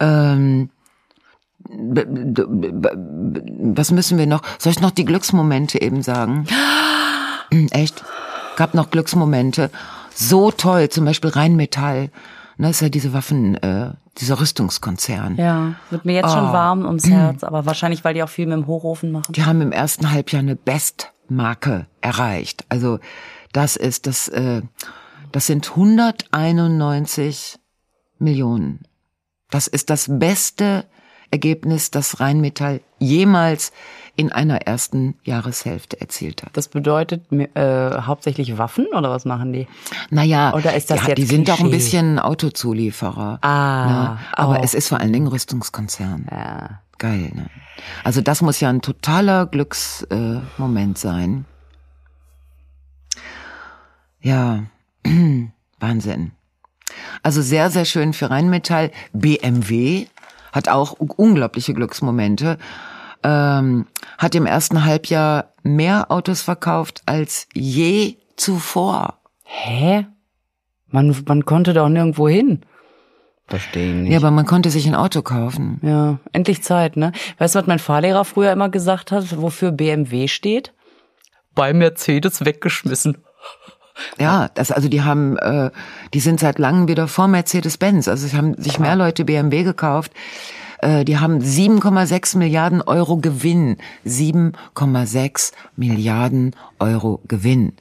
Ähm, 0.00 0.70
was 3.76 3.90
müssen 3.90 4.18
wir 4.18 4.26
noch? 4.26 4.42
Soll 4.58 4.72
ich 4.72 4.80
noch 4.80 4.90
die 4.90 5.04
Glücksmomente 5.04 5.80
eben 5.80 6.02
sagen? 6.02 6.46
Hm, 7.50 7.68
Echt? 7.70 8.04
Gab 8.56 8.74
noch 8.74 8.90
Glücksmomente. 8.90 9.70
So 10.14 10.50
toll, 10.50 10.90
zum 10.90 11.06
Beispiel 11.06 11.30
Rheinmetall. 11.30 12.10
Ne, 12.58 12.68
ist 12.68 12.82
ja 12.82 12.90
diese 12.90 13.14
Waffen, 13.14 13.54
äh, 13.62 13.92
dieser 14.18 14.38
Rüstungskonzern. 14.38 15.36
Ja, 15.36 15.74
wird 15.88 16.04
mir 16.04 16.12
jetzt 16.16 16.30
schon 16.32 16.50
Oh. 16.50 16.52
warm 16.52 16.84
ums 16.84 17.06
Herz, 17.08 17.42
aber 17.44 17.64
wahrscheinlich, 17.64 18.04
weil 18.04 18.12
die 18.12 18.22
auch 18.22 18.28
viel 18.28 18.44
mit 18.46 18.56
dem 18.58 18.66
Hochofen 18.66 19.12
machen. 19.12 19.32
Die 19.32 19.44
haben 19.46 19.62
im 19.62 19.72
ersten 19.72 20.10
Halbjahr 20.10 20.40
eine 20.42 20.56
Bestmarke 20.56 21.86
erreicht. 22.02 22.66
Also 22.68 22.98
das 23.54 23.76
ist 23.76 24.06
das, 24.06 24.28
äh, 24.28 24.60
das 25.32 25.46
sind 25.46 25.70
191 25.70 27.58
Millionen. 28.18 28.80
Das 29.50 29.68
ist 29.68 29.88
das 29.88 30.06
beste 30.18 30.84
Ergebnis, 31.30 31.90
das 31.90 32.20
Rheinmetall 32.20 32.80
jemals 32.98 33.72
in 34.16 34.32
einer 34.32 34.62
ersten 34.62 35.14
Jahreshälfte 35.22 36.00
erzielt 36.00 36.42
hat. 36.42 36.56
Das 36.56 36.68
bedeutet 36.68 37.30
äh, 37.30 38.00
hauptsächlich 38.00 38.58
Waffen 38.58 38.86
oder 38.86 39.10
was 39.10 39.24
machen 39.24 39.52
die? 39.52 39.68
Naja, 40.10 40.54
Oder 40.54 40.74
ist 40.74 40.90
das 40.90 41.02
ja, 41.02 41.08
jetzt 41.08 41.18
die 41.18 41.24
sind 41.24 41.48
auch 41.50 41.60
ein 41.60 41.70
bisschen 41.70 42.18
Autozulieferer. 42.18 43.38
Ah, 43.42 43.86
ne? 43.86 44.18
aber 44.32 44.58
auch. 44.58 44.64
es 44.64 44.74
ist 44.74 44.88
vor 44.88 44.98
allen 44.98 45.12
Dingen 45.12 45.28
Rüstungskonzern. 45.28 46.26
Ja. 46.30 46.80
Geil, 46.98 47.30
ne? 47.32 47.48
Also 48.02 48.20
das 48.20 48.42
muss 48.42 48.58
ja 48.58 48.70
ein 48.70 48.82
totaler 48.82 49.46
Glücksmoment 49.46 50.96
äh, 50.96 51.00
sein. 51.00 51.44
Ja, 54.20 54.64
Wahnsinn. 55.78 56.32
Also 57.22 57.40
sehr, 57.40 57.70
sehr 57.70 57.84
schön 57.84 58.12
für 58.12 58.30
Rheinmetall. 58.30 58.90
BMW 59.12 60.06
hat 60.52 60.68
auch 60.68 60.92
unglaubliche 60.92 61.74
Glücksmomente. 61.74 62.58
Ähm, 63.22 63.86
hat 64.16 64.34
im 64.34 64.46
ersten 64.46 64.84
Halbjahr 64.84 65.52
mehr 65.62 66.10
Autos 66.10 66.42
verkauft 66.42 67.02
als 67.06 67.48
je 67.52 68.16
zuvor. 68.36 69.18
Hä? 69.44 70.06
Man, 70.86 71.14
man 71.26 71.44
konnte 71.44 71.74
doch 71.74 71.88
nirgendwo 71.88 72.28
hin. 72.28 72.60
Verstehe 73.46 73.94
nicht. 73.94 74.12
Ja, 74.12 74.18
aber 74.18 74.30
man 74.30 74.46
konnte 74.46 74.70
sich 74.70 74.86
ein 74.86 74.94
Auto 74.94 75.22
kaufen. 75.22 75.80
Ja, 75.82 76.18
endlich 76.32 76.62
Zeit, 76.62 76.96
ne? 76.96 77.12
Weißt 77.38 77.54
du, 77.54 77.58
was 77.58 77.66
mein 77.66 77.78
Fahrlehrer 77.78 78.24
früher 78.24 78.52
immer 78.52 78.68
gesagt 78.68 79.10
hat, 79.10 79.40
wofür 79.40 79.72
BMW 79.72 80.28
steht? 80.28 80.74
Bei 81.54 81.72
Mercedes 81.72 82.44
weggeschmissen. 82.44 83.18
Ja, 84.18 84.48
das 84.54 84.70
also 84.70 84.88
die 84.88 85.02
haben, 85.02 85.36
äh, 85.38 85.70
die 86.14 86.20
sind 86.20 86.40
seit 86.40 86.58
langem 86.58 86.88
wieder 86.88 87.08
vor 87.08 87.28
Mercedes-Benz. 87.28 88.08
Also 88.08 88.26
es 88.26 88.34
haben 88.34 88.54
sich 88.60 88.78
mehr 88.78 88.96
Leute 88.96 89.24
BMW 89.24 89.62
gekauft. 89.62 90.12
Äh, 90.78 91.04
die 91.04 91.18
haben 91.18 91.40
7,6 91.40 92.38
Milliarden 92.38 92.82
Euro 92.82 93.18
Gewinn. 93.18 93.76
7,6 94.06 95.52
Milliarden 95.76 96.54
Euro 96.78 97.20
Gewinn. 97.26 97.74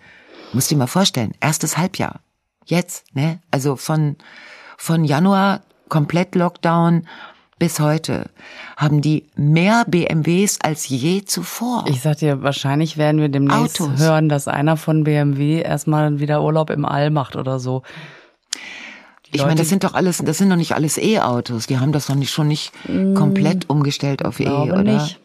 Musst 0.54 0.72
dir 0.72 0.78
mal 0.78 0.88
vorstellen, 0.88 1.34
erstes 1.40 1.78
Halbjahr. 1.78 2.22
Jetzt, 2.66 3.06
ne? 3.14 3.40
Also 3.52 3.76
von, 3.76 4.16
von 4.78 5.04
Januar 5.06 5.62
komplett 5.90 6.36
Lockdown 6.36 7.08
bis 7.60 7.80
heute 7.80 8.30
haben 8.76 9.02
die 9.02 9.26
mehr 9.36 9.84
BMWs 9.88 10.60
als 10.62 10.88
je 10.88 11.24
zuvor. 11.26 11.86
Ich 11.88 12.02
sag 12.02 12.18
dir, 12.18 12.44
wahrscheinlich 12.44 12.98
werden 12.98 13.20
wir 13.20 13.30
demnächst 13.30 13.82
Autos. 13.82 14.00
hören, 14.00 14.30
dass 14.30 14.48
einer 14.48 14.78
von 14.78 15.04
BMW 15.04 15.62
erstmal 15.62 16.20
wieder 16.20 16.44
Urlaub 16.44 16.70
im 16.70 16.86
All 16.86 17.10
macht 17.10 17.36
oder 17.36 17.60
so. 17.60 17.82
Ich 19.32 19.42
meine, 19.42 19.56
das 19.56 19.70
sind 19.70 19.84
doch 19.84 19.94
alles, 19.94 20.20
das 20.24 20.38
sind 20.38 20.50
doch 20.50 20.56
nicht 20.56 20.74
alles 20.74 20.98
E-Autos. 20.98 21.68
Die 21.68 21.80
haben 21.80 21.92
das 21.92 22.08
doch 22.08 22.16
nicht 22.16 22.32
schon 22.32 22.48
nicht 22.48 22.72
komplett 23.14 23.70
umgestellt 23.70 24.24
auf 24.24 24.40
E, 24.40 24.48
oder? 24.48 24.84
nicht. 24.84 25.20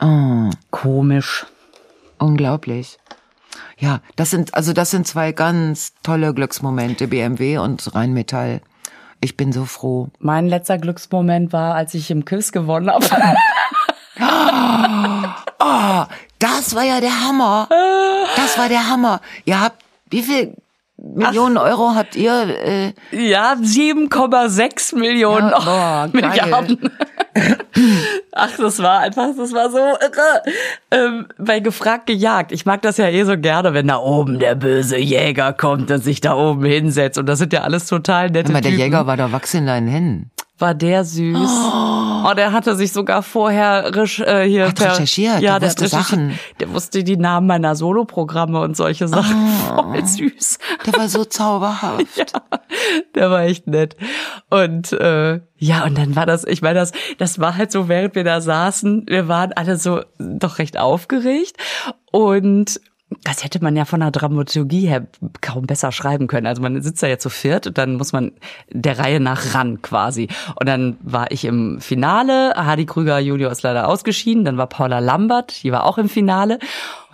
Oh, 0.00 0.50
Komisch. 0.70 1.46
unglaublich. 2.18 2.98
Ja, 3.78 4.00
das 4.16 4.30
sind, 4.30 4.54
also 4.54 4.72
das 4.72 4.90
sind 4.90 5.06
zwei 5.06 5.32
ganz 5.32 5.94
tolle 6.02 6.34
Glücksmomente, 6.34 7.08
BMW 7.08 7.58
und 7.58 7.94
Rheinmetall. 7.94 8.60
Ich 9.26 9.36
bin 9.36 9.52
so 9.52 9.64
froh. 9.64 10.06
Mein 10.20 10.46
letzter 10.46 10.78
Glücksmoment 10.78 11.52
war, 11.52 11.74
als 11.74 11.94
ich 11.94 12.12
im 12.12 12.24
Quiz 12.24 12.52
gewonnen 12.52 12.88
habe. 12.88 13.04
Oh, 15.58 16.04
das 16.38 16.76
war 16.76 16.84
ja 16.84 17.00
der 17.00 17.26
Hammer. 17.26 17.68
Das 18.36 18.56
war 18.56 18.68
der 18.68 18.88
Hammer. 18.88 19.20
Ihr 19.44 19.60
habt, 19.60 19.82
wie 20.10 20.22
viel 20.22 20.54
Millionen 20.98 21.58
Euro 21.58 21.94
habt 21.94 22.16
ihr. 22.16 22.32
Äh, 22.32 22.92
Ja, 23.10 23.54
7,6 23.54 24.96
Millionen 24.96 25.50
Ja, 25.50 25.58
boah. 25.58 26.08
Milliarden. 26.12 26.90
Ach, 28.32 28.50
das 28.56 28.82
war 28.82 29.00
einfach, 29.00 29.28
das 29.36 29.52
war 29.52 29.70
so 29.70 29.78
irre. 29.78 30.42
Ähm, 30.90 31.26
bei 31.38 31.60
gefragt 31.60 32.06
gejagt. 32.06 32.50
Ich 32.52 32.64
mag 32.64 32.80
das 32.82 32.96
ja 32.96 33.08
eh 33.08 33.24
so 33.24 33.36
gerne, 33.36 33.74
wenn 33.74 33.88
da 33.88 33.98
oben 33.98 34.38
der 34.38 34.54
böse 34.54 34.96
Jäger 34.96 35.52
kommt 35.52 35.90
und 35.90 36.02
sich 36.02 36.20
da 36.22 36.34
oben 36.34 36.64
hinsetzt. 36.64 37.18
Und 37.18 37.26
das 37.26 37.38
sind 37.38 37.52
ja 37.52 37.60
alles 37.62 37.86
total 37.86 38.30
nette 38.30 38.50
aber 38.50 38.60
der 38.62 38.70
Typen. 38.70 38.78
Jäger 38.78 39.06
war 39.06 39.16
doch 39.18 39.32
Wachs 39.32 39.52
in 39.52 39.66
deinen 39.66 39.88
Händen. 39.88 40.30
War 40.58 40.74
der 40.74 41.04
süß. 41.04 41.36
Oh, 42.24 42.32
der 42.34 42.52
hatte 42.52 42.74
sich 42.76 42.92
sogar 42.92 43.22
vorher 43.22 43.94
resch 43.94 44.20
äh, 44.20 44.48
hier 44.48 44.68
Hat 44.68 44.80
recherchiert, 44.80 45.40
ja, 45.40 45.58
der 45.58 45.68
wusste. 45.68 45.88
Sachen. 45.88 46.38
Der 46.60 46.72
wusste 46.72 47.04
die 47.04 47.16
Namen 47.16 47.46
meiner 47.46 47.76
Soloprogramme 47.76 48.60
und 48.60 48.76
solche 48.76 49.06
Sachen. 49.06 49.48
Voll 49.68 50.06
süß. 50.06 50.58
Der 50.86 50.94
war 50.94 51.08
so 51.08 51.24
zauberhaft. 51.24 52.06
Ja, 52.16 52.24
der 53.14 53.30
war 53.30 53.42
echt 53.42 53.66
nett. 53.66 53.96
Und 54.50 54.92
äh, 54.92 55.40
ja, 55.58 55.84
und 55.84 55.98
dann 55.98 56.16
war 56.16 56.26
das, 56.26 56.44
ich 56.44 56.62
meine, 56.62 56.78
das, 56.78 56.92
das 57.18 57.38
war 57.38 57.56
halt 57.56 57.72
so, 57.72 57.88
während 57.88 58.14
wir 58.14 58.24
da 58.24 58.40
saßen, 58.40 59.06
wir 59.08 59.28
waren 59.28 59.52
alle 59.52 59.76
so 59.76 60.02
doch 60.18 60.58
recht 60.58 60.78
aufgeregt. 60.78 61.56
Und 62.12 62.80
das 63.22 63.44
hätte 63.44 63.62
man 63.62 63.76
ja 63.76 63.84
von 63.84 64.00
der 64.00 64.10
Dramaturgie 64.10 64.88
her 64.88 65.06
kaum 65.40 65.66
besser 65.66 65.92
schreiben 65.92 66.26
können. 66.26 66.46
Also 66.46 66.60
man 66.60 66.80
sitzt 66.82 67.02
da 67.02 67.06
jetzt 67.06 67.22
zu 67.22 67.30
viert 67.30 67.68
und 67.68 67.78
dann 67.78 67.94
muss 67.94 68.12
man 68.12 68.32
der 68.68 68.98
Reihe 68.98 69.20
nach 69.20 69.54
ran 69.54 69.80
quasi. 69.80 70.28
Und 70.56 70.68
dann 70.68 70.96
war 71.02 71.30
ich 71.30 71.44
im 71.44 71.80
Finale, 71.80 72.54
Hardy 72.56 72.84
Krüger 72.84 73.20
Junior 73.20 73.52
ist 73.52 73.62
leider 73.62 73.88
ausgeschieden, 73.88 74.44
dann 74.44 74.58
war 74.58 74.66
Paula 74.66 74.98
Lambert, 74.98 75.62
die 75.62 75.70
war 75.70 75.84
auch 75.84 75.98
im 75.98 76.08
Finale. 76.08 76.58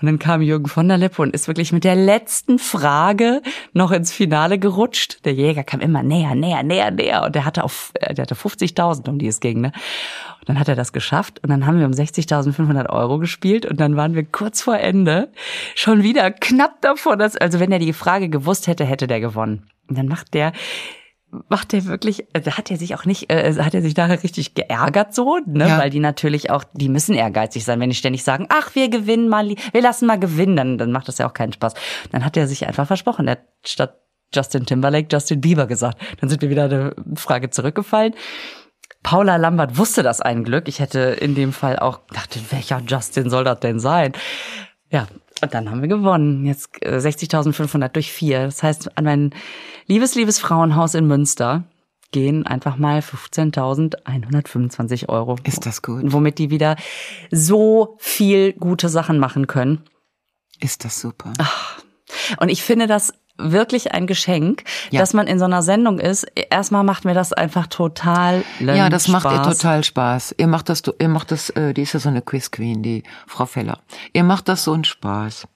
Und 0.01 0.07
dann 0.07 0.18
kam 0.18 0.43
Jürgen 0.43 0.66
von 0.66 0.88
der 0.88 0.99
Lippe 0.99 1.22
und 1.22 1.32
ist 1.32 1.47
wirklich 1.47 1.72
mit 1.72 1.84
der 1.84 1.95
letzten 1.95 2.59
Frage 2.59 3.40
noch 3.72 3.93
ins 3.93 4.11
Finale 4.11 4.59
gerutscht. 4.59 5.24
Der 5.24 5.32
Jäger 5.32 5.62
kam 5.62 5.78
immer 5.78 6.03
näher, 6.03 6.34
näher, 6.34 6.64
näher, 6.64 6.90
näher. 6.90 7.22
Und 7.22 7.36
der 7.36 7.45
hatte 7.45 7.62
auf, 7.62 7.93
äh, 7.95 8.12
der 8.12 8.22
hatte 8.22 8.34
50.000, 8.34 9.09
um 9.09 9.18
die 9.20 9.28
es 9.28 9.38
ging, 9.38 9.61
ne? 9.61 9.72
Und 10.43 10.49
dann 10.49 10.59
hat 10.59 10.68
er 10.68 10.74
das 10.74 10.93
geschafft. 10.93 11.40
Und 11.43 11.51
dann 11.51 11.66
haben 11.66 11.78
wir 11.78 11.86
um 11.86 11.93
60.500 11.93 12.90
Euro 12.90 13.18
gespielt. 13.18 13.64
Und 13.64 13.80
dann 13.80 13.97
waren 13.97 14.14
wir 14.14 14.24
kurz 14.24 14.61
vor 14.61 14.76
Ende 14.76 15.30
schon 15.76 16.03
wieder 16.03 16.32
knapp 16.32 16.80
davor, 16.80 17.16
dass, 17.16 17.36
also 17.36 17.61
wenn 17.61 17.70
er 17.70 17.78
die 17.78 17.93
Frage 17.93 18.28
gewusst 18.28 18.66
hätte, 18.66 18.84
hätte 18.84 19.07
der 19.07 19.20
gewonnen. 19.20 19.68
Und 19.88 19.99
dann 19.99 20.09
macht 20.09 20.34
der, 20.34 20.53
macht 21.49 21.72
der 21.72 21.86
wirklich, 21.86 22.26
da 22.32 22.59
hat 22.59 22.72
er 22.72 22.76
sich 22.76 22.97
auch 22.97 23.05
nicht, 23.05 23.30
äh, 23.30 23.55
hat 23.55 23.72
er 23.72 23.82
sich 23.82 23.97
nachher 23.97 24.20
richtig 24.20 24.55
geärgert 24.55 25.14
so, 25.14 25.38
ne? 25.47 25.68
Ja. 25.68 25.78
Weil 25.78 25.90
die 25.90 26.01
natürlich 26.01 26.51
auch, 26.51 26.64
die 26.72 26.88
müssen 26.88 27.14
ehrgeizig 27.14 27.64
sein, 27.64 27.78
wenn 27.78 27.90
die 27.90 27.97
ständig 27.97 28.24
sagen, 28.24 28.47
ach, 28.49 28.74
wir 28.74 28.88
gewinnen 28.88 29.28
mal, 29.28 29.49
wir 29.49 29.80
lassen 29.80 30.07
mal 30.07 30.18
gewinnen, 30.18 30.57
dann, 30.57 30.76
dann 30.76 30.90
macht 30.90 31.07
das 31.07 31.18
ja 31.18 31.28
auch 31.28 31.34
keinen 31.34 31.53
Spaß. 31.53 31.74
Dann 32.11 32.24
hat 32.24 32.36
er 32.36 32.49
sich 32.49 32.66
einfach 32.66 32.86
versprochen, 32.86 33.28
er 33.28 33.32
hat 33.32 33.45
statt 33.64 33.99
Justin 34.34 34.66
Timberlake 34.66 35.09
Justin 35.11 35.40
Bieber 35.40 35.66
gesagt. 35.66 35.99
Dann 36.20 36.28
sind 36.30 36.43
wir 36.43 36.51
wieder 36.51 36.64
eine 36.64 36.95
Frage 37.14 37.51
zurückgefallen. 37.51 38.14
Paula 39.03 39.36
Lambert 39.36 39.78
wusste 39.78 40.03
das 40.03 40.20
ein 40.20 40.44
Glück. 40.44 40.68
Ich 40.68 40.80
hätte 40.80 41.00
in 41.00 41.34
dem 41.34 41.53
Fall 41.53 41.78
auch 41.78 42.07
gedacht, 42.07 42.38
welcher 42.50 42.80
Justin 42.86 43.30
soll 43.30 43.44
das 43.44 43.61
denn 43.61 43.80
sein? 43.80 44.12
Ja, 44.90 45.09
und 45.40 45.55
dann 45.55 45.70
haben 45.70 45.80
wir 45.80 45.88
gewonnen. 45.88 46.44
Jetzt 46.46 46.82
äh, 46.82 46.98
60.500 46.98 47.88
durch 47.88 48.12
vier. 48.12 48.44
Das 48.44 48.62
heißt, 48.62 48.96
an 48.96 49.05
mein 49.05 49.34
liebes, 49.86 50.14
liebes 50.14 50.38
Frauenhaus 50.38 50.94
in 50.94 51.07
Münster 51.07 51.64
gehen 52.12 52.46
einfach 52.46 52.76
mal 52.76 53.00
15.125 53.00 55.09
Euro. 55.09 55.36
Ist 55.44 55.66
das 55.66 55.82
gut? 55.82 56.12
Womit 56.12 56.38
die 56.38 56.50
wieder 56.50 56.76
so 57.30 57.96
viel 57.98 58.53
gute 58.53 58.88
Sachen 58.88 59.18
machen 59.18 59.48
können. 59.48 59.82
Ist 60.61 60.84
das 60.84 61.00
super? 61.00 61.32
Und 62.38 62.50
ich 62.50 62.62
finde 62.62 62.86
das 62.86 63.14
wirklich 63.51 63.93
ein 63.93 64.07
Geschenk, 64.07 64.64
Ja. 64.90 65.01
dass 65.01 65.14
man 65.14 65.26
in 65.26 65.38
so 65.38 65.45
einer 65.45 65.62
Sendung 65.62 65.99
ist. 65.99 66.26
Erstmal 66.51 66.84
macht 66.84 67.05
mir 67.05 67.14
das 67.14 67.32
einfach 67.32 67.66
total 67.66 68.45
Ja, 68.61 68.88
das 68.88 69.09
macht 69.09 69.24
ihr 69.26 69.32
Spaß. 69.43 69.59
total 69.59 69.84
Spaß. 69.84 70.34
Ihr 70.38 70.47
macht 70.47 70.68
das, 70.68 70.82
ihr 70.99 71.09
macht 71.09 71.30
das, 71.32 71.51
äh, 71.51 71.74
die 71.74 71.82
ist 71.82 71.93
ja 71.95 72.01
so 72.01 72.09
eine 72.09 72.22
Quiz 72.22 72.51
Queen, 72.51 72.82
die 72.82 73.03
Frau 73.26 73.47
Feller. 73.47 73.78
Ihr 74.12 74.24
macht 74.24 74.49
das 74.49 74.64
so 74.64 74.72
einen 74.72 74.84
Spaß. 74.84 75.47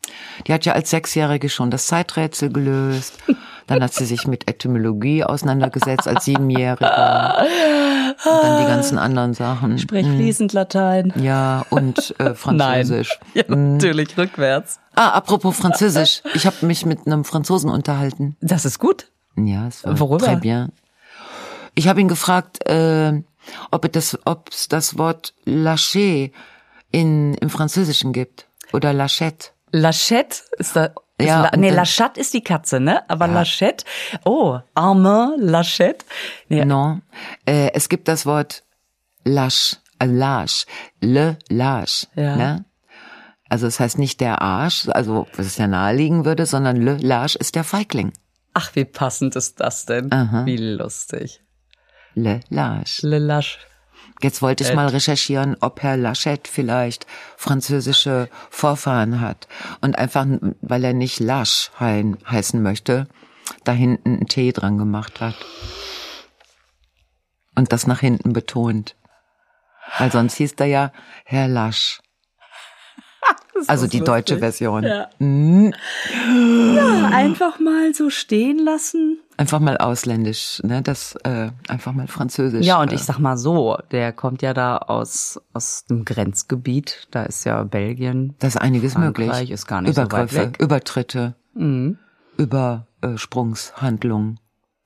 Die 0.46 0.52
hat 0.52 0.64
ja 0.64 0.72
als 0.74 0.90
Sechsjährige 0.90 1.48
schon 1.48 1.70
das 1.70 1.86
Zeiträtsel 1.86 2.50
gelöst. 2.52 3.18
Dann 3.66 3.82
hat 3.82 3.94
sie 3.94 4.04
sich 4.04 4.26
mit 4.26 4.48
Etymologie 4.48 5.24
auseinandergesetzt 5.24 6.06
als 6.06 6.24
Siebenjährige. 6.24 6.84
Und 6.84 8.42
dann 8.42 8.62
die 8.62 8.68
ganzen 8.68 8.98
anderen 8.98 9.34
Sachen. 9.34 9.78
Sprech 9.78 10.06
fließend 10.06 10.52
Latein. 10.52 11.12
Ja, 11.16 11.64
und 11.70 12.14
äh, 12.18 12.34
Französisch. 12.36 13.18
Ja, 13.34 13.44
natürlich, 13.48 14.16
rückwärts. 14.16 14.78
Ah, 14.94 15.10
apropos 15.10 15.56
Französisch. 15.56 16.22
Ich 16.34 16.46
habe 16.46 16.64
mich 16.66 16.86
mit 16.86 17.06
einem 17.06 17.24
Franzosen 17.24 17.70
unterhalten. 17.70 18.36
Das 18.40 18.64
ist 18.64 18.78
gut. 18.78 19.10
Ja, 19.36 19.66
es 19.66 19.84
war 19.84 19.98
Worüber? 19.98 20.26
très 20.26 20.40
bien. 20.40 20.72
Ich 21.74 21.88
habe 21.88 22.00
ihn 22.00 22.08
gefragt, 22.08 22.66
äh, 22.66 23.22
ob 23.70 23.84
es 23.96 24.16
das, 24.24 24.68
das 24.68 24.98
Wort 24.98 25.34
lâcher 25.44 26.30
in 26.90 27.34
im 27.34 27.50
Französischen 27.50 28.12
gibt 28.12 28.46
oder 28.72 28.92
lâchette. 28.92 29.50
Lachette 29.72 30.38
ist 30.58 30.76
da. 30.76 30.90
Ja, 31.20 31.42
La, 31.42 31.56
nee, 31.56 31.70
Lachette 31.70 32.20
ist 32.20 32.34
die 32.34 32.42
Katze, 32.42 32.78
ne? 32.78 33.08
Aber 33.08 33.26
Lachette. 33.26 33.84
Oh, 34.24 34.58
Arme, 34.74 35.34
Lachette. 35.38 36.04
Nee, 36.48 36.64
Non, 36.64 37.02
äh, 37.46 37.70
es 37.72 37.88
gibt 37.88 38.06
das 38.08 38.26
Wort 38.26 38.64
lâche, 39.24 39.76
äh, 39.98 40.06
lâche, 40.06 40.66
le 41.00 41.38
lâche. 41.48 42.06
Ja. 42.16 42.36
Ne? 42.36 42.64
Also 43.48 43.66
es 43.66 43.80
heißt 43.80 43.98
nicht 43.98 44.20
der 44.20 44.42
Arsch, 44.42 44.88
also 44.88 45.26
was 45.36 45.46
es 45.46 45.56
ja 45.56 45.66
naheliegen 45.66 46.24
würde, 46.24 46.44
sondern 46.44 46.76
le 46.76 46.96
lâche 46.96 47.38
ist 47.38 47.54
der 47.54 47.64
Feigling. 47.64 48.12
Ach, 48.52 48.74
wie 48.74 48.84
passend 48.84 49.36
ist 49.36 49.60
das 49.60 49.86
denn? 49.86 50.10
Wie 50.44 50.56
lustig. 50.56 51.42
Le 52.14 52.40
lâche. 52.50 53.06
Le 53.06 53.18
Lache. 53.18 53.58
Jetzt 54.22 54.40
wollte 54.40 54.64
ich 54.64 54.74
mal 54.74 54.88
recherchieren, 54.88 55.56
ob 55.60 55.82
Herr 55.82 55.96
Laschet 55.96 56.48
vielleicht 56.48 57.06
französische 57.36 58.28
Vorfahren 58.50 59.20
hat. 59.20 59.46
Und 59.82 59.98
einfach, 59.98 60.26
weil 60.62 60.84
er 60.84 60.94
nicht 60.94 61.20
Lasch 61.20 61.70
hein- 61.78 62.16
heißen 62.28 62.62
möchte, 62.62 63.08
da 63.64 63.72
hinten 63.72 64.16
einen 64.16 64.26
T 64.26 64.52
dran 64.52 64.78
gemacht 64.78 65.20
hat. 65.20 65.36
Und 67.54 67.72
das 67.72 67.86
nach 67.86 68.00
hinten 68.00 68.32
betont. 68.32 68.96
Weil 69.98 70.10
sonst 70.10 70.36
hieß 70.36 70.54
er 70.58 70.66
ja 70.66 70.92
Herr 71.24 71.48
Lasch. 71.48 72.00
Also 73.68 73.86
die 73.86 74.00
deutsche 74.00 74.36
Version. 74.38 74.84
Ja. 74.84 75.08
Einfach 77.10 77.58
mal 77.58 77.94
so 77.94 78.10
stehen 78.10 78.58
lassen. 78.58 79.18
Einfach 79.38 79.60
mal 79.60 79.78
ausländisch, 79.78 80.60
ne? 80.62 80.82
Das 80.82 81.16
äh, 81.24 81.48
einfach 81.68 81.92
mal 81.92 82.06
französisch. 82.06 82.66
Ja, 82.66 82.82
und 82.82 82.92
äh, 82.92 82.96
ich 82.96 83.02
sag 83.02 83.18
mal 83.18 83.38
so, 83.38 83.78
der 83.92 84.12
kommt 84.12 84.42
ja 84.42 84.52
da 84.52 84.76
aus, 84.76 85.40
aus 85.54 85.86
dem 85.88 86.04
Grenzgebiit. 86.04 87.08
Da 87.10 87.22
ist 87.24 87.44
ja 87.44 87.62
Belgien. 87.64 88.34
Da 88.40 88.46
ist 88.46 88.60
einiges 88.60 88.92
Frankreich 88.92 89.26
möglich. 89.28 89.50
ist 89.52 89.66
gar 89.66 89.80
nicht 89.80 89.94
so 89.94 90.02
weit 90.02 90.06
Übergriffe, 90.08 90.36
weg. 90.48 90.56
Übertritte, 90.60 91.34
Mhm. 91.54 91.96
Übersprungshandlungen. 92.36 94.38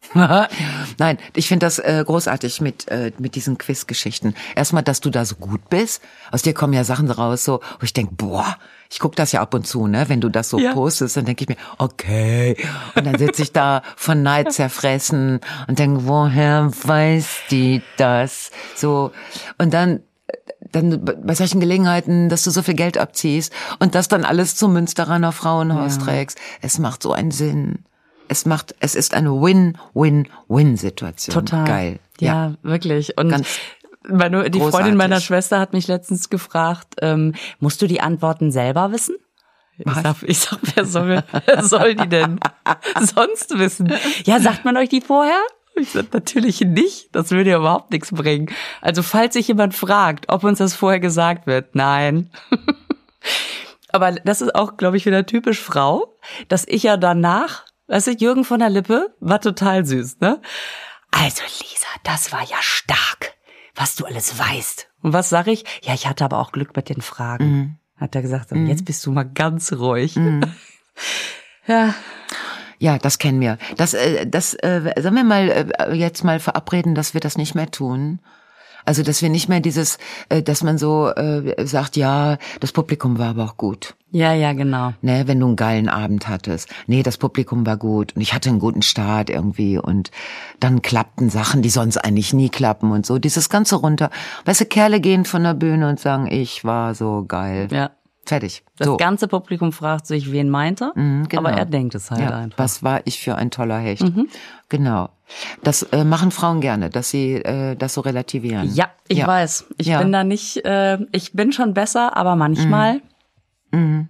Nein, 0.99 1.19
ich 1.35 1.47
finde 1.49 1.67
das 1.67 1.79
äh, 1.79 2.03
großartig 2.05 2.61
mit 2.61 2.89
äh, 2.89 3.13
mit 3.19 3.35
diesen 3.35 3.59
Quizgeschichten. 3.59 4.35
Erstmal, 4.57 4.83
dass 4.83 5.01
du 5.01 5.11
da 5.11 5.25
so 5.25 5.37
gut 5.37 5.69
bist. 5.69 6.03
Aus 6.33 6.43
dir 6.43 6.55
kommen 6.55 6.73
ja 6.73 6.85
Sachen 6.85 7.11
raus, 7.11 7.45
so 7.45 7.61
wo 7.79 7.85
ich 7.85 7.93
denk, 7.93 8.17
boah, 8.17 8.57
ich 8.91 8.99
guck 8.99 9.15
das 9.15 9.31
ja 9.33 9.41
ab 9.41 9.55
und 9.55 9.67
zu, 9.67 9.87
ne? 9.87 10.09
Wenn 10.09 10.21
du 10.21 10.29
das 10.29 10.49
so 10.49 10.59
Ja. 10.59 10.73
postest, 10.73 11.17
dann 11.17 11.27
denke 11.27 11.45
ich 11.45 11.49
mir, 11.49 11.57
okay. 11.79 12.57
Und 12.97 13.07
dann 13.07 13.19
sitze 13.19 13.43
ich 13.43 13.53
da 13.53 13.83
von 13.97 14.23
Neid 14.23 14.53
zerfressen 14.53 15.41
und 15.69 15.79
denke, 15.79 16.07
woher 16.07 16.71
weiß 16.83 17.29
die 17.51 17.83
das? 17.97 18.51
So 18.75 19.13
und 19.59 19.73
dann 19.75 20.01
dann 20.73 21.05
bei 21.05 21.35
solchen 21.35 21.59
Gelegenheiten, 21.61 22.29
dass 22.29 22.45
du 22.45 22.51
so 22.51 22.63
viel 22.63 22.75
Geld 22.75 22.97
abziehst 22.97 23.53
und 23.81 23.95
das 23.95 24.09
dann 24.09 24.25
alles 24.25 24.55
zum 24.57 24.73
Münsteraner 24.73 25.33
Frauenhaus 25.33 25.99
trägst. 25.99 26.39
Es 26.63 26.79
macht 26.79 27.03
so 27.03 27.13
einen 27.13 27.33
Sinn. 27.33 27.85
Es 28.31 28.47
macht, 28.47 28.77
es 28.79 28.95
ist 28.95 29.13
eine 29.13 29.33
Win-Win-Win-Situation. 29.33 31.35
Total. 31.35 31.65
Geil. 31.65 31.99
Ja, 32.21 32.55
wirklich. 32.63 33.19
Und 33.19 33.31
Ganz 33.31 33.59
meine, 34.09 34.49
die 34.51 34.59
großartig. 34.59 34.71
Freundin 34.71 34.97
meiner 34.97 35.21
Schwester 35.21 35.59
hat 35.59 35.73
mich 35.73 35.89
letztens 35.89 36.31
gefragt, 36.31 36.95
ähm, 37.03 37.35
musst 37.59 37.83
du 37.83 37.89
die 37.89 38.01
Antworten 38.01 38.53
selber 38.53 38.93
wissen? 38.93 39.17
Ich 39.79 39.93
sag, 39.93 40.17
ich 40.23 40.39
sag, 40.39 40.59
wer 40.75 40.85
soll, 40.85 41.25
wer 41.47 41.65
soll 41.65 41.97
die 41.97 42.09
denn 42.09 42.39
sonst 43.01 43.59
wissen? 43.59 43.93
Ja, 44.25 44.39
sagt 44.39 44.65
man 44.65 44.77
euch 44.77 44.91
die 44.91 45.01
vorher? 45.01 45.41
Ich 45.75 45.91
sag, 45.91 46.13
natürlich 46.13 46.61
nicht. 46.61 47.09
Das 47.13 47.33
würde 47.33 47.51
ja 47.51 47.59
überhaupt 47.59 47.91
nichts 47.91 48.13
bringen. 48.13 48.49
Also, 48.81 49.03
falls 49.03 49.35
sich 49.35 49.49
jemand 49.49 49.75
fragt, 49.75 50.29
ob 50.29 50.45
uns 50.45 50.59
das 50.59 50.75
vorher 50.75 51.01
gesagt 51.01 51.49
wird, 51.49 51.75
nein. 51.75 52.31
Aber 53.93 54.13
das 54.13 54.41
ist 54.41 54.55
auch, 54.55 54.77
glaube 54.77 54.99
ich, 54.99 55.07
wieder 55.07 55.27
typisch 55.27 55.61
Frau, 55.61 56.17
dass 56.49 56.65
ich 56.69 56.85
ja 56.85 56.97
danach, 56.97 57.65
weißt 57.91 58.07
du, 58.07 58.11
Jürgen 58.13 58.45
von 58.45 58.61
der 58.61 58.71
Lippe 58.71 59.15
war 59.21 59.41
total 59.41 59.85
süß, 59.85 60.21
ne? 60.21 60.41
Also 61.11 61.43
Lisa, 61.43 61.87
das 62.05 62.33
war 62.33 62.43
ja 62.43 62.57
stark, 62.61 63.35
was 63.75 63.97
du 63.97 64.07
alles 64.07 64.39
weißt. 64.39 64.89
Und 65.03 65.13
was 65.13 65.29
sag 65.29 65.47
ich? 65.49 65.65
Ja, 65.83 65.93
ich 65.95 66.07
hatte 66.07 66.25
aber 66.25 66.39
auch 66.39 66.53
Glück 66.53 66.75
mit 66.77 66.89
den 66.89 67.03
Fragen. 67.03 67.79
Hat 67.97 68.15
er 68.15 68.23
gesagt, 68.23 68.53
und 68.53 68.67
jetzt 68.67 68.85
bist 68.87 69.05
du 69.05 69.13
mal 69.13 69.25
ganz 69.25 69.73
ruhig. 69.73 70.17
Ja, 71.67 71.95
Ja, 72.79 72.99
das 72.99 73.19
kennen 73.19 73.41
wir. 73.41 73.59
Das, 73.77 73.95
äh, 73.95 74.27
das, 74.27 74.55
äh, 74.55 74.95
sollen 75.01 75.15
wir 75.15 75.25
mal 75.25 75.49
äh, 75.79 75.95
jetzt 75.95 76.25
mal 76.25 76.41
verabreden, 76.41 76.95
dass 76.95 77.13
wir 77.15 77.21
das 77.21 77.37
nicht 77.37 77.55
mehr 77.55 77.71
tun? 77.71 78.21
Also, 78.85 79.03
dass 79.03 79.23
wir 79.23 79.29
nicht 79.29 79.49
mehr 79.49 79.61
dieses, 79.61 79.99
äh, 80.29 80.43
dass 80.43 80.63
man 80.63 80.79
so 80.79 81.09
äh, 81.09 81.67
sagt, 81.67 81.97
ja, 81.97 82.39
das 82.61 82.73
Publikum 82.73 83.19
war 83.19 83.31
aber 83.31 83.45
auch 83.45 83.57
gut. 83.57 83.95
Ja, 84.13 84.33
ja, 84.33 84.53
genau. 84.53 84.93
Ne, 85.03 85.29
wenn 85.29 85.39
du 85.39 85.47
einen 85.47 85.57
geilen 85.57 85.89
Abend 85.89 86.29
hattest. 86.29 86.69
Nee, 86.89 87.05
das 87.05 87.17
Publikum 87.17 87.65
war 87.65 87.77
gut 87.77 88.17
und 88.17 88.23
ich 88.23 88.35
hatte 88.35 88.49
einen 88.49 88.59
guten 88.59 88.83
Start 88.83 89.31
irgendwie 89.31 89.79
und 89.79 90.11
dann 90.59 90.83
klappten 90.83 91.31
Sachen, 91.31 91.63
die 91.63 91.71
sonst 91.71 91.97
eigentlich 91.97 92.33
nie 92.33 92.49
klappen 92.49 92.91
und 92.91 93.07
so. 93.07 93.19
Dieses 93.19 93.49
ganze 93.49 93.77
runter. 93.77 94.11
Weißt 94.47 94.63
du, 94.63 94.65
Kerle 94.65 95.01
gehen 95.01 95.25
von 95.25 95.45
der 95.45 95.55
Bühne 95.55 95.89
und 95.89 96.01
sagen, 96.01 96.27
ich 96.27 96.65
war 96.65 96.95
so 96.97 97.25
geil. 97.27 97.69
Ja. 97.71 97.91
Fertig. 98.31 98.63
Das 98.79 98.87
so. 98.87 98.97
ganze 98.97 99.27
Publikum 99.27 99.73
fragt 99.73 100.07
sich, 100.07 100.31
wen 100.31 100.51
meint 100.51 100.81
er? 100.81 100.93
Mhm, 100.95 101.27
genau. 101.29 101.43
Aber 101.49 101.51
er 101.51 101.65
denkt 101.67 101.97
es 101.97 102.13
halt 102.13 102.21
ja, 102.21 102.31
einfach. 102.31 102.61
Was 102.61 102.85
war 102.85 103.01
ich 103.05 103.19
für 103.19 103.35
ein 103.35 103.51
toller 103.51 103.79
Hecht? 103.79 104.05
Genau. 104.69 105.09
Das 105.65 105.83
äh, 105.83 106.05
machen 106.05 106.31
Frauen 106.31 106.61
gerne, 106.61 106.91
dass 106.91 107.11
sie 107.11 107.35
äh, 107.35 107.75
das 107.75 107.95
so 107.95 108.03
relativieren. 108.03 108.73
Ja, 108.73 108.91
ich 109.09 109.27
weiß. 109.27 109.65
Ich 109.79 109.89
Ja. 109.89 109.99
bin 109.99 110.13
da 110.13 110.23
nicht, 110.23 110.65
äh, 110.65 110.99
ich 111.11 111.33
bin 111.33 111.51
schon 111.51 111.75
besser, 111.75 112.17
aber 112.17 112.37
manchmal. 112.37 113.01
Mhm. 113.73 114.07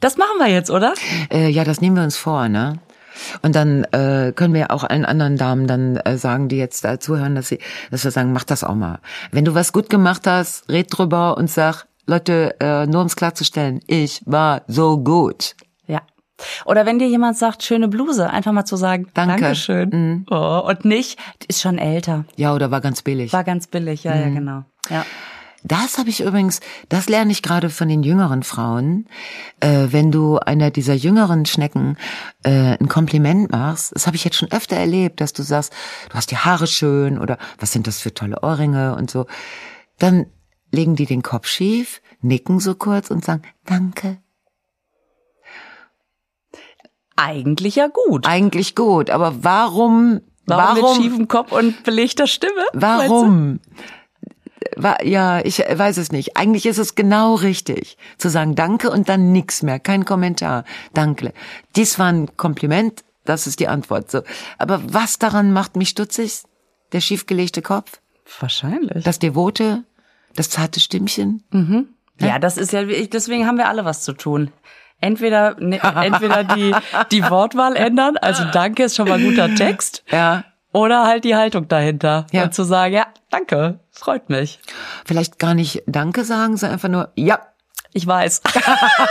Das 0.00 0.16
machen 0.16 0.38
wir 0.38 0.48
jetzt, 0.48 0.70
oder? 0.70 0.94
Äh, 1.30 1.50
ja, 1.50 1.64
das 1.64 1.82
nehmen 1.82 1.96
wir 1.96 2.04
uns 2.04 2.16
vor, 2.16 2.48
ne? 2.48 2.78
Und 3.42 3.54
dann 3.54 3.84
äh, 3.92 4.32
können 4.34 4.54
wir 4.54 4.70
auch 4.70 4.84
allen 4.84 5.04
anderen 5.04 5.36
Damen 5.36 5.66
dann 5.66 5.98
äh, 5.98 6.16
sagen, 6.16 6.48
die 6.48 6.56
jetzt 6.56 6.82
da 6.82 6.98
zuhören, 6.98 7.34
dass 7.34 7.48
sie, 7.48 7.58
dass 7.90 8.04
wir 8.04 8.10
sagen, 8.10 8.32
mach 8.32 8.44
das 8.44 8.64
auch 8.64 8.74
mal. 8.74 9.00
Wenn 9.32 9.44
du 9.44 9.54
was 9.54 9.74
gut 9.74 9.90
gemacht 9.90 10.26
hast, 10.26 10.66
red 10.70 10.86
drüber 10.96 11.36
und 11.36 11.50
sag, 11.50 11.84
Leute, 12.08 12.56
äh, 12.58 12.86
nur 12.86 12.98
ums 13.00 13.16
klarzustellen, 13.16 13.80
ich 13.86 14.22
war 14.24 14.62
so 14.66 14.98
gut. 14.98 15.54
Ja. 15.86 16.00
Oder 16.64 16.86
wenn 16.86 16.98
dir 16.98 17.06
jemand 17.08 17.36
sagt, 17.36 17.62
schöne 17.62 17.86
Bluse, 17.88 18.30
einfach 18.30 18.52
mal 18.52 18.64
zu 18.64 18.76
sagen, 18.76 19.08
Danke. 19.12 19.34
Mhm. 19.36 19.40
Dankeschön. 19.40 20.26
Oh, 20.30 20.62
und 20.66 20.84
nicht, 20.86 21.18
ist 21.48 21.60
schon 21.60 21.76
älter. 21.78 22.24
Ja, 22.36 22.54
oder 22.54 22.70
war 22.70 22.80
ganz 22.80 23.02
billig. 23.02 23.32
War 23.32 23.44
ganz 23.44 23.66
billig, 23.66 24.04
ja, 24.04 24.14
Mhm. 24.14 24.20
ja, 24.22 24.28
genau. 24.30 24.64
Ja. 24.88 25.04
Das 25.64 25.98
habe 25.98 26.08
ich 26.08 26.20
übrigens, 26.22 26.60
das 26.88 27.08
lerne 27.08 27.32
ich 27.32 27.42
gerade 27.42 27.68
von 27.68 27.88
den 27.88 28.04
jüngeren 28.04 28.44
Frauen. 28.44 29.06
Äh, 29.60 29.88
wenn 29.90 30.12
du 30.12 30.38
einer 30.38 30.70
dieser 30.70 30.94
jüngeren 30.94 31.44
Schnecken 31.46 31.98
äh, 32.44 32.78
ein 32.78 32.88
Kompliment 32.88 33.50
machst, 33.50 33.92
das 33.94 34.06
habe 34.06 34.16
ich 34.16 34.24
jetzt 34.24 34.36
schon 34.36 34.50
öfter 34.52 34.76
erlebt, 34.76 35.20
dass 35.20 35.32
du 35.34 35.42
sagst, 35.42 35.72
du 36.08 36.14
hast 36.14 36.30
die 36.30 36.38
Haare 36.38 36.68
schön 36.68 37.18
oder 37.18 37.36
was 37.58 37.72
sind 37.72 37.88
das 37.88 38.00
für 38.00 38.14
tolle 38.14 38.40
Ohrringe 38.40 38.94
und 38.94 39.10
so. 39.10 39.26
Dann 39.98 40.26
legen 40.70 40.96
die 40.96 41.06
den 41.06 41.22
Kopf 41.22 41.46
schief, 41.46 42.00
nicken 42.20 42.60
so 42.60 42.74
kurz 42.74 43.10
und 43.10 43.24
sagen 43.24 43.42
Danke. 43.64 44.18
Eigentlich 47.16 47.76
ja 47.76 47.88
gut. 47.88 48.26
Eigentlich 48.26 48.74
gut, 48.76 49.10
aber 49.10 49.42
warum? 49.42 50.20
Warum, 50.46 50.74
mit 50.74 50.82
warum? 50.82 51.02
schiefem 51.02 51.28
Kopf 51.28 51.52
und 51.52 51.82
belegter 51.84 52.26
Stimme? 52.26 52.64
Warum? 52.72 53.60
Wa- 54.76 55.02
Ja, 55.02 55.40
ich 55.44 55.58
weiß 55.58 55.96
es 55.98 56.12
nicht. 56.12 56.36
Eigentlich 56.36 56.64
ist 56.66 56.78
es 56.78 56.94
genau 56.94 57.34
richtig, 57.34 57.98
zu 58.18 58.30
sagen 58.30 58.54
Danke 58.54 58.90
und 58.90 59.08
dann 59.08 59.32
nix 59.32 59.62
mehr, 59.62 59.78
kein 59.80 60.04
Kommentar. 60.04 60.64
Danke. 60.94 61.32
Dies 61.76 61.98
war 61.98 62.06
ein 62.12 62.36
Kompliment, 62.36 63.04
das 63.24 63.46
ist 63.46 63.60
die 63.60 63.68
Antwort. 63.68 64.10
So. 64.10 64.22
Aber 64.56 64.80
was 64.86 65.18
daran 65.18 65.52
macht 65.52 65.76
mich 65.76 65.88
stutzig? 65.90 66.42
Der 66.92 67.00
schiefgelegte 67.00 67.60
Kopf? 67.60 68.00
Wahrscheinlich. 68.40 69.04
Das 69.04 69.18
Devote? 69.18 69.84
Das 70.38 70.50
zarte 70.50 70.78
Stimmchen? 70.80 71.42
Ja, 72.20 72.38
das 72.38 72.56
ist 72.56 72.72
ja, 72.72 72.82
deswegen 72.84 73.46
haben 73.46 73.58
wir 73.58 73.68
alle 73.68 73.84
was 73.84 74.02
zu 74.02 74.12
tun. 74.12 74.52
Entweder, 75.00 75.56
ne, 75.60 75.80
entweder 76.02 76.44
die, 76.44 76.74
die 77.12 77.22
Wortwahl 77.28 77.76
ändern, 77.76 78.16
also 78.16 78.44
danke 78.52 78.84
ist 78.84 78.96
schon 78.96 79.08
mal 79.08 79.20
guter 79.20 79.54
Text, 79.54 80.02
Ja. 80.10 80.44
oder 80.72 81.06
halt 81.06 81.24
die 81.24 81.36
Haltung 81.36 81.68
dahinter. 81.68 82.26
Ja. 82.32 82.44
Und 82.44 82.54
zu 82.54 82.64
sagen, 82.64 82.94
ja, 82.94 83.06
danke, 83.30 83.78
freut 83.90 84.28
mich. 84.28 84.58
Vielleicht 85.04 85.38
gar 85.38 85.54
nicht 85.54 85.82
Danke 85.86 86.24
sagen, 86.24 86.56
sondern 86.56 86.74
einfach 86.74 86.88
nur, 86.88 87.10
ja, 87.16 87.40
Ich 87.94 88.06
weiß. 88.06 88.42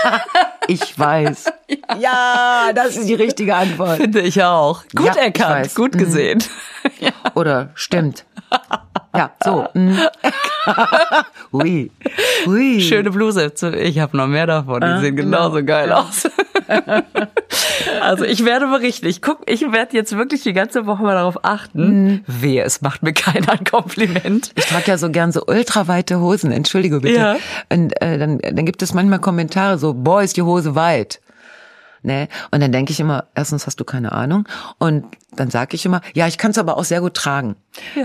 ich 0.67 0.97
weiß. 0.99 1.45
ja, 1.99 2.71
das 2.75 2.95
ist 2.95 3.07
die 3.09 3.15
richtige 3.15 3.55
Antwort. 3.55 3.97
Finde 3.97 4.21
ich 4.21 4.43
auch. 4.43 4.84
Gut 4.95 5.07
Ja, 5.07 5.13
erkannt, 5.23 5.73
gut 5.75 5.95
Mhm. 5.95 5.99
gesehen. 5.99 6.43
Oder 7.34 7.69
stimmt. 7.75 8.25
Ja, 9.18 9.32
so. 9.43 9.68
Hui. 11.53 11.91
Hui. 12.45 12.82
Schöne 12.82 13.11
Bluse. 13.11 13.51
Ich 13.82 13.99
habe 13.99 14.15
noch 14.18 14.28
mehr 14.28 14.45
davon. 14.47 14.82
Die 14.82 14.88
Ah, 14.88 14.99
sehen 14.99 15.15
genau. 15.15 15.49
genauso 15.49 15.63
geil 15.65 15.91
aus. 15.91 16.28
also 18.01 18.26
ich 18.26 18.45
werde 18.45 18.68
berichten. 18.68 19.07
Ich 19.07 19.22
guck, 19.22 19.49
ich 19.49 19.72
werde 19.72 19.95
jetzt 19.95 20.18
wirklich 20.18 20.43
die 20.43 20.53
ganze 20.53 20.86
Woche 20.86 21.03
mal 21.03 21.13
darauf 21.15 21.43
achten. 21.43 22.03
Mhm. 22.05 22.24
Wehe, 22.28 22.63
es 22.63 22.82
macht 22.82 23.03
mir 23.03 23.13
keiner 23.13 23.53
ein 23.53 23.63
Kompliment. 23.63 24.51
Ich 24.55 24.65
trage 24.65 24.86
ja 24.88 24.97
so 24.97 25.09
gern 25.09 25.32
so 25.32 25.43
ultraweite 25.47 26.20
Hosen, 26.20 26.51
entschuldige 26.51 26.99
bitte. 26.99 27.15
Ja. 27.15 27.36
Und 27.72 27.99
äh, 28.01 28.18
dann, 28.18 28.39
dann 28.39 28.65
gibt 28.65 28.82
es 28.82 28.93
manchmal 28.93 29.20
Kommentare 29.20 29.78
so, 29.78 29.93
boah, 29.93 30.22
ist 30.22 30.38
die 30.38 30.41
Hose 30.43 30.76
weit. 30.76 31.22
Ne? 32.03 32.27
Und 32.51 32.61
dann 32.61 32.71
denke 32.71 32.91
ich 32.91 32.99
immer, 32.99 33.27
erstens 33.35 33.65
hast 33.67 33.79
du 33.79 33.85
keine 33.85 34.11
Ahnung. 34.11 34.47
Und 34.77 35.05
dann 35.35 35.49
sage 35.49 35.75
ich 35.75 35.85
immer, 35.85 36.01
ja, 36.13 36.27
ich 36.27 36.37
kann 36.37 36.51
es 36.51 36.57
aber 36.57 36.77
auch 36.77 36.83
sehr 36.83 37.01
gut 37.01 37.13
tragen. 37.13 37.55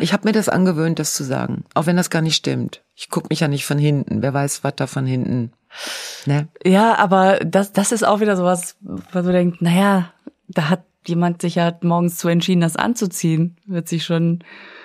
Ich 0.00 0.12
habe 0.12 0.26
mir 0.26 0.32
das 0.32 0.48
angewöhnt, 0.48 0.98
das 0.98 1.14
zu 1.14 1.24
sagen. 1.24 1.64
Auch 1.74 1.86
wenn 1.86 1.96
das 1.96 2.10
gar 2.10 2.22
nicht 2.22 2.36
stimmt. 2.36 2.82
Ich 2.94 3.10
guck 3.10 3.30
mich 3.30 3.40
ja 3.40 3.48
nicht 3.48 3.66
von 3.66 3.78
hinten. 3.78 4.22
Wer 4.22 4.34
weiß, 4.34 4.64
was 4.64 4.76
da 4.76 4.86
von 4.86 5.06
hinten. 5.06 5.52
Ne? 6.26 6.48
Ja, 6.64 6.96
aber 6.96 7.38
das, 7.40 7.72
das 7.72 7.92
ist 7.92 8.04
auch 8.04 8.20
wieder 8.20 8.36
sowas, 8.36 8.76
wo 8.80 9.20
du 9.20 9.32
denkst, 9.32 9.58
naja, 9.60 10.12
da 10.48 10.68
hat 10.68 10.84
jemand 11.06 11.42
sich 11.42 11.56
ja 11.56 11.76
morgens 11.82 12.18
zu 12.18 12.28
entschieden, 12.28 12.60
das 12.60 12.76
anzuziehen. 12.76 13.56
Wird 13.66 13.88
sich 13.88 14.04
schon 14.04 14.44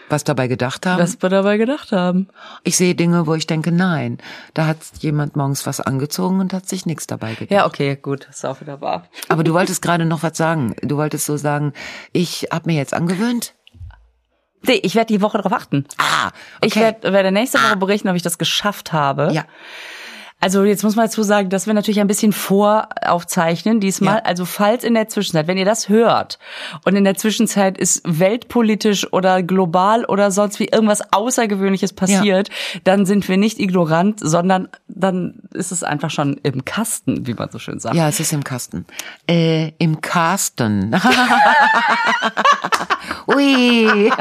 Was 0.09 0.23
dabei 0.23 0.47
gedacht 0.47 0.85
haben. 0.85 1.01
was 1.01 1.21
wir 1.21 1.29
dabei 1.29 1.57
gedacht 1.57 1.91
haben. 1.91 2.29
ich 2.63 2.77
sehe 2.77 2.95
Dinge, 2.95 3.27
wo 3.27 3.33
ich 3.33 3.45
denke, 3.45 3.71
nein, 3.71 4.19
da 4.53 4.65
hat 4.67 4.77
jemand 4.99 5.35
morgens 5.35 5.65
was 5.65 5.81
angezogen 5.81 6.39
und 6.39 6.53
hat 6.53 6.67
sich 6.67 6.85
nichts 6.85 7.07
dabei 7.07 7.33
gedacht. 7.33 7.51
Ja, 7.51 7.65
okay, 7.65 7.95
gut, 7.95 8.27
ist 8.29 8.45
auch 8.45 8.61
wieder 8.61 8.79
wahr. 8.79 9.07
Aber 9.27 9.43
du 9.43 9.53
wolltest 9.53 9.81
gerade 9.81 10.05
noch 10.05 10.23
was 10.23 10.37
sagen. 10.37 10.75
Du 10.81 10.97
wolltest 10.97 11.25
so 11.25 11.35
sagen, 11.35 11.73
ich 12.13 12.47
habe 12.51 12.69
mir 12.71 12.77
jetzt 12.77 12.93
angewöhnt. 12.93 13.53
Nee, 14.63 14.79
ich 14.83 14.95
werde 14.95 15.13
die 15.13 15.21
Woche 15.21 15.37
darauf 15.37 15.53
achten. 15.53 15.85
Ah, 15.97 16.27
okay. 16.57 16.67
Ich 16.67 16.75
werde 16.75 17.13
werde 17.13 17.31
nächste 17.31 17.59
Woche 17.59 17.77
berichten, 17.77 18.09
ob 18.09 18.15
ich 18.15 18.23
das 18.23 18.37
geschafft 18.37 18.93
habe. 18.93 19.29
Ja. 19.31 19.45
Also 20.39 20.63
jetzt 20.63 20.83
muss 20.83 20.95
man 20.95 21.07
dazu 21.07 21.23
sagen, 21.23 21.49
dass 21.49 21.65
wir 21.65 21.73
natürlich 21.73 21.99
ein 21.99 22.05
bisschen 22.05 22.31
voraufzeichnen 22.31 23.79
diesmal. 23.79 24.17
Ja. 24.17 24.23
Also 24.23 24.45
falls 24.45 24.83
in 24.83 24.93
der 24.93 25.07
Zwischenzeit, 25.07 25.47
wenn 25.47 25.57
ihr 25.57 25.65
das 25.65 25.89
hört 25.89 26.37
und 26.85 26.95
in 26.95 27.03
der 27.03 27.15
Zwischenzeit 27.15 27.75
ist 27.77 28.03
weltpolitisch 28.05 29.11
oder 29.11 29.41
global 29.41 30.05
oder 30.05 30.29
sonst 30.29 30.59
wie 30.59 30.65
irgendwas 30.65 31.01
Außergewöhnliches 31.11 31.93
passiert, 31.93 32.49
dann 32.83 33.07
sind 33.07 33.27
wir 33.27 33.37
nicht 33.37 33.59
ignorant, 33.59 34.19
sondern 34.19 34.67
dann 34.87 35.39
ist 35.53 35.71
es 35.71 35.81
einfach 35.81 36.11
schon 36.11 36.39
im 36.43 36.65
Kasten, 36.65 37.25
wie 37.25 37.33
man 37.33 37.49
so 37.49 37.57
schön 37.57 37.79
sagt. 37.79 37.95
Ja, 37.95 38.07
es 38.07 38.19
ist 38.19 38.31
im 38.31 38.43
Kasten. 38.43 38.85
Äh, 39.27 39.71
im 39.79 40.01
Kasten. 40.01 40.95
Ui. 43.27 44.11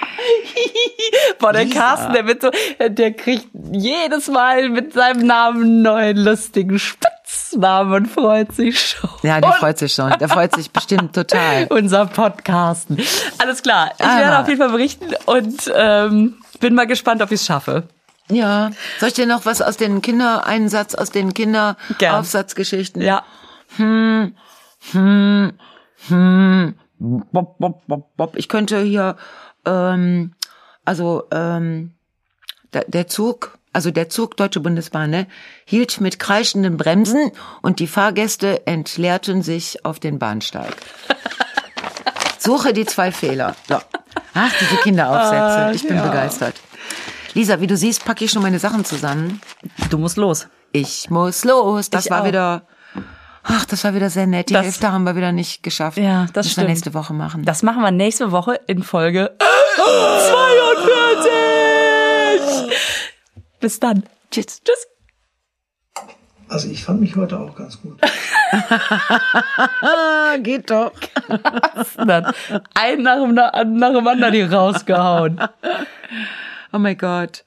Boah, 1.38 1.52
der 1.52 1.64
Lisa. 1.64 1.78
Carsten, 1.80 2.12
der 2.12 2.26
wird 2.26 2.42
so, 2.42 2.50
der 2.88 3.12
kriegt 3.12 3.48
jedes 3.72 4.28
Mal 4.28 4.68
mit 4.68 4.92
seinem 4.92 5.26
Namen 5.26 5.62
einen 5.62 5.82
neuen 5.82 6.16
lustigen 6.16 6.78
Spitznamen 6.78 7.92
und 7.94 8.06
freut 8.06 8.52
sich 8.54 8.80
schon. 8.80 9.10
Ja, 9.22 9.40
der 9.40 9.52
freut 9.52 9.78
sich 9.78 9.92
schon. 9.94 10.10
Der 10.18 10.28
freut 10.28 10.54
sich 10.54 10.70
bestimmt 10.70 11.14
total. 11.14 11.66
Unser 11.70 12.06
Podcasten. 12.06 12.98
Alles 13.38 13.62
klar. 13.62 13.90
Ich 13.98 14.04
Ah. 14.04 14.18
werde 14.18 14.38
auf 14.40 14.48
jeden 14.48 14.60
Fall 14.60 14.70
berichten 14.70 15.14
und 15.26 15.72
ähm, 15.74 16.36
bin 16.60 16.74
mal 16.74 16.86
gespannt, 16.86 17.22
ob 17.22 17.30
ich 17.30 17.40
es 17.40 17.46
schaffe. 17.46 17.88
Ja. 18.30 18.70
Soll 19.00 19.08
ich 19.10 19.14
dir 19.14 19.26
noch 19.26 19.44
was 19.44 19.60
aus 19.60 19.76
den 19.76 20.00
Kindereinsatz, 20.00 20.94
aus 20.94 21.10
den. 21.10 21.34
Kinderaufsatzgeschichten? 21.34 23.02
Ja. 23.02 23.22
Bob, 26.98 27.58
bob, 27.58 27.82
bob, 27.86 28.16
bob. 28.16 28.36
Ich 28.36 28.48
könnte 28.48 28.80
hier, 28.80 29.16
ähm, 29.66 30.34
also 30.84 31.24
ähm, 31.30 31.92
der, 32.72 32.84
der 32.86 33.06
Zug, 33.06 33.58
also 33.72 33.90
der 33.90 34.08
Zug 34.08 34.36
Deutsche 34.36 34.60
Bundesbahn, 34.60 35.10
ne, 35.10 35.26
hielt 35.64 36.00
mit 36.00 36.18
kreischenden 36.18 36.76
Bremsen 36.76 37.30
und 37.62 37.80
die 37.80 37.86
Fahrgäste 37.86 38.66
entleerten 38.66 39.42
sich 39.42 39.84
auf 39.84 39.98
den 39.98 40.18
Bahnsteig. 40.18 40.74
Suche 42.38 42.72
die 42.72 42.84
zwei 42.84 43.10
Fehler. 43.10 43.56
So. 43.68 43.78
Ach, 44.34 44.52
diese 44.60 44.76
Kinderaufsätze. 44.76 45.76
Ich 45.76 45.88
bin 45.88 46.02
begeistert. 46.02 46.54
Lisa, 47.32 47.60
wie 47.60 47.66
du 47.66 47.76
siehst, 47.76 48.04
packe 48.04 48.24
ich 48.24 48.30
schon 48.30 48.42
meine 48.42 48.58
Sachen 48.58 48.84
zusammen. 48.84 49.40
Du 49.90 49.98
musst 49.98 50.16
los. 50.16 50.48
Ich 50.72 51.08
muss 51.08 51.44
los. 51.44 51.90
Das 51.90 52.04
Ich 52.04 52.10
war 52.10 52.22
auch. 52.22 52.26
wieder. 52.26 52.66
Ach, 53.44 53.64
das 53.66 53.84
war 53.84 53.94
wieder 53.94 54.08
sehr 54.10 54.26
nett. 54.26 54.48
Die 54.48 54.54
Das- 54.54 54.64
Hälfte 54.64 54.90
haben 54.90 55.04
wir 55.04 55.16
wieder 55.16 55.32
nicht 55.32 55.62
geschafft. 55.62 55.98
Ja, 55.98 56.26
das 56.32 56.46
Müssen 56.46 56.50
stimmt. 56.52 56.66
wir 56.66 56.70
nächste 56.70 56.94
Woche 56.94 57.12
machen. 57.12 57.44
Das 57.44 57.62
machen 57.62 57.82
wir 57.82 57.90
nächste 57.90 58.32
Woche 58.32 58.58
in 58.66 58.82
Folge 58.82 59.36
42. 61.34 62.76
Bis 63.60 63.80
dann. 63.80 64.04
Tschüss. 64.30 64.62
Tschüss. 64.62 64.86
Also 66.48 66.68
ich 66.68 66.84
fand 66.84 67.00
mich 67.00 67.16
heute 67.16 67.38
auch 67.38 67.56
ganz 67.56 67.80
gut. 67.80 67.98
Geht 70.42 70.70
doch. 70.70 70.92
Ein 72.74 73.02
nach 73.02 73.16
dem, 73.22 73.34
nach 73.34 73.92
dem 73.92 74.06
anderen 74.06 74.34
hier 74.34 74.52
rausgehauen. 74.52 75.40
Oh 76.72 76.78
mein 76.78 76.98
Gott. 76.98 77.43